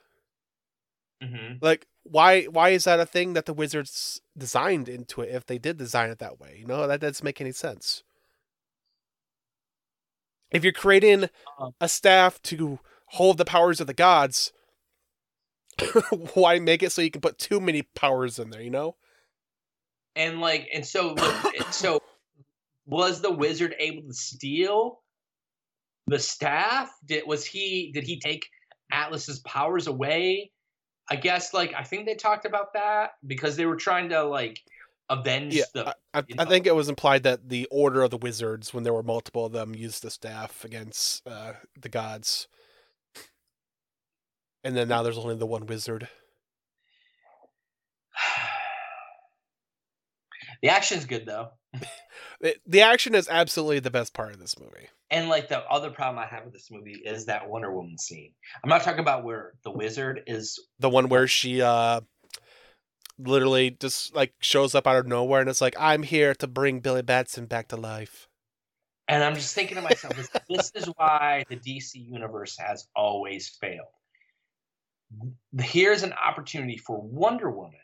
Mm-hmm. 1.22 1.58
Like, 1.62 1.88
why 2.04 2.46
why 2.46 2.70
is 2.70 2.86
that 2.86 3.00
a 3.00 3.06
thing 3.06 3.34
that 3.34 3.46
the 3.46 3.54
wizards 3.54 4.22
designed 4.38 4.89
into 4.89 5.22
it 5.22 5.34
if 5.34 5.46
they 5.46 5.58
did 5.58 5.78
design 5.78 6.10
it 6.10 6.20
that 6.20 6.39
way? 6.39 6.58
You 6.60 6.66
know, 6.66 6.88
that 6.88 7.00
doesn't 7.00 7.24
make 7.24 7.39
any 7.39 7.52
sense. 7.52 8.04
If 10.52 10.64
you're 10.64 10.74
creating 10.74 11.30
Um, 11.60 11.74
a 11.80 11.88
staff 11.88 12.42
to 12.44 12.80
hold 13.08 13.38
the 13.38 13.46
powers 13.46 13.80
of 13.80 13.88
the 13.88 13.94
gods, 13.94 14.52
why 16.34 16.60
make 16.60 16.84
it 16.84 16.92
so 16.92 17.02
you 17.02 17.12
can 17.12 17.22
put 17.22 17.38
too 17.38 17.60
many 17.60 17.84
powers 17.84 18.39
in 18.39 18.50
there, 18.50 18.62
you 18.62 18.72
know? 18.72 18.96
And 20.16 20.42
like, 20.42 20.68
and 20.74 20.86
so, 20.86 21.14
look, 21.14 21.72
so 21.72 22.02
was 22.86 23.22
the 23.22 23.32
wizard 23.32 23.76
able 23.80 24.08
to 24.08 24.14
steal 24.14 25.02
the 26.08 26.20
staff? 26.20 26.92
Did 27.06 27.24
was 27.28 27.46
he? 27.46 27.92
Did 27.94 28.04
he 28.04 28.20
take 28.20 28.48
Atlas's 28.92 29.40
powers 29.40 29.88
away? 29.88 30.52
I 31.10 31.16
guess, 31.16 31.54
like, 31.54 31.74
I 31.74 31.84
think 31.84 32.06
they 32.06 32.16
talked 32.16 32.46
about 32.46 32.74
that 32.74 33.12
because 33.26 33.56
they 33.58 33.66
were 33.66 33.76
trying 33.76 34.10
to 34.10 34.24
like 34.24 34.60
avenge 35.10 35.56
Yeah, 35.56 35.64
the. 35.74 35.88
I, 35.90 35.94
I, 36.14 36.24
I 36.40 36.46
think 36.46 36.68
it 36.68 36.76
was 36.76 36.90
implied 36.90 37.24
that 37.24 37.50
the 37.50 37.68
order 37.70 38.02
of 38.02 38.12
the 38.12 38.18
wizards, 38.18 38.74
when 38.74 38.84
there 38.84 38.94
were 38.94 39.04
multiple 39.04 39.46
of 39.46 39.52
them, 39.52 39.76
used 39.76 40.04
the 40.04 40.10
staff 40.10 40.64
against 40.64 41.28
uh, 41.28 41.54
the 41.80 41.90
gods. 41.90 42.48
And 44.64 44.78
then 44.78 44.88
now 44.88 45.04
there's 45.04 45.18
only 45.18 45.36
the 45.36 45.46
one 45.46 45.66
wizard. 45.66 46.08
The 50.62 50.70
action's 50.70 51.05
good 51.05 51.26
though. 51.26 51.49
The 52.66 52.82
action 52.82 53.14
is 53.16 53.30
absolutely 53.30 53.80
the 53.80 53.91
best 53.91 54.14
part 54.14 54.34
of 54.34 54.39
this 54.39 54.59
movie. 54.59 54.89
And 55.09 55.30
like 55.30 55.47
the 55.47 55.59
other 55.59 55.91
problem 55.91 56.18
I 56.24 56.28
have 56.28 56.43
with 56.43 56.53
this 56.53 56.72
movie 56.72 57.01
is 57.05 57.26
that 57.26 57.49
Wonder 57.49 57.72
Woman 57.74 57.97
scene. 57.97 58.34
I'm 58.64 58.70
not 58.70 58.82
talking 58.82 58.99
about 58.99 59.24
where 59.24 59.53
the 59.64 59.72
wizard 59.72 60.24
is. 60.28 60.59
The 60.80 60.89
one 60.89 61.09
where 61.09 61.28
she 61.28 61.62
uh 61.62 62.01
literally 63.20 63.72
just 63.72 64.16
like 64.16 64.34
shows 64.39 64.74
up 64.74 64.88
out 64.88 64.97
of 64.97 65.07
nowhere 65.07 65.41
and 65.41 65.49
it's 65.49 65.62
like, 65.62 65.76
I'm 65.80 66.03
here 66.03 66.34
to 66.36 66.47
bring 66.47 66.80
Billy 66.80 67.01
Batson 67.01 67.45
back 67.45 67.68
to 67.70 67.76
life. 67.76 68.28
And 69.07 69.24
I'm 69.24 69.36
just 69.36 69.53
thinking 69.53 69.76
to 69.76 69.82
myself, 69.82 70.16
this, 70.16 70.30
this 70.49 70.72
is 70.74 70.86
why 70.95 71.43
the 71.49 71.57
DC 71.57 71.95
universe 71.95 72.57
has 72.57 72.88
always 72.95 73.49
failed. 73.49 73.88
Here's 75.59 76.03
an 76.03 76.14
opportunity 76.14 76.78
for 76.78 77.01
Wonder 77.01 77.51
Woman 77.51 77.81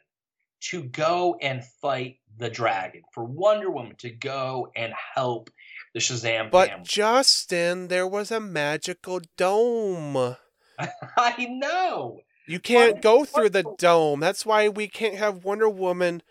to 0.59 0.83
go 0.83 1.37
and 1.41 1.63
fight 1.81 2.17
the 2.37 2.49
dragon, 2.49 3.01
for 3.13 3.23
Wonder 3.23 3.69
Woman 3.69 3.95
to 3.97 4.09
go 4.09 4.71
and 4.75 4.93
help 5.15 5.49
the 5.93 5.99
Shazam 5.99 6.51
But 6.51 6.69
family. 6.69 6.85
Justin, 6.87 7.87
there 7.87 8.07
was 8.07 8.31
a 8.31 8.39
magical 8.39 9.21
dome. 9.37 10.35
I 11.17 11.47
know. 11.49 12.19
You 12.47 12.59
can't 12.59 13.01
go 13.01 13.25
through 13.25 13.49
the 13.49 13.75
dome. 13.77 14.19
That's 14.19 14.45
why 14.45 14.69
we 14.69 14.87
can't 14.87 15.15
have 15.15 15.43
Wonder 15.43 15.69
Woman 15.69 16.21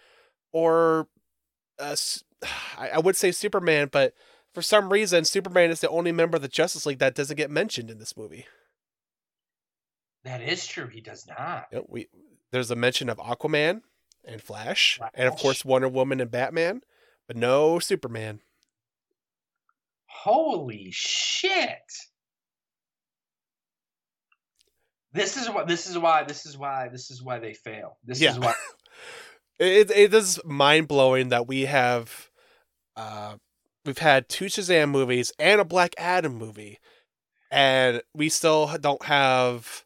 or 0.53 1.09
uh, 1.79 1.97
I 2.79 2.91
I 2.91 2.99
would 2.99 3.17
say 3.17 3.33
Superman, 3.33 3.89
but 3.91 4.15
for 4.55 4.63
some 4.63 4.91
reason 4.91 5.25
Superman 5.25 5.71
is 5.71 5.81
the 5.81 5.91
only 5.91 6.13
member 6.13 6.37
of 6.37 6.43
the 6.43 6.49
Justice 6.49 6.87
League 6.87 6.99
that 7.01 7.15
doesn't 7.15 7.37
get 7.37 7.51
mentioned 7.51 7.91
in 7.91 7.99
this 7.99 8.17
movie. 8.17 8.47
That 10.25 10.41
is 10.41 10.67
true. 10.67 10.89
He 10.89 11.01
does 11.01 11.27
not. 11.27 11.67
You 11.71 11.79
know, 11.79 11.87
we 11.89 12.09
there's 12.51 12.71
a 12.71 12.77
mention 12.77 13.09
of 13.09 13.19
Aquaman 13.19 13.83
and 14.27 14.43
Flash, 14.43 15.01
and 15.15 15.29
of 15.29 15.37
course 15.37 15.65
Wonder 15.65 15.89
Woman 15.89 16.21
and 16.21 16.31
Batman, 16.31 16.83
but 17.27 17.37
no 17.37 17.79
Superman. 17.79 18.41
Holy 20.07 20.91
shit. 20.93 21.79
This 25.13 25.37
is 25.37 25.49
what 25.49 25.67
this 25.67 25.87
is 25.87 25.97
why 25.99 26.25
this 26.25 26.45
is 26.47 26.59
why 26.59 26.89
this 26.89 27.11
is 27.11 27.23
why 27.23 27.39
they 27.39 27.55
fail. 27.55 27.99
This 28.05 28.21
Yeah. 28.21 28.33
is 28.33 28.39
why 28.39 28.55
It 29.59 29.91
it 29.91 30.13
is 30.13 30.39
mind 30.45 30.87
blowing 30.89 31.31
that 31.31 31.47
we 31.47 31.63
have 31.63 32.29
uh 32.97 33.37
we've 33.87 33.97
had 33.99 34.29
two 34.29 34.47
Shazam 34.47 34.91
movies 34.91 35.33
and 35.39 35.61
a 35.61 35.65
Black 35.65 35.95
Adam 35.97 36.35
movie, 36.35 36.79
and 37.51 38.03
we 38.15 38.29
still 38.29 38.77
don't 38.79 39.05
have 39.07 39.85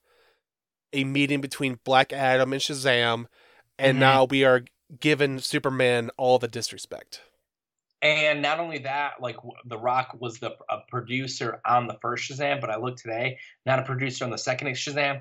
a 0.93 1.05
meeting 1.05 1.41
between 1.41 1.79
Black 1.85 2.13
Adam 2.13 2.53
and 2.53 2.61
Shazam, 2.61 3.27
and 3.81 3.97
Mhm. 3.97 4.01
now 4.01 4.25
we 4.25 4.45
are 4.45 4.65
giving 4.99 5.39
Superman 5.39 6.11
all 6.17 6.39
the 6.39 6.49
disrespect. 6.49 7.23
And 8.03 8.41
not 8.41 8.61
only 8.61 8.79
that, 8.79 9.21
like 9.21 9.37
The 9.67 9.79
Rock 9.79 10.17
was 10.19 10.39
the 10.39 10.57
a 10.71 10.81
producer 10.89 11.61
on 11.67 11.87
the 11.87 11.99
first 12.01 12.31
Shazam, 12.31 12.61
but 12.61 12.71
I 12.71 12.77
looked 12.77 13.01
today, 13.01 13.39
not 13.67 13.79
a 13.79 13.83
producer 13.83 14.25
on 14.25 14.31
the 14.31 14.39
second 14.39 14.69
Shazam, 14.69 15.21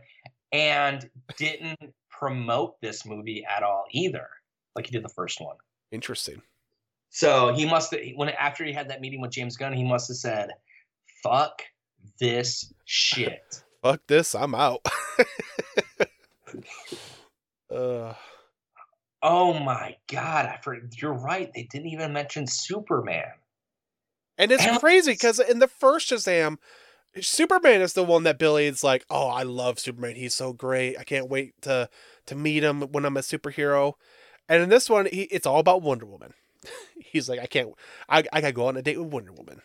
and 0.51 1.10
didn't 1.38 1.93
promote 2.10 2.80
this 2.82 3.05
movie 3.05 3.45
at 3.45 3.64
all 3.64 3.86
either, 3.91 4.30
like 4.76 4.86
he 4.86 4.91
did 4.91 5.03
the 5.03 5.10
first 5.10 5.41
one. 5.41 5.57
Interesting. 5.91 6.41
So 7.10 7.53
he 7.53 7.66
must 7.66 7.91
have 7.91 8.01
when 8.16 8.30
after 8.30 8.64
he 8.64 8.72
had 8.72 8.89
that 8.89 9.01
meeting 9.01 9.20
with 9.20 9.32
James 9.32 9.57
Gunn, 9.57 9.74
he 9.74 9.84
must 9.84 10.07
have 10.07 10.18
said, 10.18 10.51
"Fuck 11.24 11.64
this 12.20 12.72
shit." 12.86 13.64
Fuck 13.82 14.01
this, 14.07 14.36
I'm 14.36 14.55
out. 14.55 14.86
uh, 17.72 18.14
Oh 19.22 19.59
my 19.59 19.97
god! 20.07 20.45
I 20.45 20.59
for, 20.63 20.78
you're 20.97 21.13
right. 21.13 21.51
They 21.53 21.63
didn't 21.72 21.89
even 21.89 22.13
mention 22.13 22.47
Superman. 22.47 23.26
and 24.38 24.51
it's 24.51 24.65
And- 24.65 24.80
crazy 24.80 25.11
because 25.11 25.39
in 25.39 25.59
the 25.59 25.67
first 25.67 26.09
Shazam, 26.09 26.57
Superman 27.20 27.82
is 27.82 27.93
the 27.93 28.03
one 28.03 28.24
that 28.24 28.39
Billy 28.39 28.65
is 28.67 28.84
like, 28.84 29.05
"Oh, 29.09 29.28
I 29.28 29.43
love 29.43 29.80
Superman. 29.80 30.15
He's 30.15 30.36
so 30.36 30.53
great. 30.53 30.97
I 30.97 31.03
can't 31.03 31.30
wait 31.30 31.53
to 31.63 31.89
to 32.28 32.36
meet 32.36 32.63
him 32.63 32.82
when 32.91 33.05
I'm 33.05 33.17
a 33.17 33.22
superhero." 33.22 33.93
And 34.47 34.63
in 34.63 34.70
this 34.70 34.89
one, 34.89 35.07
he, 35.07 35.24
it's 35.24 35.45
all 35.47 35.59
about 35.59 35.82
Wonder 35.82 36.05
Woman. 36.05 36.34
He's 36.99 37.28
like, 37.30 37.39
"I 37.39 37.47
can't. 37.47 37.72
I 38.07 38.20
I 38.32 38.41
gotta 38.41 38.53
go 38.53 38.67
on 38.67 38.78
a 38.78 38.82
date 38.82 38.99
with 38.99 39.11
Wonder 39.13 39.34
Woman." 39.34 39.61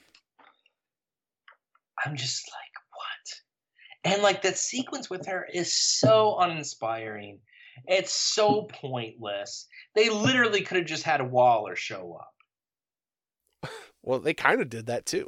I'm 2.05 2.17
just 2.17 2.45
like, 2.51 2.73
what? 2.93 4.13
And 4.15 4.23
like 4.23 4.43
that 4.43 4.59
sequence 4.59 5.09
with 5.09 5.27
her 5.27 5.47
is 5.53 5.73
so 5.75 6.37
uninspiring. 6.39 7.41
It's 7.87 8.13
so 8.13 8.63
hmm. 8.63 8.89
pointless. 8.89 9.67
They 9.95 10.11
literally 10.11 10.63
could 10.63 10.79
have 10.79 10.87
just 10.87 11.05
had 11.05 11.21
a 11.21 11.25
Waller 11.25 11.77
show 11.77 12.19
up. 12.21 13.71
Well, 14.03 14.21
they 14.21 14.35
kind 14.35 14.61
of 14.61 14.69
did 14.69 14.87
that 14.87 15.07
too. 15.07 15.27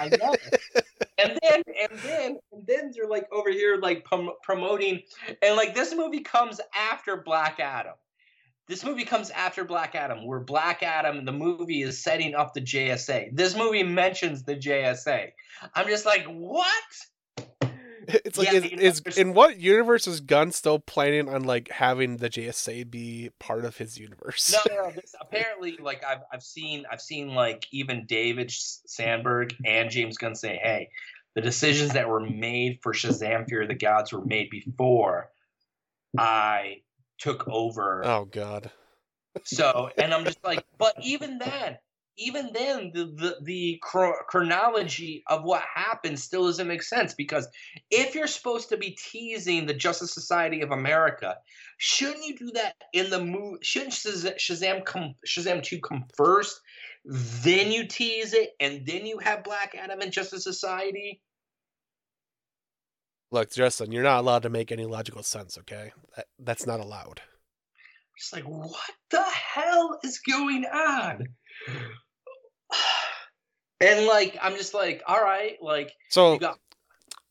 I 0.00 0.08
know. 0.08 0.34
and 1.18 1.38
then 1.42 1.62
and 1.66 1.98
then 2.02 2.38
and 2.50 2.66
then 2.66 2.90
they're 2.94 3.08
like 3.08 3.26
over 3.30 3.50
here 3.50 3.76
like 3.76 4.04
prom- 4.04 4.32
promoting 4.42 5.02
and 5.42 5.54
like 5.54 5.74
this 5.74 5.94
movie 5.94 6.20
comes 6.20 6.58
after 6.74 7.18
Black 7.18 7.60
Adam. 7.60 7.92
This 8.68 8.84
movie 8.84 9.04
comes 9.04 9.30
after 9.30 9.64
Black 9.64 9.94
Adam, 9.94 10.26
where 10.26 10.40
Black 10.40 10.82
Adam, 10.82 11.24
the 11.24 11.32
movie, 11.32 11.82
is 11.82 12.02
setting 12.02 12.34
up 12.34 12.52
the 12.52 12.60
JSA. 12.60 13.28
This 13.32 13.54
movie 13.54 13.84
mentions 13.84 14.42
the 14.42 14.56
JSA. 14.56 15.28
I'm 15.74 15.86
just 15.86 16.04
like, 16.04 16.24
what? 16.24 16.66
It's 18.24 18.38
like, 18.38 18.52
Yeah, 18.52 18.60
is, 18.60 19.00
is 19.00 19.18
in 19.18 19.34
what 19.34 19.58
universe 19.58 20.06
is 20.06 20.20
Gunn 20.20 20.52
still 20.52 20.78
planning 20.78 21.28
on 21.28 21.44
like 21.44 21.70
having 21.70 22.18
the 22.18 22.30
JSA 22.30 22.90
be 22.90 23.30
part 23.38 23.64
of 23.64 23.76
his 23.76 23.98
universe? 23.98 24.52
No, 24.52 24.74
no, 24.74 24.88
no. 24.88 24.92
Apparently, 25.20 25.76
like 25.80 26.04
I've 26.04 26.20
I've 26.32 26.42
seen 26.42 26.84
I've 26.90 27.00
seen 27.00 27.34
like 27.34 27.66
even 27.72 28.06
David 28.06 28.50
Sandberg 28.50 29.54
and 29.64 29.90
James 29.90 30.18
Gunn 30.18 30.34
say, 30.34 30.58
"Hey, 30.62 30.90
the 31.34 31.40
decisions 31.40 31.92
that 31.94 32.08
were 32.08 32.20
made 32.20 32.78
for 32.82 32.92
Shazam: 32.92 33.48
Fury 33.48 33.64
of 33.64 33.68
the 33.68 33.74
Gods 33.74 34.12
were 34.12 34.24
made 34.24 34.50
before 34.50 35.30
I 36.18 36.82
took 37.18 37.46
over." 37.48 38.04
Oh 38.04 38.24
God. 38.24 38.70
So, 39.44 39.90
and 39.98 40.14
I'm 40.14 40.24
just 40.24 40.42
like, 40.42 40.64
but 40.78 40.94
even 41.02 41.38
then, 41.38 41.76
even 42.18 42.50
then, 42.52 42.90
the 42.94 43.04
the, 43.04 43.36
the 43.42 43.82
chro- 43.84 44.24
chronology 44.26 45.22
of 45.26 45.44
what 45.44 45.62
happened 45.74 46.18
still 46.18 46.46
doesn't 46.46 46.68
make 46.68 46.82
sense 46.82 47.14
because 47.14 47.48
if 47.90 48.14
you're 48.14 48.26
supposed 48.26 48.68
to 48.70 48.76
be 48.76 48.90
teasing 48.92 49.66
the 49.66 49.74
Justice 49.74 50.12
Society 50.12 50.62
of 50.62 50.70
America, 50.70 51.36
shouldn't 51.78 52.24
you 52.24 52.36
do 52.36 52.50
that 52.52 52.74
in 52.92 53.10
the 53.10 53.22
movie? 53.22 53.58
Shouldn't 53.62 53.92
Shaz- 53.92 54.38
Shazam 54.38 54.84
come 54.84 55.14
Shazam 55.26 55.62
two 55.62 55.80
come 55.80 56.04
first, 56.16 56.60
then 57.04 57.70
you 57.70 57.86
tease 57.86 58.32
it, 58.32 58.50
and 58.60 58.86
then 58.86 59.04
you 59.06 59.18
have 59.18 59.44
Black 59.44 59.74
Adam 59.78 60.00
and 60.00 60.12
Justice 60.12 60.44
Society? 60.44 61.20
Look, 63.30 63.52
Justin, 63.52 63.92
you're 63.92 64.02
not 64.02 64.20
allowed 64.20 64.42
to 64.44 64.50
make 64.50 64.72
any 64.72 64.86
logical 64.86 65.22
sense. 65.22 65.58
Okay, 65.58 65.92
that, 66.16 66.26
that's 66.38 66.66
not 66.66 66.80
allowed. 66.80 67.20
Just 68.18 68.32
like, 68.32 68.44
what 68.44 68.90
the 69.10 69.22
hell 69.22 69.98
is 70.02 70.20
going 70.20 70.64
on? 70.64 71.26
And 73.78 74.06
like, 74.06 74.38
I'm 74.40 74.56
just 74.56 74.72
like, 74.72 75.02
all 75.06 75.20
right, 75.20 75.58
like, 75.60 75.92
So 76.08 76.32
you 76.32 76.38
got 76.38 76.58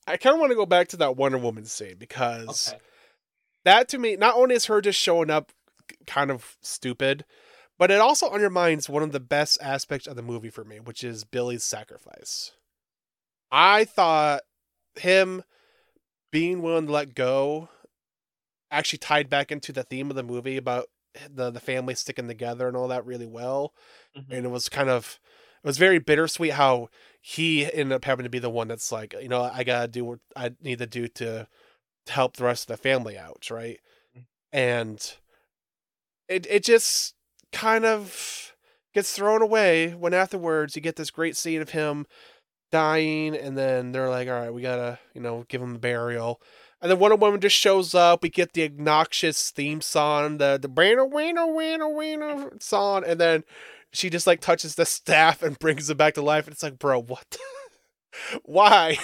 I 0.07 0.17
kind 0.17 0.35
of 0.35 0.39
want 0.39 0.51
to 0.51 0.55
go 0.55 0.65
back 0.65 0.89
to 0.89 0.97
that 0.97 1.17
Wonder 1.17 1.37
Woman 1.37 1.65
scene 1.65 1.95
because 1.97 2.69
okay. 2.69 2.79
that 3.63 3.89
to 3.89 3.97
me, 3.97 4.15
not 4.15 4.35
only 4.35 4.55
is 4.55 4.65
her 4.65 4.81
just 4.81 4.99
showing 4.99 5.31
up 5.31 5.51
kind 6.05 6.29
of 6.29 6.57
stupid, 6.61 7.25
but 7.77 7.91
it 7.91 7.99
also 7.99 8.29
undermines 8.29 8.87
one 8.87 9.03
of 9.03 9.11
the 9.11 9.19
best 9.19 9.57
aspects 9.61 10.07
of 10.07 10.15
the 10.15 10.21
movie 10.21 10.49
for 10.49 10.63
me, 10.63 10.79
which 10.79 11.03
is 11.03 11.23
Billy's 11.23 11.63
sacrifice. 11.63 12.51
I 13.51 13.85
thought 13.85 14.41
him 14.95 15.43
being 16.31 16.61
willing 16.61 16.85
to 16.87 16.91
let 16.91 17.15
go 17.15 17.69
actually 18.71 18.99
tied 18.99 19.29
back 19.29 19.51
into 19.51 19.71
the 19.71 19.83
theme 19.83 20.09
of 20.09 20.15
the 20.15 20.23
movie 20.23 20.57
about 20.57 20.85
the 21.29 21.51
the 21.51 21.59
family 21.59 21.95
sticking 21.95 22.27
together 22.27 22.67
and 22.67 22.77
all 22.77 22.87
that 22.89 23.05
really 23.05 23.25
well. 23.27 23.73
Mhm. 24.17 24.25
And 24.31 24.45
it 24.45 24.49
was 24.49 24.69
kind 24.69 24.89
of 24.89 25.19
it 25.63 25.67
was 25.67 25.77
very 25.77 25.99
bittersweet 25.99 26.53
how 26.53 26.89
he 27.21 27.65
ended 27.65 27.93
up 27.93 28.05
having 28.05 28.23
to 28.23 28.29
be 28.29 28.39
the 28.39 28.49
one 28.49 28.67
that's 28.67 28.91
like, 28.91 29.13
you 29.21 29.29
know, 29.29 29.41
I 29.43 29.63
gotta 29.63 29.87
do 29.87 30.05
what 30.05 30.19
I 30.35 30.51
need 30.61 30.79
to 30.79 30.87
do 30.87 31.07
to 31.09 31.47
help 32.07 32.37
the 32.37 32.45
rest 32.45 32.69
of 32.69 32.77
the 32.77 32.83
family 32.83 33.17
out, 33.17 33.49
right? 33.51 33.79
And 34.53 35.15
it 36.27 36.45
it 36.49 36.63
just 36.63 37.13
kind 37.51 37.85
of 37.85 38.53
gets 38.93 39.11
thrown 39.13 39.41
away 39.41 39.93
when 39.93 40.13
afterwards 40.13 40.75
you 40.75 40.81
get 40.81 40.95
this 40.95 41.11
great 41.11 41.35
scene 41.35 41.61
of 41.61 41.69
him 41.71 42.05
dying 42.71 43.35
and 43.35 43.57
then 43.57 43.91
they're 43.91 44.09
like, 44.09 44.27
all 44.27 44.35
right, 44.35 44.53
we 44.53 44.61
gotta, 44.61 44.99
you 45.13 45.21
know, 45.21 45.45
give 45.49 45.61
him 45.61 45.75
a 45.75 45.79
burial. 45.79 46.41
And 46.85 46.91
then 46.91 46.99
Wonder 46.99 47.15
Woman 47.15 47.41
just 47.41 47.55
shows 47.55 47.95
up. 47.95 48.21
We 48.21 48.29
get 48.29 48.53
the 48.53 48.63
obnoxious 48.63 49.49
theme 49.49 49.81
song, 49.81 50.37
the 50.37 50.59
the 50.61 50.69
Brano 50.69 51.11
Wano 51.11 51.47
Wano 51.49 51.89
Wano 51.95 52.61
song, 52.61 53.03
and 53.07 53.19
then 53.19 53.43
she 53.91 54.11
just 54.11 54.27
like 54.27 54.39
touches 54.39 54.75
the 54.75 54.85
staff 54.85 55.41
and 55.41 55.57
brings 55.57 55.89
it 55.89 55.97
back 55.97 56.13
to 56.13 56.21
life. 56.21 56.45
And 56.45 56.53
it's 56.53 56.61
like, 56.61 56.77
bro, 56.77 57.01
what? 57.01 57.25
the- 57.31 57.39
Why? 58.43 58.99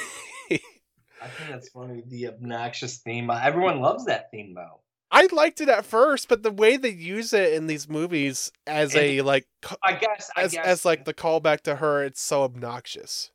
I 0.51 1.27
think 1.27 1.49
that's 1.49 1.69
funny. 1.69 2.03
The 2.05 2.27
obnoxious 2.27 2.97
theme. 2.99 3.31
Everyone 3.31 3.79
loves 3.79 4.05
that 4.05 4.29
theme 4.29 4.53
though. 4.53 4.81
I 5.11 5.27
liked 5.31 5.59
it 5.59 5.67
at 5.67 5.83
first, 5.83 6.29
but 6.29 6.43
the 6.43 6.51
way 6.51 6.77
they 6.77 6.89
use 6.91 7.33
it 7.33 7.53
in 7.53 7.65
these 7.65 7.89
movies 7.89 8.51
as 8.67 8.93
And- 8.93 9.03
a 9.03 9.21
like 9.21 9.47
I 9.81 9.93
guess. 9.93 10.29
I 10.37 10.43
as 10.43 10.51
guess, 10.51 10.65
as 10.67 10.85
like 10.85 11.05
the 11.05 11.15
callback 11.15 11.61
to 11.61 11.77
her, 11.77 12.03
it's 12.03 12.21
so 12.21 12.43
obnoxious. 12.43 13.31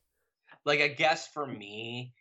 like 0.65 0.79
I 0.79 0.87
guess 0.87 1.27
for 1.27 1.45
me, 1.45 2.13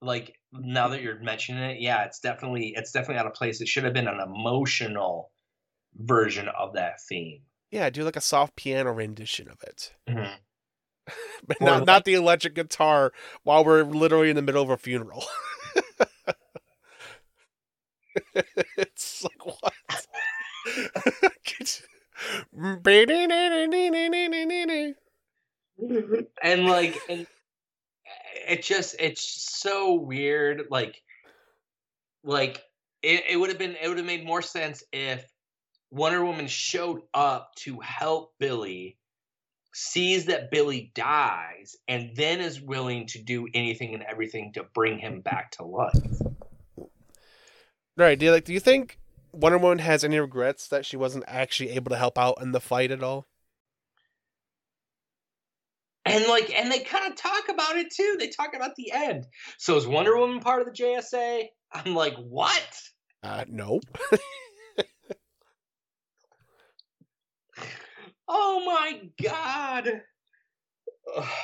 like 0.00 0.34
now 0.52 0.88
that 0.88 1.02
you're 1.02 1.20
mentioning 1.20 1.62
it, 1.62 1.80
yeah, 1.80 2.04
it's 2.04 2.20
definitely 2.20 2.74
it's 2.76 2.92
definitely 2.92 3.20
out 3.20 3.26
of 3.26 3.34
place. 3.34 3.60
It 3.60 3.68
should 3.68 3.84
have 3.84 3.92
been 3.92 4.08
an 4.08 4.20
emotional 4.20 5.30
version 5.96 6.48
of 6.48 6.74
that 6.74 7.00
theme. 7.08 7.42
Yeah, 7.70 7.90
do 7.90 8.04
like 8.04 8.16
a 8.16 8.20
soft 8.20 8.56
piano 8.56 8.92
rendition 8.92 9.48
of 9.48 9.62
it, 9.62 9.94
mm-hmm. 10.08 10.34
but 11.46 11.60
not 11.60 11.78
like- 11.78 11.86
not 11.86 12.04
the 12.04 12.14
electric 12.14 12.54
guitar 12.54 13.12
while 13.42 13.64
we're 13.64 13.82
literally 13.82 14.30
in 14.30 14.36
the 14.36 14.42
middle 14.42 14.62
of 14.62 14.70
a 14.70 14.76
funeral. 14.76 15.24
it's 18.76 19.24
like 19.24 19.46
what? 19.46 19.72
and 26.42 26.66
like 26.66 26.98
and 27.08 27.26
it 28.48 28.62
just 28.62 28.96
it's 28.98 29.58
so 29.60 29.94
weird 29.94 30.64
like 30.70 31.00
like 32.24 32.62
it, 33.02 33.24
it 33.30 33.36
would 33.36 33.50
have 33.50 33.58
been 33.58 33.76
it 33.80 33.88
would 33.88 33.98
have 33.98 34.06
made 34.06 34.24
more 34.24 34.42
sense 34.42 34.82
if 34.92 35.24
wonder 35.90 36.24
woman 36.24 36.46
showed 36.46 37.00
up 37.14 37.52
to 37.56 37.78
help 37.80 38.32
billy 38.38 38.96
sees 39.72 40.26
that 40.26 40.50
billy 40.50 40.90
dies 40.94 41.76
and 41.86 42.10
then 42.16 42.40
is 42.40 42.60
willing 42.60 43.06
to 43.06 43.22
do 43.22 43.46
anything 43.54 43.94
and 43.94 44.02
everything 44.02 44.52
to 44.52 44.64
bring 44.74 44.98
him 44.98 45.20
back 45.20 45.52
to 45.52 45.64
life 45.64 46.20
Right? 47.98 48.16
Do 48.16 48.26
you 48.26 48.30
like? 48.30 48.44
Do 48.44 48.52
you 48.52 48.60
think 48.60 48.96
Wonder 49.32 49.58
Woman 49.58 49.80
has 49.80 50.04
any 50.04 50.20
regrets 50.20 50.68
that 50.68 50.86
she 50.86 50.96
wasn't 50.96 51.24
actually 51.26 51.70
able 51.70 51.90
to 51.90 51.96
help 51.96 52.16
out 52.16 52.38
in 52.40 52.52
the 52.52 52.60
fight 52.60 52.92
at 52.92 53.02
all? 53.02 53.26
And 56.08 56.26
like 56.26 56.52
and 56.54 56.70
they 56.70 56.80
kind 56.80 57.10
of 57.10 57.16
talk 57.16 57.48
about 57.48 57.76
it 57.76 57.92
too 57.92 58.16
they 58.18 58.28
talk 58.28 58.54
about 58.54 58.74
the 58.76 58.92
end 58.92 59.26
so 59.58 59.76
is 59.76 59.86
wonder 59.86 60.16
woman 60.16 60.40
part 60.40 60.60
of 60.60 60.66
the 60.66 60.72
jsa 60.72 61.44
i'm 61.72 61.94
like 61.94 62.14
what 62.16 62.80
Uh, 63.22 63.44
nope. 63.48 63.82
Oh 68.30 68.62
my 68.64 69.00
god. 69.22 70.02
Ugh. 71.16 71.24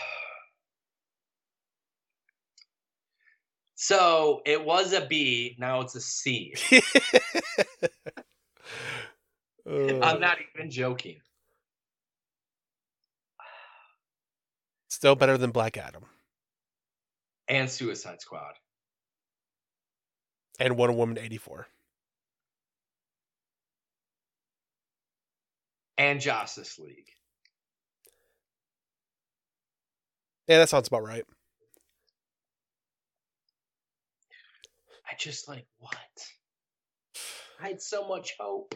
So 3.77 4.41
it 4.47 4.65
was 4.65 4.93
a 4.95 5.05
B, 5.05 5.57
now 5.59 5.81
it's 5.81 5.95
a 5.95 6.01
C. 6.01 6.55
Uh, 9.67 9.99
I'm 10.01 10.21
not 10.21 10.37
even 10.55 10.71
joking. 10.71 11.17
Still 15.05 15.15
better 15.15 15.37
than 15.37 15.51
Black 15.51 15.77
Adam 15.77 16.03
And 17.47 17.69
Suicide 17.69 18.23
Squad. 18.23 18.55
and 20.59 20.79
Wonder 20.79 20.97
Woman 20.97 21.19
eighty 21.19 21.37
four. 21.37 21.67
And 25.99 26.23
Justice 26.23 26.79
League. 26.79 27.11
Yeah, 30.49 30.57
that 30.61 30.71
sounds 30.71 30.89
about 30.89 31.03
right. 31.03 31.25
I 35.07 35.15
just 35.19 35.49
like 35.49 35.67
what? 35.81 35.95
I 37.61 37.69
had 37.69 37.83
so 37.83 38.09
much 38.09 38.37
hope. 38.41 38.75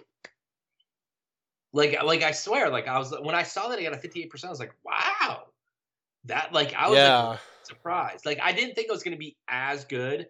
Like 1.72 2.02
like 2.02 2.22
I 2.22 2.32
swear, 2.32 2.68
like 2.68 2.86
I 2.86 2.98
was 2.98 3.14
when 3.22 3.34
I 3.34 3.44
saw 3.44 3.68
that 3.68 3.78
I 3.78 3.82
got 3.82 3.94
a 3.94 3.96
58%, 3.96 4.44
I 4.44 4.50
was 4.50 4.60
like, 4.60 4.74
wow. 4.84 5.44
That 6.28 6.52
like 6.52 6.74
I 6.74 6.88
was 6.88 6.98
like, 6.98 7.40
surprised. 7.64 8.24
Like 8.26 8.40
I 8.42 8.52
didn't 8.52 8.74
think 8.74 8.88
it 8.88 8.92
was 8.92 9.02
going 9.02 9.16
to 9.16 9.18
be 9.18 9.36
as 9.48 9.84
good 9.84 10.26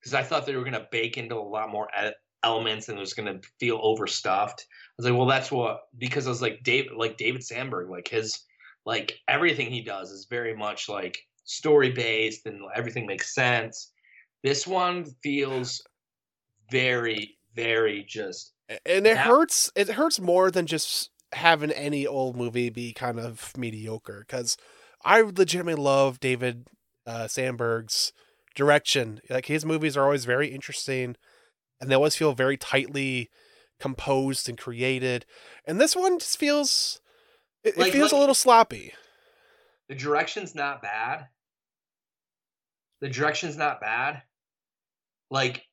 because 0.00 0.14
I 0.14 0.22
thought 0.22 0.46
they 0.46 0.56
were 0.56 0.62
going 0.62 0.72
to 0.72 0.88
bake 0.90 1.16
into 1.16 1.36
a 1.36 1.38
lot 1.38 1.70
more 1.70 1.88
elements 2.42 2.88
and 2.88 2.98
it 2.98 3.00
was 3.00 3.14
going 3.14 3.32
to 3.32 3.48
feel 3.60 3.78
overstuffed. 3.82 4.60
I 4.60 4.92
was 4.98 5.06
like, 5.06 5.16
well, 5.16 5.26
that's 5.26 5.50
what 5.50 5.80
because 5.96 6.26
I 6.26 6.30
was 6.30 6.42
like 6.42 6.62
David, 6.62 6.92
like 6.96 7.16
David 7.16 7.44
Sandberg, 7.44 7.90
like 7.90 8.08
his 8.08 8.40
like 8.84 9.18
everything 9.28 9.70
he 9.70 9.82
does 9.82 10.10
is 10.10 10.26
very 10.28 10.56
much 10.56 10.88
like 10.88 11.18
story 11.44 11.90
based 11.90 12.46
and 12.46 12.60
everything 12.74 13.06
makes 13.06 13.34
sense. 13.34 13.92
This 14.42 14.66
one 14.66 15.06
feels 15.22 15.82
very, 16.70 17.38
very 17.54 18.04
just 18.08 18.52
and 18.86 19.06
it 19.06 19.14
Now- 19.14 19.24
hurts. 19.24 19.70
It 19.76 19.90
hurts 19.90 20.18
more 20.18 20.50
than 20.50 20.66
just 20.66 21.10
having 21.32 21.70
any 21.70 22.06
old 22.06 22.36
movie 22.36 22.70
be 22.70 22.92
kind 22.92 23.18
of 23.18 23.56
mediocre. 23.56 24.24
Because 24.26 24.56
I 25.04 25.20
legitimately 25.22 25.82
love 25.82 26.20
David 26.20 26.68
uh, 27.06 27.26
Sandberg's 27.28 28.12
direction. 28.54 29.20
Like 29.28 29.46
his 29.46 29.64
movies 29.64 29.96
are 29.96 30.04
always 30.04 30.24
very 30.24 30.48
interesting, 30.48 31.16
and 31.80 31.90
they 31.90 31.94
always 31.94 32.16
feel 32.16 32.32
very 32.34 32.56
tightly 32.56 33.30
composed 33.80 34.48
and 34.48 34.56
created. 34.58 35.26
And 35.66 35.80
this 35.80 35.96
one 35.96 36.18
just 36.18 36.38
feels. 36.38 37.00
It, 37.64 37.76
Like- 37.78 37.88
it 37.88 37.92
feels 37.92 38.12
a 38.12 38.16
little 38.16 38.34
sloppy. 38.34 38.92
the 39.88 39.94
direction's 39.94 40.54
not 40.54 40.82
bad. 40.82 41.28
The 43.00 43.08
direction's 43.08 43.56
not 43.56 43.80
bad. 43.80 44.22
Like 45.30 45.64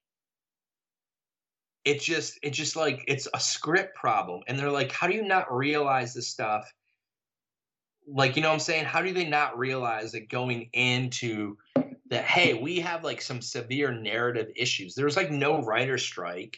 it 1.85 2.01
just 2.01 2.37
it 2.43 2.51
just 2.51 2.75
like 2.75 3.03
it's 3.07 3.27
a 3.33 3.39
script 3.39 3.95
problem 3.95 4.41
and 4.47 4.59
they're 4.59 4.69
like 4.71 4.91
how 4.91 5.07
do 5.07 5.13
you 5.15 5.23
not 5.23 5.51
realize 5.53 6.13
this 6.13 6.27
stuff 6.27 6.71
like 8.11 8.35
you 8.35 8.41
know 8.41 8.49
what 8.49 8.53
i'm 8.55 8.59
saying 8.59 8.85
how 8.85 9.01
do 9.01 9.13
they 9.13 9.27
not 9.27 9.57
realize 9.57 10.11
that 10.11 10.29
going 10.29 10.69
into 10.73 11.57
that 12.09 12.25
hey 12.25 12.53
we 12.53 12.79
have 12.79 13.03
like 13.03 13.21
some 13.21 13.41
severe 13.41 13.91
narrative 13.91 14.47
issues 14.55 14.95
there's 14.95 15.15
like 15.17 15.31
no 15.31 15.61
writer 15.61 15.97
strike 15.97 16.57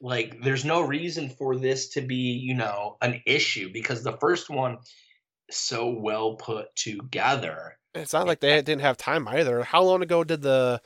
like 0.00 0.40
there's 0.42 0.64
no 0.64 0.80
reason 0.80 1.28
for 1.30 1.56
this 1.56 1.88
to 1.90 2.00
be 2.00 2.14
you 2.14 2.54
know 2.54 2.96
an 3.02 3.20
issue 3.26 3.70
because 3.72 4.02
the 4.02 4.16
first 4.18 4.50
one 4.50 4.78
so 5.50 5.90
well 5.90 6.34
put 6.34 6.74
together 6.76 7.78
It's 7.94 8.12
not 8.12 8.26
like 8.26 8.40
they 8.40 8.60
didn't 8.62 8.82
have 8.82 8.96
time 8.98 9.26
either. 9.26 9.62
How 9.62 9.82
long 9.82 10.02
ago 10.02 10.22
did 10.22 10.42
the 10.42 10.80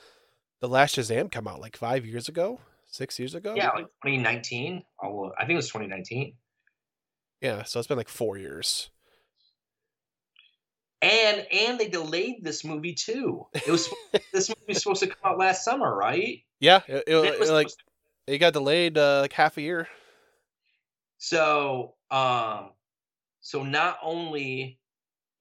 the 0.60 0.68
last 0.68 0.94
Shazam 0.96 1.32
come 1.32 1.48
out? 1.48 1.60
Like 1.60 1.76
five 1.76 2.06
years 2.06 2.28
ago, 2.28 2.60
six 2.86 3.18
years 3.18 3.34
ago? 3.34 3.54
yeah 3.56 3.70
like 3.70 3.86
2019 4.04 4.82
I'll- 5.02 5.32
i 5.36 5.40
think 5.42 5.54
it 5.54 5.56
was 5.56 5.66
2019 5.66 6.34
yeah. 7.42 7.64
So 7.64 7.80
it's 7.80 7.88
been 7.88 7.96
like 7.96 8.08
four 8.08 8.38
years. 8.38 8.88
And 11.02 11.46
and 11.52 11.78
they 11.78 11.88
delayed 11.88 12.42
this 12.42 12.64
movie 12.64 12.94
too. 12.94 13.46
It 13.52 13.68
was 13.68 13.88
this 14.32 14.48
movie 14.48 14.62
was 14.68 14.82
supposed 14.82 15.02
to 15.02 15.08
come 15.08 15.32
out 15.32 15.38
last 15.38 15.64
summer, 15.64 15.94
right? 15.94 16.42
Yeah, 16.60 16.80
it, 16.86 17.04
it, 17.06 17.16
It 17.16 17.40
was 17.40 17.50
like 17.50 17.68
supposed 17.68 17.82
it 18.26 18.38
got 18.38 18.52
delayed 18.52 18.96
uh, 18.96 19.20
like 19.20 19.32
half 19.32 19.56
a 19.56 19.62
year. 19.62 19.88
So, 21.18 21.94
um, 22.10 22.70
so 23.40 23.62
not 23.62 23.98
only, 24.02 24.78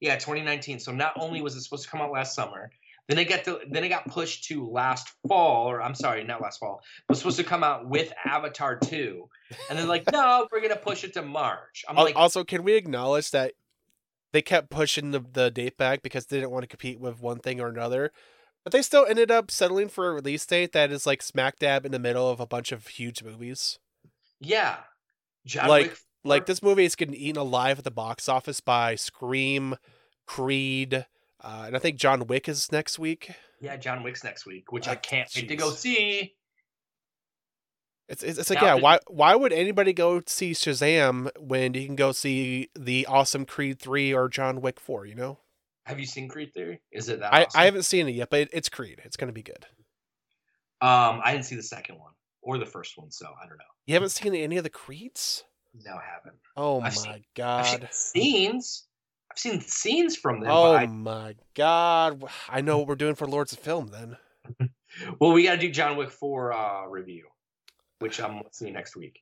yeah, 0.00 0.14
2019. 0.14 0.80
So 0.80 0.92
not 0.92 1.12
only 1.16 1.42
was 1.42 1.56
it 1.56 1.62
supposed 1.62 1.84
to 1.84 1.90
come 1.90 2.00
out 2.00 2.12
last 2.12 2.34
summer, 2.34 2.70
then 3.08 3.18
it 3.18 3.28
got 3.28 3.44
to, 3.44 3.60
then 3.68 3.84
it 3.84 3.88
got 3.88 4.06
pushed 4.08 4.44
to 4.44 4.68
last 4.68 5.08
fall, 5.28 5.68
or 5.68 5.82
I'm 5.82 5.94
sorry, 5.94 6.24
not 6.24 6.40
last 6.40 6.58
fall. 6.58 6.82
It 6.98 7.04
was 7.08 7.18
supposed 7.18 7.38
to 7.38 7.44
come 7.44 7.64
out 7.64 7.88
with 7.88 8.12
Avatar 8.24 8.76
2, 8.78 9.28
and 9.68 9.78
they're 9.78 9.86
like, 9.86 10.04
no, 10.12 10.46
we're 10.52 10.60
gonna 10.60 10.76
push 10.76 11.04
it 11.04 11.14
to 11.14 11.22
March. 11.22 11.84
I'm 11.88 11.98
Al- 11.98 12.04
like, 12.04 12.16
also, 12.16 12.44
can 12.44 12.62
we 12.62 12.74
acknowledge 12.74 13.32
that 13.32 13.54
they 14.32 14.42
kept 14.42 14.70
pushing 14.70 15.10
the, 15.10 15.20
the 15.32 15.50
date 15.50 15.76
back 15.76 16.02
because 16.02 16.26
they 16.26 16.38
didn't 16.38 16.50
want 16.50 16.62
to 16.62 16.68
compete 16.68 17.00
with 17.00 17.20
one 17.20 17.38
thing 17.38 17.60
or 17.60 17.68
another? 17.68 18.12
But 18.64 18.72
they 18.72 18.82
still 18.82 19.04
ended 19.08 19.30
up 19.30 19.50
settling 19.50 19.88
for 19.88 20.08
a 20.08 20.14
release 20.14 20.46
date 20.46 20.72
that 20.72 20.92
is 20.92 21.06
like 21.06 21.20
smack 21.22 21.58
dab 21.58 21.84
in 21.84 21.92
the 21.92 21.98
middle 21.98 22.30
of 22.30 22.38
a 22.40 22.46
bunch 22.46 22.70
of 22.72 22.86
huge 22.86 23.22
movies. 23.22 23.78
yeah, 24.40 24.76
John 25.44 25.68
Like- 25.68 25.86
Wick 25.90 25.98
Like 26.24 26.46
this 26.46 26.62
movie 26.62 26.84
is 26.84 26.94
getting 26.94 27.14
eaten 27.16 27.40
alive 27.40 27.78
at 27.78 27.84
the 27.84 27.90
box 27.90 28.28
office 28.28 28.60
by 28.60 28.94
Scream, 28.94 29.74
Creed, 30.26 31.06
uh, 31.42 31.64
and 31.66 31.74
I 31.76 31.78
think 31.80 31.98
John 31.98 32.26
Wick 32.28 32.48
is 32.48 32.70
next 32.70 32.98
week. 32.98 33.32
Yeah, 33.60 33.76
John 33.76 34.02
Wick's 34.04 34.22
next 34.22 34.46
week, 34.46 34.70
which 34.72 34.86
I 34.86 34.94
can't 34.94 35.28
wait 35.34 35.48
to 35.48 35.56
go 35.56 35.70
see. 35.70 36.34
It's 38.12 38.22
it's, 38.22 38.38
it's 38.38 38.50
like 38.50 38.60
Now 38.60 38.76
yeah, 38.76 38.82
why 38.82 38.98
why 39.08 39.34
would 39.34 39.54
anybody 39.54 39.94
go 39.94 40.20
see 40.26 40.52
Shazam 40.52 41.30
when 41.40 41.72
you 41.72 41.86
can 41.86 41.96
go 41.96 42.12
see 42.12 42.68
the 42.78 43.06
awesome 43.06 43.46
Creed 43.46 43.78
three 43.78 44.12
or 44.12 44.28
John 44.28 44.60
Wick 44.60 44.78
four? 44.78 45.06
You 45.06 45.14
know, 45.14 45.38
Have 45.86 45.98
you 45.98 46.04
seen 46.04 46.28
Creed 46.28 46.52
3? 46.54 46.78
Is 46.92 47.08
it 47.08 47.20
that 47.20 47.32
I, 47.32 47.44
awesome? 47.44 47.60
I 47.60 47.64
haven't 47.64 47.84
seen 47.84 48.06
it 48.08 48.12
yet, 48.12 48.28
but 48.28 48.40
it, 48.40 48.50
it's 48.52 48.68
Creed. 48.68 49.00
It's 49.02 49.16
gonna 49.16 49.32
be 49.32 49.42
good. 49.42 49.64
Um, 50.82 51.22
I 51.24 51.32
didn't 51.32 51.46
see 51.46 51.56
the 51.56 51.62
second 51.62 51.98
one 52.00 52.12
or 52.42 52.58
the 52.58 52.66
first 52.66 52.98
one, 52.98 53.10
so 53.10 53.26
I 53.42 53.46
don't 53.46 53.56
know. 53.56 53.64
You 53.86 53.94
haven't 53.94 54.10
seen 54.10 54.34
any 54.34 54.58
of 54.58 54.64
the 54.64 54.70
Creeds? 54.70 55.44
No, 55.74 55.92
I 55.92 56.02
haven't. 56.14 56.36
Oh 56.54 56.76
I've 56.76 56.82
my 56.82 56.90
seen- 56.90 57.12
I've 57.12 57.24
god! 57.34 57.64
seen 57.64 57.88
scenes. 57.92 58.84
I've 59.30 59.38
seen 59.38 59.60
scenes 59.62 60.16
from 60.16 60.40
them. 60.40 60.50
Oh 60.50 60.74
I, 60.74 60.86
my 60.86 61.34
god! 61.54 62.22
I 62.50 62.60
know 62.60 62.76
what 62.76 62.88
we're 62.88 62.96
doing 62.96 63.14
for 63.14 63.26
Lords 63.26 63.54
of 63.54 63.58
Film 63.60 63.86
then. 63.88 64.18
well, 65.18 65.32
we 65.32 65.44
got 65.44 65.52
to 65.52 65.58
do 65.62 65.70
John 65.70 65.96
Wick 65.96 66.10
4 66.10 66.52
uh, 66.52 66.86
review, 66.88 67.26
which 68.02 68.20
I'm 68.20 68.42
seeing 68.50 68.74
next 68.74 68.96
week. 68.96 69.20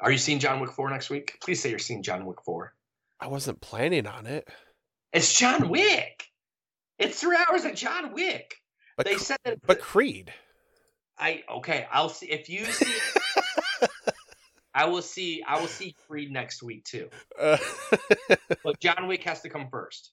Are 0.00 0.10
you 0.10 0.18
seeing 0.18 0.38
John 0.38 0.60
Wick 0.60 0.72
4 0.72 0.90
next 0.90 1.10
week? 1.10 1.38
Please 1.42 1.60
say 1.62 1.70
you're 1.70 1.78
seeing 1.78 2.02
John 2.02 2.24
Wick 2.26 2.38
4. 2.44 2.72
I 3.20 3.26
wasn't 3.28 3.60
planning 3.60 4.06
on 4.06 4.26
it, 4.26 4.48
It's 5.12 5.36
John 5.38 5.68
Wick. 5.68 6.24
It's 6.98 7.20
three 7.20 7.36
hours 7.48 7.64
of 7.64 7.74
John 7.74 8.12
Wick. 8.12 8.54
but 8.96 9.06
They 9.06 9.16
said 9.16 9.38
that. 9.44 9.58
but 9.66 9.80
Creed. 9.80 10.32
I 11.18 11.42
okay. 11.58 11.86
I'll 11.92 12.08
see 12.08 12.26
if 12.26 12.48
you 12.48 12.64
see. 12.64 12.92
I 14.74 14.84
will 14.86 15.02
see. 15.02 15.42
I 15.46 15.58
will 15.60 15.66
see 15.66 15.96
Creed 16.06 16.30
next 16.30 16.62
week 16.62 16.84
too. 16.84 17.08
Uh, 17.38 17.56
But 18.62 18.78
John 18.80 19.08
Wick 19.08 19.24
has 19.24 19.40
to 19.42 19.48
come 19.48 19.68
first. 19.70 20.12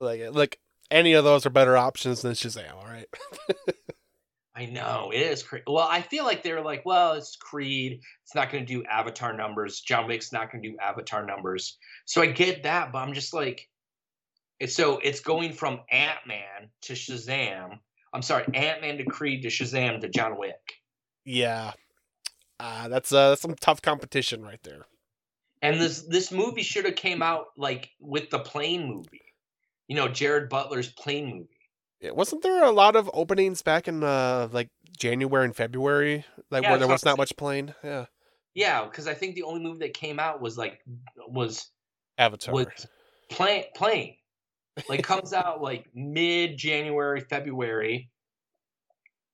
like 0.00 0.22
like 0.32 0.58
any 0.90 1.12
of 1.12 1.22
those 1.24 1.46
are 1.46 1.50
better 1.50 1.76
options 1.76 2.22
than 2.22 2.32
Shazam. 2.32 2.74
All 2.74 2.84
right. 2.86 3.06
I 4.58 4.66
know 4.66 5.12
it 5.14 5.18
is. 5.18 5.44
Cre- 5.44 5.58
Well, 5.68 5.86
I 5.88 6.02
feel 6.02 6.24
like 6.24 6.42
they're 6.42 6.60
like, 6.60 6.84
well, 6.84 7.12
it's 7.12 7.36
Creed. 7.36 8.00
It's 8.24 8.34
not 8.34 8.50
going 8.50 8.66
to 8.66 8.72
do 8.72 8.84
Avatar 8.84 9.32
numbers. 9.32 9.80
John 9.82 10.08
Wick's 10.08 10.32
not 10.32 10.50
going 10.50 10.64
to 10.64 10.70
do 10.70 10.76
Avatar 10.82 11.24
numbers. 11.24 11.78
So 12.06 12.22
I 12.22 12.26
get 12.26 12.64
that, 12.64 12.90
but 12.90 12.98
I'm 12.98 13.14
just 13.14 13.32
like, 13.32 13.68
it's 14.58 14.74
so 14.74 14.98
it's 14.98 15.20
going 15.20 15.52
from 15.52 15.78
Ant 15.92 16.18
Man 16.26 16.70
to 16.82 16.94
Shazam. 16.94 17.78
I'm 18.12 18.22
sorry, 18.22 18.46
Ant 18.52 18.80
Man 18.80 18.98
to 18.98 19.04
Creed 19.04 19.42
to 19.42 19.48
Shazam 19.48 20.00
to 20.00 20.08
John 20.08 20.36
Wick. 20.36 20.74
Yeah. 21.24 21.72
Uh, 22.58 22.88
that's 22.88 23.12
uh, 23.12 23.28
that's 23.28 23.42
some 23.42 23.54
tough 23.54 23.80
competition 23.80 24.42
right 24.42 24.60
there. 24.64 24.86
And 25.62 25.80
this 25.80 26.02
this 26.02 26.32
movie 26.32 26.64
should 26.64 26.84
have 26.84 26.96
came 26.96 27.22
out 27.22 27.46
like 27.56 27.90
with 28.00 28.30
the 28.30 28.40
plane 28.40 28.88
movie. 28.88 29.22
You 29.86 29.94
know, 29.94 30.08
Gerard 30.08 30.50
Butler's 30.50 30.88
plane 30.88 31.26
movie. 31.26 31.57
Yeah, 32.00 32.12
wasn't 32.12 32.42
there 32.42 32.62
a 32.62 32.70
lot 32.70 32.94
of 32.94 33.10
openings 33.12 33.62
back 33.62 33.88
in 33.88 34.04
uh, 34.04 34.48
like 34.52 34.68
January 34.96 35.44
and 35.44 35.56
February, 35.56 36.24
like 36.50 36.62
Yeah, 36.62 36.70
where 36.70 36.78
there 36.78 36.88
was 36.88 37.04
not 37.04 37.18
much 37.18 37.36
playing? 37.36 37.74
Yeah, 37.82 38.06
Yeah, 38.54 38.84
because 38.84 39.08
I 39.08 39.14
think 39.14 39.34
the 39.34 39.42
only 39.42 39.60
movie 39.60 39.80
that 39.80 39.94
came 39.94 40.20
out 40.20 40.40
was 40.40 40.56
like 40.56 40.80
was 41.26 41.70
Avatar. 42.16 42.54
was 42.54 42.86
plane 43.30 43.64
plane. 43.74 44.14
Like 44.88 45.02
comes 45.02 45.32
out 45.32 45.60
like 45.60 45.86
mid 45.92 46.56
January, 46.56 47.20
February. 47.20 48.10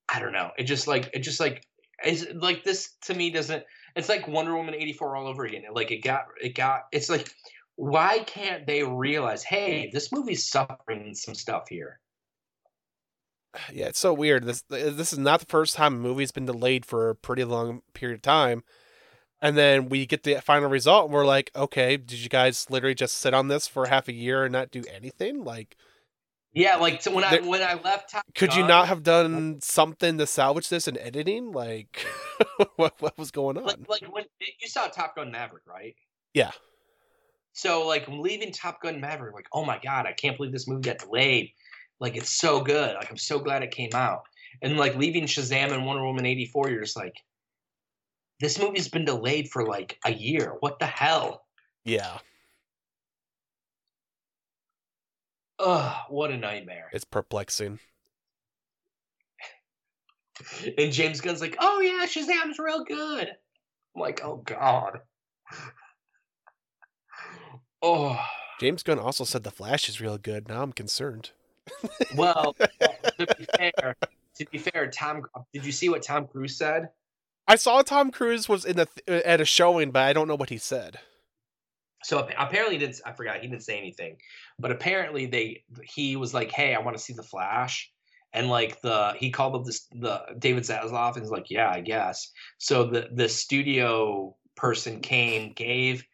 I 0.08 0.20
don't 0.20 0.32
know. 0.32 0.50
It 0.56 0.64
just 0.64 0.86
like 0.86 1.10
it 1.12 1.20
just 1.20 1.40
like 1.40 1.66
is 2.04 2.26
like 2.34 2.64
this 2.64 2.92
to 3.02 3.14
me 3.14 3.30
doesn't 3.30 3.62
it's 3.94 4.08
like 4.08 4.26
Wonder 4.26 4.56
Woman 4.56 4.74
84 4.74 5.16
all 5.16 5.26
over 5.26 5.44
again. 5.44 5.62
Like 5.72 5.90
it 5.90 6.02
got 6.02 6.24
it 6.40 6.54
got 6.54 6.84
it's 6.92 7.10
like 7.10 7.30
why 7.76 8.20
can't 8.20 8.66
they 8.66 8.84
realize, 8.84 9.42
hey, 9.42 9.90
this 9.92 10.12
movie's 10.12 10.48
suffering 10.48 11.14
some 11.14 11.34
stuff 11.34 11.68
here? 11.68 12.00
Yeah, 13.72 13.86
it's 13.86 13.98
so 13.98 14.12
weird. 14.12 14.44
This 14.44 14.62
this 14.62 15.12
is 15.12 15.18
not 15.18 15.40
the 15.40 15.46
first 15.46 15.76
time 15.76 15.94
a 15.94 15.98
movie's 15.98 16.32
been 16.32 16.46
delayed 16.46 16.84
for 16.84 17.10
a 17.10 17.14
pretty 17.14 17.44
long 17.44 17.82
period 17.92 18.16
of 18.16 18.22
time, 18.22 18.64
and 19.40 19.56
then 19.56 19.88
we 19.88 20.06
get 20.06 20.22
the 20.22 20.40
final 20.40 20.68
result, 20.68 21.06
and 21.06 21.14
we're 21.14 21.26
like, 21.26 21.50
okay, 21.54 21.96
did 21.96 22.18
you 22.18 22.28
guys 22.28 22.66
literally 22.70 22.94
just 22.94 23.18
sit 23.18 23.34
on 23.34 23.48
this 23.48 23.68
for 23.68 23.86
half 23.86 24.08
a 24.08 24.12
year 24.12 24.44
and 24.44 24.52
not 24.52 24.70
do 24.70 24.82
anything? 24.92 25.44
Like, 25.44 25.76
Yeah, 26.52 26.76
like 26.76 27.02
so 27.02 27.12
when 27.12 27.24
I 27.24 27.38
when 27.40 27.62
I 27.62 27.74
left 27.74 28.10
Top 28.10 28.24
could 28.34 28.54
you 28.54 28.66
not 28.66 28.88
have 28.88 29.02
done 29.02 29.60
something 29.60 30.18
to 30.18 30.26
salvage 30.26 30.68
this 30.68 30.88
in 30.88 30.96
editing? 30.98 31.52
Like, 31.52 32.06
what 32.76 32.94
what 33.00 33.18
was 33.18 33.30
going 33.30 33.58
on? 33.58 33.64
like, 33.64 33.88
like 33.88 34.14
when 34.14 34.24
you 34.40 34.68
saw 34.68 34.86
Top 34.88 35.16
Gun 35.16 35.30
Maverick, 35.30 35.64
right? 35.66 35.94
Yeah. 36.32 36.52
So 37.52 37.86
like 37.86 38.08
leaving 38.08 38.50
Top 38.50 38.82
Gun 38.82 39.00
Maverick, 39.00 39.34
like 39.34 39.48
oh 39.52 39.64
my 39.64 39.78
god, 39.82 40.06
I 40.06 40.12
can't 40.12 40.36
believe 40.36 40.52
this 40.52 40.66
movie 40.66 40.82
got 40.82 40.98
delayed. 40.98 41.50
Like 42.00 42.16
it's 42.16 42.30
so 42.30 42.60
good. 42.60 42.94
Like 42.96 43.10
I'm 43.10 43.16
so 43.16 43.38
glad 43.38 43.62
it 43.62 43.70
came 43.70 43.94
out. 43.94 44.22
And 44.62 44.76
like 44.76 44.96
leaving 44.96 45.24
Shazam 45.24 45.72
and 45.72 45.84
Wonder 45.84 46.04
Woman 46.04 46.26
84, 46.26 46.70
you're 46.70 46.82
just 46.82 46.96
like, 46.96 47.16
this 48.40 48.58
movie's 48.58 48.88
been 48.88 49.04
delayed 49.04 49.48
for 49.50 49.66
like 49.66 49.98
a 50.04 50.12
year. 50.12 50.54
What 50.60 50.78
the 50.78 50.86
hell? 50.86 51.44
Yeah, 51.84 52.18
Ugh, 55.58 55.96
what 56.08 56.30
a 56.30 56.36
nightmare. 56.36 56.90
it's 56.92 57.04
perplexing. 57.04 57.78
And 60.76 60.92
James 60.92 61.20
Gunn's 61.20 61.40
like, 61.40 61.56
oh 61.60 61.80
yeah, 61.80 62.06
Shazam's 62.06 62.58
real 62.58 62.82
good. 62.82 63.28
I'm 63.28 64.00
like, 64.00 64.20
oh 64.24 64.36
god. 64.44 65.00
Oh 67.86 68.18
James 68.60 68.82
Gunn 68.82 68.98
also 68.98 69.24
said 69.24 69.44
the 69.44 69.50
Flash 69.50 69.90
is 69.90 70.00
real 70.00 70.16
good. 70.16 70.48
Now 70.48 70.62
I'm 70.62 70.72
concerned. 70.72 71.32
well, 72.16 72.54
to 73.18 73.26
be 73.38 73.46
fair, 73.56 73.96
to 74.36 74.46
be 74.50 74.58
fair, 74.58 74.90
Tom, 74.90 75.22
did 75.52 75.64
you 75.64 75.72
see 75.72 75.88
what 75.88 76.02
Tom 76.02 76.26
Cruise 76.26 76.56
said? 76.56 76.90
I 77.46 77.56
saw 77.56 77.82
Tom 77.82 78.10
Cruise 78.10 78.48
was 78.48 78.64
in 78.64 78.76
the 78.76 78.86
th- 78.86 79.22
at 79.22 79.40
a 79.40 79.44
showing, 79.44 79.90
but 79.90 80.02
I 80.02 80.12
don't 80.12 80.28
know 80.28 80.34
what 80.34 80.50
he 80.50 80.58
said. 80.58 80.98
So 82.02 82.28
apparently, 82.38 82.76
he 82.76 82.78
didn't 82.78 83.00
I 83.04 83.12
forgot 83.12 83.40
he 83.40 83.48
didn't 83.48 83.62
say 83.62 83.78
anything, 83.78 84.18
but 84.58 84.70
apparently 84.70 85.26
they 85.26 85.64
he 85.82 86.16
was 86.16 86.34
like, 86.34 86.50
"Hey, 86.50 86.74
I 86.74 86.80
want 86.80 86.96
to 86.96 87.02
see 87.02 87.14
the 87.14 87.22
Flash," 87.22 87.90
and 88.32 88.48
like 88.48 88.80
the 88.82 89.14
he 89.18 89.30
called 89.30 89.54
up 89.54 89.64
this 89.64 89.86
the 89.92 90.22
David 90.38 90.64
Zaslav 90.64 91.14
and 91.14 91.22
he's 91.22 91.30
like, 91.30 91.50
"Yeah, 91.50 91.70
I 91.70 91.80
guess." 91.80 92.30
So 92.58 92.84
the 92.86 93.08
the 93.12 93.28
studio 93.28 94.36
person 94.54 95.00
came 95.00 95.52
gave 95.52 96.04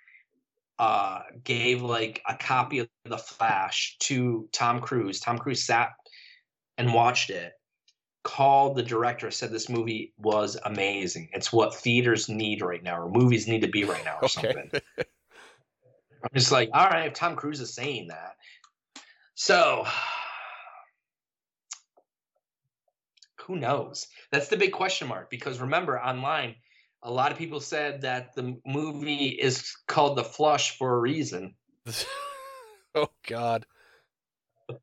uh 0.81 1.21
gave 1.45 1.83
like 1.83 2.23
a 2.27 2.35
copy 2.35 2.79
of 2.79 2.89
the 3.05 3.19
Flash 3.19 3.99
to 4.01 4.49
Tom 4.51 4.81
Cruise. 4.81 5.21
Tom 5.21 5.39
Cruise 5.39 5.63
sat 5.65 5.91
and 6.79 6.95
watched 6.95 7.29
it. 7.31 7.53
Called 8.23 8.77
the 8.77 8.83
director, 8.83 9.31
said 9.31 9.51
this 9.51 9.69
movie 9.69 10.13
was 10.19 10.59
amazing. 10.63 11.31
It's 11.33 11.53
what 11.53 11.75
theaters 11.75 12.29
need 12.29 12.61
right 12.63 12.83
now, 12.83 13.01
or 13.01 13.11
movies 13.11 13.49
need 13.49 13.63
to 13.63 13.69
be 13.69 13.85
right 13.85 14.05
now, 14.05 14.17
or 14.17 14.25
Okay. 14.25 14.29
something. 14.29 14.71
I'm 16.23 16.31
just 16.35 16.53
like, 16.53 16.69
all 16.75 16.89
right, 16.89 17.07
if 17.07 17.15
Tom 17.15 17.35
Cruise 17.37 17.61
is 17.61 17.75
saying 17.75 18.09
that. 18.09 18.37
So 19.35 19.87
who 23.47 23.57
knows? 23.57 24.07
That's 24.31 24.49
the 24.49 24.57
big 24.57 24.73
question 24.73 25.09
mark 25.09 25.31
because 25.31 25.61
remember, 25.61 25.99
online, 25.99 26.57
a 27.03 27.11
lot 27.11 27.33
of 27.33 27.39
people 27.39 27.61
said 27.61 28.03
that 28.03 28.35
the 28.35 28.59
movie 28.67 29.29
is 29.29 29.75
called 29.87 30.19
The 30.19 30.25
Flush 30.25 30.77
for 30.77 30.95
a 30.95 30.99
reason. 30.99 31.55
oh 32.95 33.09
God. 33.27 33.67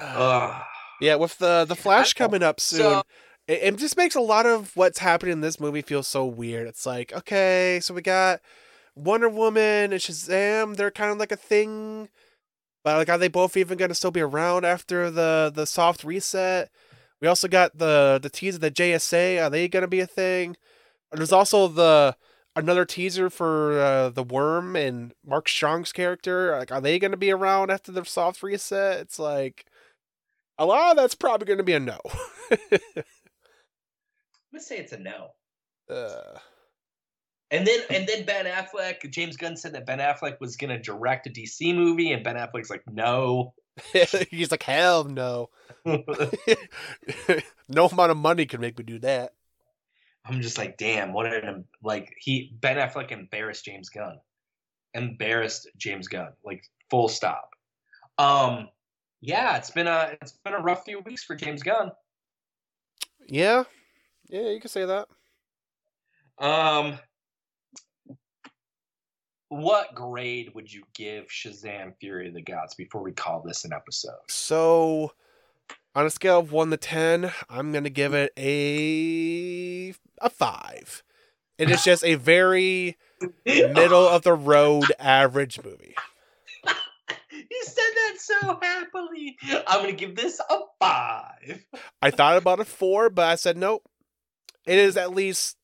Ugh. 0.00 0.62
Yeah, 1.00 1.16
with 1.16 1.36
the 1.38 1.64
the 1.66 1.76
Flash 1.76 2.14
coming 2.14 2.42
up 2.42 2.60
soon, 2.60 2.78
So- 2.80 3.02
it, 3.46 3.60
it 3.62 3.76
just 3.76 3.96
makes 3.96 4.14
a 4.14 4.20
lot 4.20 4.46
of 4.46 4.74
what's 4.76 4.98
happening 4.98 5.32
in 5.34 5.40
this 5.40 5.60
movie 5.60 5.82
feel 5.82 6.02
so 6.02 6.24
weird. 6.24 6.66
It's 6.66 6.86
like, 6.86 7.12
okay, 7.12 7.78
so 7.82 7.94
we 7.94 8.02
got 8.02 8.40
Wonder 8.94 9.28
Woman 9.28 9.92
and 9.92 10.00
Shazam, 10.00 10.76
they're 10.76 10.90
kind 10.90 11.12
of 11.12 11.18
like 11.18 11.32
a 11.32 11.36
thing. 11.36 12.08
But 12.82 12.96
like, 12.96 13.08
are 13.08 13.18
they 13.18 13.28
both 13.28 13.56
even 13.56 13.78
going 13.78 13.88
to 13.90 13.94
still 13.94 14.10
be 14.10 14.20
around 14.20 14.64
after 14.64 15.10
the 15.10 15.52
the 15.54 15.66
soft 15.66 16.02
reset? 16.02 16.70
We 17.20 17.28
also 17.28 17.48
got 17.48 17.78
the 17.78 18.18
the 18.22 18.30
teaser, 18.30 18.58
the 18.58 18.70
JSA. 18.70 19.42
Are 19.42 19.50
they 19.50 19.68
going 19.68 19.82
to 19.82 19.88
be 19.88 20.00
a 20.00 20.06
thing? 20.06 20.56
There's 21.12 21.32
also 21.32 21.68
the 21.68 22.16
another 22.54 22.84
teaser 22.84 23.30
for 23.30 23.80
uh, 23.80 24.08
the 24.10 24.22
Worm 24.22 24.76
and 24.76 25.14
Mark 25.24 25.48
Strong's 25.48 25.92
character. 25.92 26.56
Like, 26.58 26.72
are 26.72 26.80
they 26.80 26.98
going 26.98 27.10
to 27.12 27.16
be 27.16 27.30
around 27.30 27.70
after 27.70 27.92
the 27.92 28.04
soft 28.04 28.42
reset? 28.42 29.00
It's 29.00 29.18
like 29.18 29.66
a 30.58 30.66
lot 30.66 30.92
of 30.92 30.96
that's 30.96 31.14
probably 31.14 31.46
going 31.46 31.58
to 31.58 31.64
be 31.64 31.74
a 31.74 31.80
no. 31.80 31.98
I'm 32.50 32.78
gonna 34.52 34.62
say 34.62 34.78
it's 34.78 34.92
a 34.92 34.98
no. 34.98 35.30
uh, 35.90 36.38
And 37.50 37.66
then 37.66 37.80
and 37.90 38.06
then 38.06 38.24
Ben 38.24 38.46
Affleck, 38.46 39.10
James 39.10 39.36
Gunn 39.36 39.56
said 39.56 39.74
that 39.74 39.86
Ben 39.86 39.98
Affleck 39.98 40.40
was 40.40 40.56
gonna 40.56 40.80
direct 40.80 41.26
a 41.26 41.30
DC 41.30 41.74
movie, 41.74 42.12
and 42.12 42.24
Ben 42.24 42.36
Affleck's 42.36 42.70
like, 42.70 42.84
no. 42.90 43.54
he's 44.30 44.50
like, 44.50 44.62
hell 44.62 45.04
no. 45.04 45.50
no 47.68 47.86
amount 47.86 48.10
of 48.10 48.16
money 48.16 48.46
can 48.46 48.60
make 48.60 48.78
me 48.78 48.84
do 48.84 48.98
that. 49.00 49.32
I'm 50.24 50.40
just 50.40 50.58
like, 50.58 50.76
damn, 50.76 51.12
what 51.12 51.32
an 51.32 51.64
like 51.82 52.12
he 52.18 52.56
Ben 52.60 52.76
Affleck 52.76 53.12
embarrassed 53.12 53.64
James 53.64 53.88
Gunn. 53.88 54.18
Embarrassed 54.94 55.68
James 55.76 56.08
Gunn. 56.08 56.32
Like 56.44 56.64
full 56.90 57.08
stop. 57.08 57.50
Um 58.18 58.68
yeah, 59.20 59.56
it's 59.56 59.70
been 59.70 59.86
a 59.86 60.16
it's 60.20 60.32
been 60.32 60.54
a 60.54 60.62
rough 60.62 60.84
few 60.84 61.00
weeks 61.00 61.22
for 61.22 61.36
James 61.36 61.62
Gunn. 61.62 61.92
Yeah, 63.28 63.64
yeah, 64.28 64.48
you 64.50 64.60
can 64.60 64.70
say 64.70 64.84
that. 64.84 65.08
Um 66.38 66.98
what 69.48 69.94
grade 69.94 70.52
would 70.54 70.72
you 70.72 70.82
give 70.94 71.26
Shazam 71.26 71.94
Fury 72.00 72.28
of 72.28 72.34
the 72.34 72.42
Gods 72.42 72.74
before 72.74 73.02
we 73.02 73.12
call 73.12 73.42
this 73.42 73.64
an 73.64 73.72
episode? 73.72 74.18
So, 74.28 75.12
on 75.94 76.06
a 76.06 76.10
scale 76.10 76.40
of 76.40 76.52
one 76.52 76.70
to 76.70 76.76
ten, 76.76 77.32
I'm 77.48 77.72
gonna 77.72 77.90
give 77.90 78.14
it 78.14 78.32
a 78.36 79.94
a 80.20 80.30
five. 80.30 81.02
It 81.58 81.70
is 81.70 81.82
just 81.82 82.04
a 82.04 82.16
very 82.16 82.98
middle 83.46 84.06
of 84.06 84.22
the 84.22 84.34
road 84.34 84.84
average 84.98 85.62
movie. 85.64 85.94
you 87.32 87.62
said 87.64 87.92
that 87.94 88.16
so 88.18 88.58
happily. 88.60 89.36
I'm 89.66 89.80
gonna 89.80 89.92
give 89.92 90.16
this 90.16 90.40
a 90.50 90.58
five. 90.80 91.64
I 92.02 92.10
thought 92.10 92.36
about 92.36 92.60
a 92.60 92.64
four, 92.64 93.10
but 93.10 93.26
I 93.26 93.36
said 93.36 93.56
nope. 93.56 93.84
It 94.66 94.78
is 94.78 94.96
at 94.96 95.14
least 95.14 95.56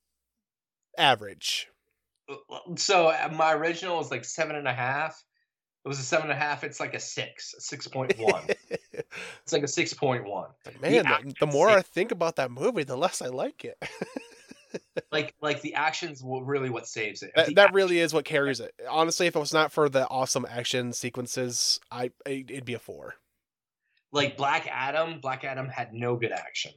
average. 0.97 1.69
So 2.77 3.09
uh, 3.09 3.29
my 3.35 3.53
original 3.55 3.97
was 3.99 4.11
like 4.11 4.25
seven 4.25 4.57
and 4.57 4.69
a 4.69 4.73
half. 4.73 5.23
It 5.85 5.89
was 5.89 5.99
a 5.99 6.03
seven 6.05 6.31
and 6.31 6.39
a 6.39 6.41
half. 6.41 6.63
It's 6.63 6.79
like 6.79 6.95
a 6.95 7.01
six, 7.01 7.55
six 7.59 7.89
point 7.89 8.17
one. 8.19 8.45
it's 8.93 9.53
like 9.53 9.65
a 9.65 9.69
six 9.69 9.93
point 9.93 10.25
one. 10.25 10.49
Man, 10.81 11.05
the, 11.05 11.35
the 11.41 11.47
more 11.47 11.69
I 11.69 11.83
think 11.83 12.13
about 12.13 12.37
that 12.37 12.51
movie, 12.51 12.85
the 12.85 12.97
less 12.97 13.21
I 13.23 13.27
like 13.29 13.65
it. 13.65 13.77
Like 15.11 15.35
like 15.43 15.61
the 15.61 15.75
actions 15.75 16.25
will 16.25 16.43
really 16.43 16.71
what 16.71 16.87
saves 16.87 17.23
it. 17.23 17.33
that, 17.37 17.55
that 17.57 17.75
really 17.75 17.99
is 17.99 18.15
what 18.15 18.25
carries 18.25 18.59
it. 18.59 18.73
Honestly, 18.89 19.27
if 19.27 19.37
it 19.37 19.39
was 19.39 19.53
not 19.53 19.71
for 19.71 19.91
the 19.91 20.09
awesome 20.09 20.47
action 20.49 20.95
sequences, 20.95 21.79
I 21.91 22.11
I- 22.27 22.47
it'd 22.49 22.65
be 22.65 22.73
a 22.73 22.79
four. 22.79 23.17
like 24.13 24.39
Black 24.39 24.67
Adam. 24.71 25.21
Black 25.21 25.45
Adam 25.45 25.69
had 25.69 25.93
no 25.93 26.17
good 26.17 26.33
action. 26.33 26.73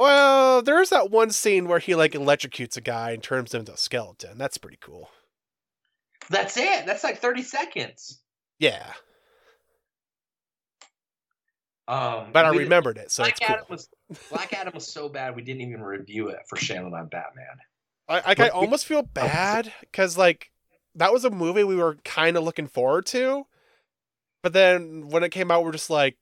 Well, 0.00 0.62
there 0.62 0.80
is 0.80 0.90
that 0.90 1.10
one 1.10 1.30
scene 1.30 1.68
where 1.68 1.78
he 1.78 1.94
like 1.94 2.12
electrocutes 2.12 2.76
a 2.76 2.80
guy 2.80 3.10
and 3.12 3.22
turns 3.22 3.54
him 3.54 3.60
into 3.60 3.74
a 3.74 3.76
skeleton. 3.76 4.38
That's 4.38 4.58
pretty 4.58 4.78
cool. 4.80 5.10
That's 6.30 6.56
it. 6.56 6.86
That's 6.86 7.04
like 7.04 7.18
thirty 7.18 7.42
seconds. 7.42 8.20
Yeah, 8.58 8.92
Um, 11.90 12.26
but 12.32 12.44
I 12.44 12.50
remembered 12.50 12.98
it, 12.98 13.10
so 13.10 13.24
Black 13.24 13.32
it's 13.32 13.40
cool. 13.40 13.56
Adam 13.56 13.66
was 13.68 13.88
Black 14.30 14.52
Adam 14.52 14.72
was 14.74 14.86
so 14.86 15.08
bad 15.08 15.34
we 15.34 15.42
didn't 15.42 15.62
even 15.62 15.82
review 15.82 16.28
it 16.28 16.38
for 16.48 16.54
Shanlian 16.54 16.92
on 16.92 17.08
Batman. 17.08 17.58
I, 18.08 18.20
I, 18.26 18.34
I 18.46 18.48
almost 18.50 18.86
feel 18.86 19.02
bad 19.02 19.72
because 19.80 20.16
like 20.16 20.52
that 20.94 21.12
was 21.12 21.24
a 21.24 21.30
movie 21.30 21.64
we 21.64 21.74
were 21.74 21.96
kind 22.04 22.36
of 22.36 22.44
looking 22.44 22.68
forward 22.68 23.06
to, 23.06 23.44
but 24.40 24.52
then 24.52 25.08
when 25.08 25.24
it 25.24 25.30
came 25.30 25.50
out, 25.50 25.64
we're 25.64 25.72
just 25.72 25.90
like, 25.90 26.16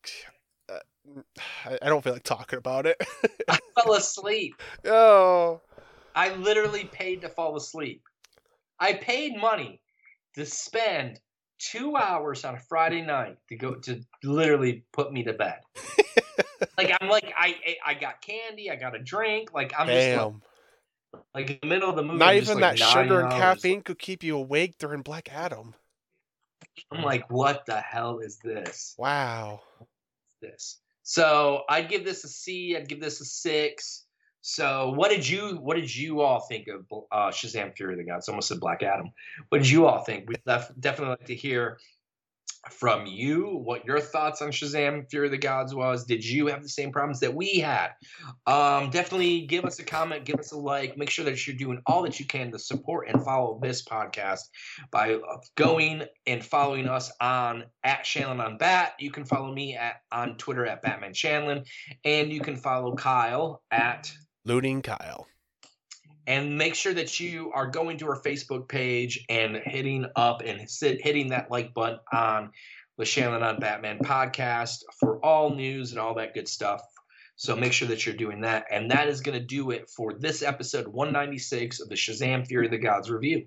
I, 1.64 1.88
don't 1.88 2.02
feel 2.02 2.12
like 2.12 2.22
talking 2.22 2.58
about 2.58 2.86
it. 2.86 2.96
I 3.48 3.58
fell 3.80 3.94
asleep. 3.94 4.54
oh, 4.84 5.60
I 6.14 6.34
literally 6.34 6.84
paid 6.84 7.22
to 7.22 7.28
fall 7.28 7.56
asleep. 7.56 8.02
I 8.80 8.94
paid 8.94 9.36
money 9.36 9.80
to 10.34 10.46
spend 10.46 11.20
two 11.58 11.96
hours 11.96 12.44
on 12.44 12.54
a 12.54 12.60
Friday 12.60 13.02
night 13.02 13.36
to 13.48 13.56
go 13.56 13.74
to 13.74 14.00
literally 14.22 14.84
put 14.92 15.12
me 15.12 15.24
to 15.24 15.32
bed. 15.32 15.60
like 16.78 16.92
I'm 17.00 17.08
like 17.08 17.32
I 17.36 17.56
I 17.84 17.94
got 17.94 18.20
candy, 18.20 18.70
I 18.70 18.76
got 18.76 18.94
a 18.94 18.98
drink. 18.98 19.52
Like 19.52 19.72
I'm 19.76 19.86
just 19.86 20.16
like, 20.16 20.32
like 21.34 21.50
in 21.50 21.58
the 21.62 21.68
middle 21.68 21.90
of 21.90 21.96
the 21.96 22.02
movie. 22.02 22.18
Not 22.18 22.34
even 22.34 22.60
like, 22.60 22.78
that 22.78 22.88
sugar 22.88 23.20
and 23.20 23.32
hours. 23.32 23.34
caffeine 23.34 23.82
could 23.82 23.98
keep 23.98 24.22
you 24.22 24.36
awake 24.36 24.78
during 24.78 25.02
Black 25.02 25.32
Adam. 25.32 25.74
I'm 26.90 27.02
like, 27.02 27.30
what 27.30 27.66
the 27.66 27.80
hell 27.80 28.20
is 28.20 28.38
this? 28.38 28.94
Wow. 28.98 29.60
This. 30.40 30.78
So 31.08 31.62
I'd 31.70 31.88
give 31.88 32.04
this 32.04 32.22
a 32.24 32.28
C. 32.28 32.76
I'd 32.76 32.86
give 32.86 33.00
this 33.00 33.22
a 33.22 33.24
six. 33.24 34.04
So 34.42 34.90
what 34.90 35.10
did 35.10 35.26
you 35.26 35.56
what 35.56 35.76
did 35.76 35.94
you 35.94 36.20
all 36.20 36.40
think 36.40 36.68
of 36.68 36.84
uh, 37.10 37.30
Shazam: 37.30 37.74
Fury 37.74 37.94
of 37.94 37.98
the 37.98 38.04
Gods? 38.04 38.28
Almost 38.28 38.48
said 38.48 38.60
Black 38.60 38.82
Adam. 38.82 39.10
What 39.48 39.62
did 39.62 39.70
you 39.70 39.86
all 39.86 40.04
think? 40.04 40.28
We'd 40.28 40.44
def- 40.46 40.70
definitely 40.78 41.16
like 41.18 41.24
to 41.28 41.34
hear 41.34 41.78
from 42.70 43.06
you 43.06 43.60
what 43.64 43.84
your 43.84 44.00
thoughts 44.00 44.42
on 44.42 44.50
Shazam: 44.50 45.08
Fury 45.10 45.26
of 45.26 45.32
the 45.32 45.38
Gods 45.38 45.74
was. 45.74 46.04
Did 46.04 46.24
you 46.24 46.46
have 46.48 46.62
the 46.62 46.68
same 46.68 46.92
problems 46.92 47.20
that 47.20 47.34
we 47.34 47.58
had? 47.58 47.90
Um, 48.46 48.90
definitely 48.90 49.42
give 49.42 49.64
us 49.64 49.78
a 49.78 49.84
comment, 49.84 50.24
give 50.24 50.38
us 50.38 50.52
a 50.52 50.58
like. 50.58 50.96
Make 50.96 51.10
sure 51.10 51.24
that 51.24 51.46
you're 51.46 51.56
doing 51.56 51.80
all 51.86 52.02
that 52.02 52.18
you 52.18 52.26
can 52.26 52.52
to 52.52 52.58
support 52.58 53.08
and 53.08 53.22
follow 53.24 53.58
this 53.62 53.84
podcast 53.84 54.40
by 54.90 55.14
uh, 55.14 55.36
going 55.56 56.04
and 56.26 56.44
following 56.44 56.88
us 56.88 57.10
on 57.20 57.64
at 57.84 58.04
Shanlian 58.04 58.44
on 58.44 58.58
Bat. 58.58 58.94
You 58.98 59.10
can 59.10 59.24
follow 59.24 59.52
me 59.52 59.76
at 59.76 59.96
on 60.12 60.36
Twitter 60.36 60.66
at 60.66 60.82
Batman 60.82 61.12
Shanlian, 61.12 61.66
and 62.04 62.32
you 62.32 62.40
can 62.40 62.56
follow 62.56 62.94
Kyle 62.94 63.62
at 63.70 64.12
Looting 64.44 64.82
Kyle. 64.82 65.26
And 66.28 66.58
make 66.58 66.74
sure 66.74 66.92
that 66.92 67.18
you 67.20 67.52
are 67.54 67.66
going 67.66 67.96
to 67.98 68.08
our 68.08 68.20
Facebook 68.20 68.68
page 68.68 69.24
and 69.30 69.56
hitting 69.56 70.04
up 70.14 70.42
and 70.44 70.68
sit, 70.68 71.00
hitting 71.02 71.30
that 71.30 71.50
like 71.50 71.72
button 71.72 72.00
on 72.12 72.50
the 72.98 73.04
Shanlian 73.04 73.42
on 73.42 73.60
Batman 73.60 73.98
podcast 74.00 74.82
for 75.00 75.24
all 75.24 75.54
news 75.54 75.92
and 75.92 75.98
all 75.98 76.16
that 76.16 76.34
good 76.34 76.46
stuff. 76.46 76.82
So 77.36 77.56
make 77.56 77.72
sure 77.72 77.88
that 77.88 78.04
you're 78.04 78.14
doing 78.14 78.42
that. 78.42 78.66
And 78.70 78.90
that 78.90 79.08
is 79.08 79.22
going 79.22 79.38
to 79.38 79.44
do 79.44 79.70
it 79.70 79.88
for 79.88 80.12
this 80.12 80.42
episode 80.42 80.86
196 80.86 81.80
of 81.80 81.88
the 81.88 81.94
Shazam 81.94 82.46
Fury 82.46 82.66
of 82.66 82.72
the 82.72 82.78
Gods 82.78 83.10
review. 83.10 83.46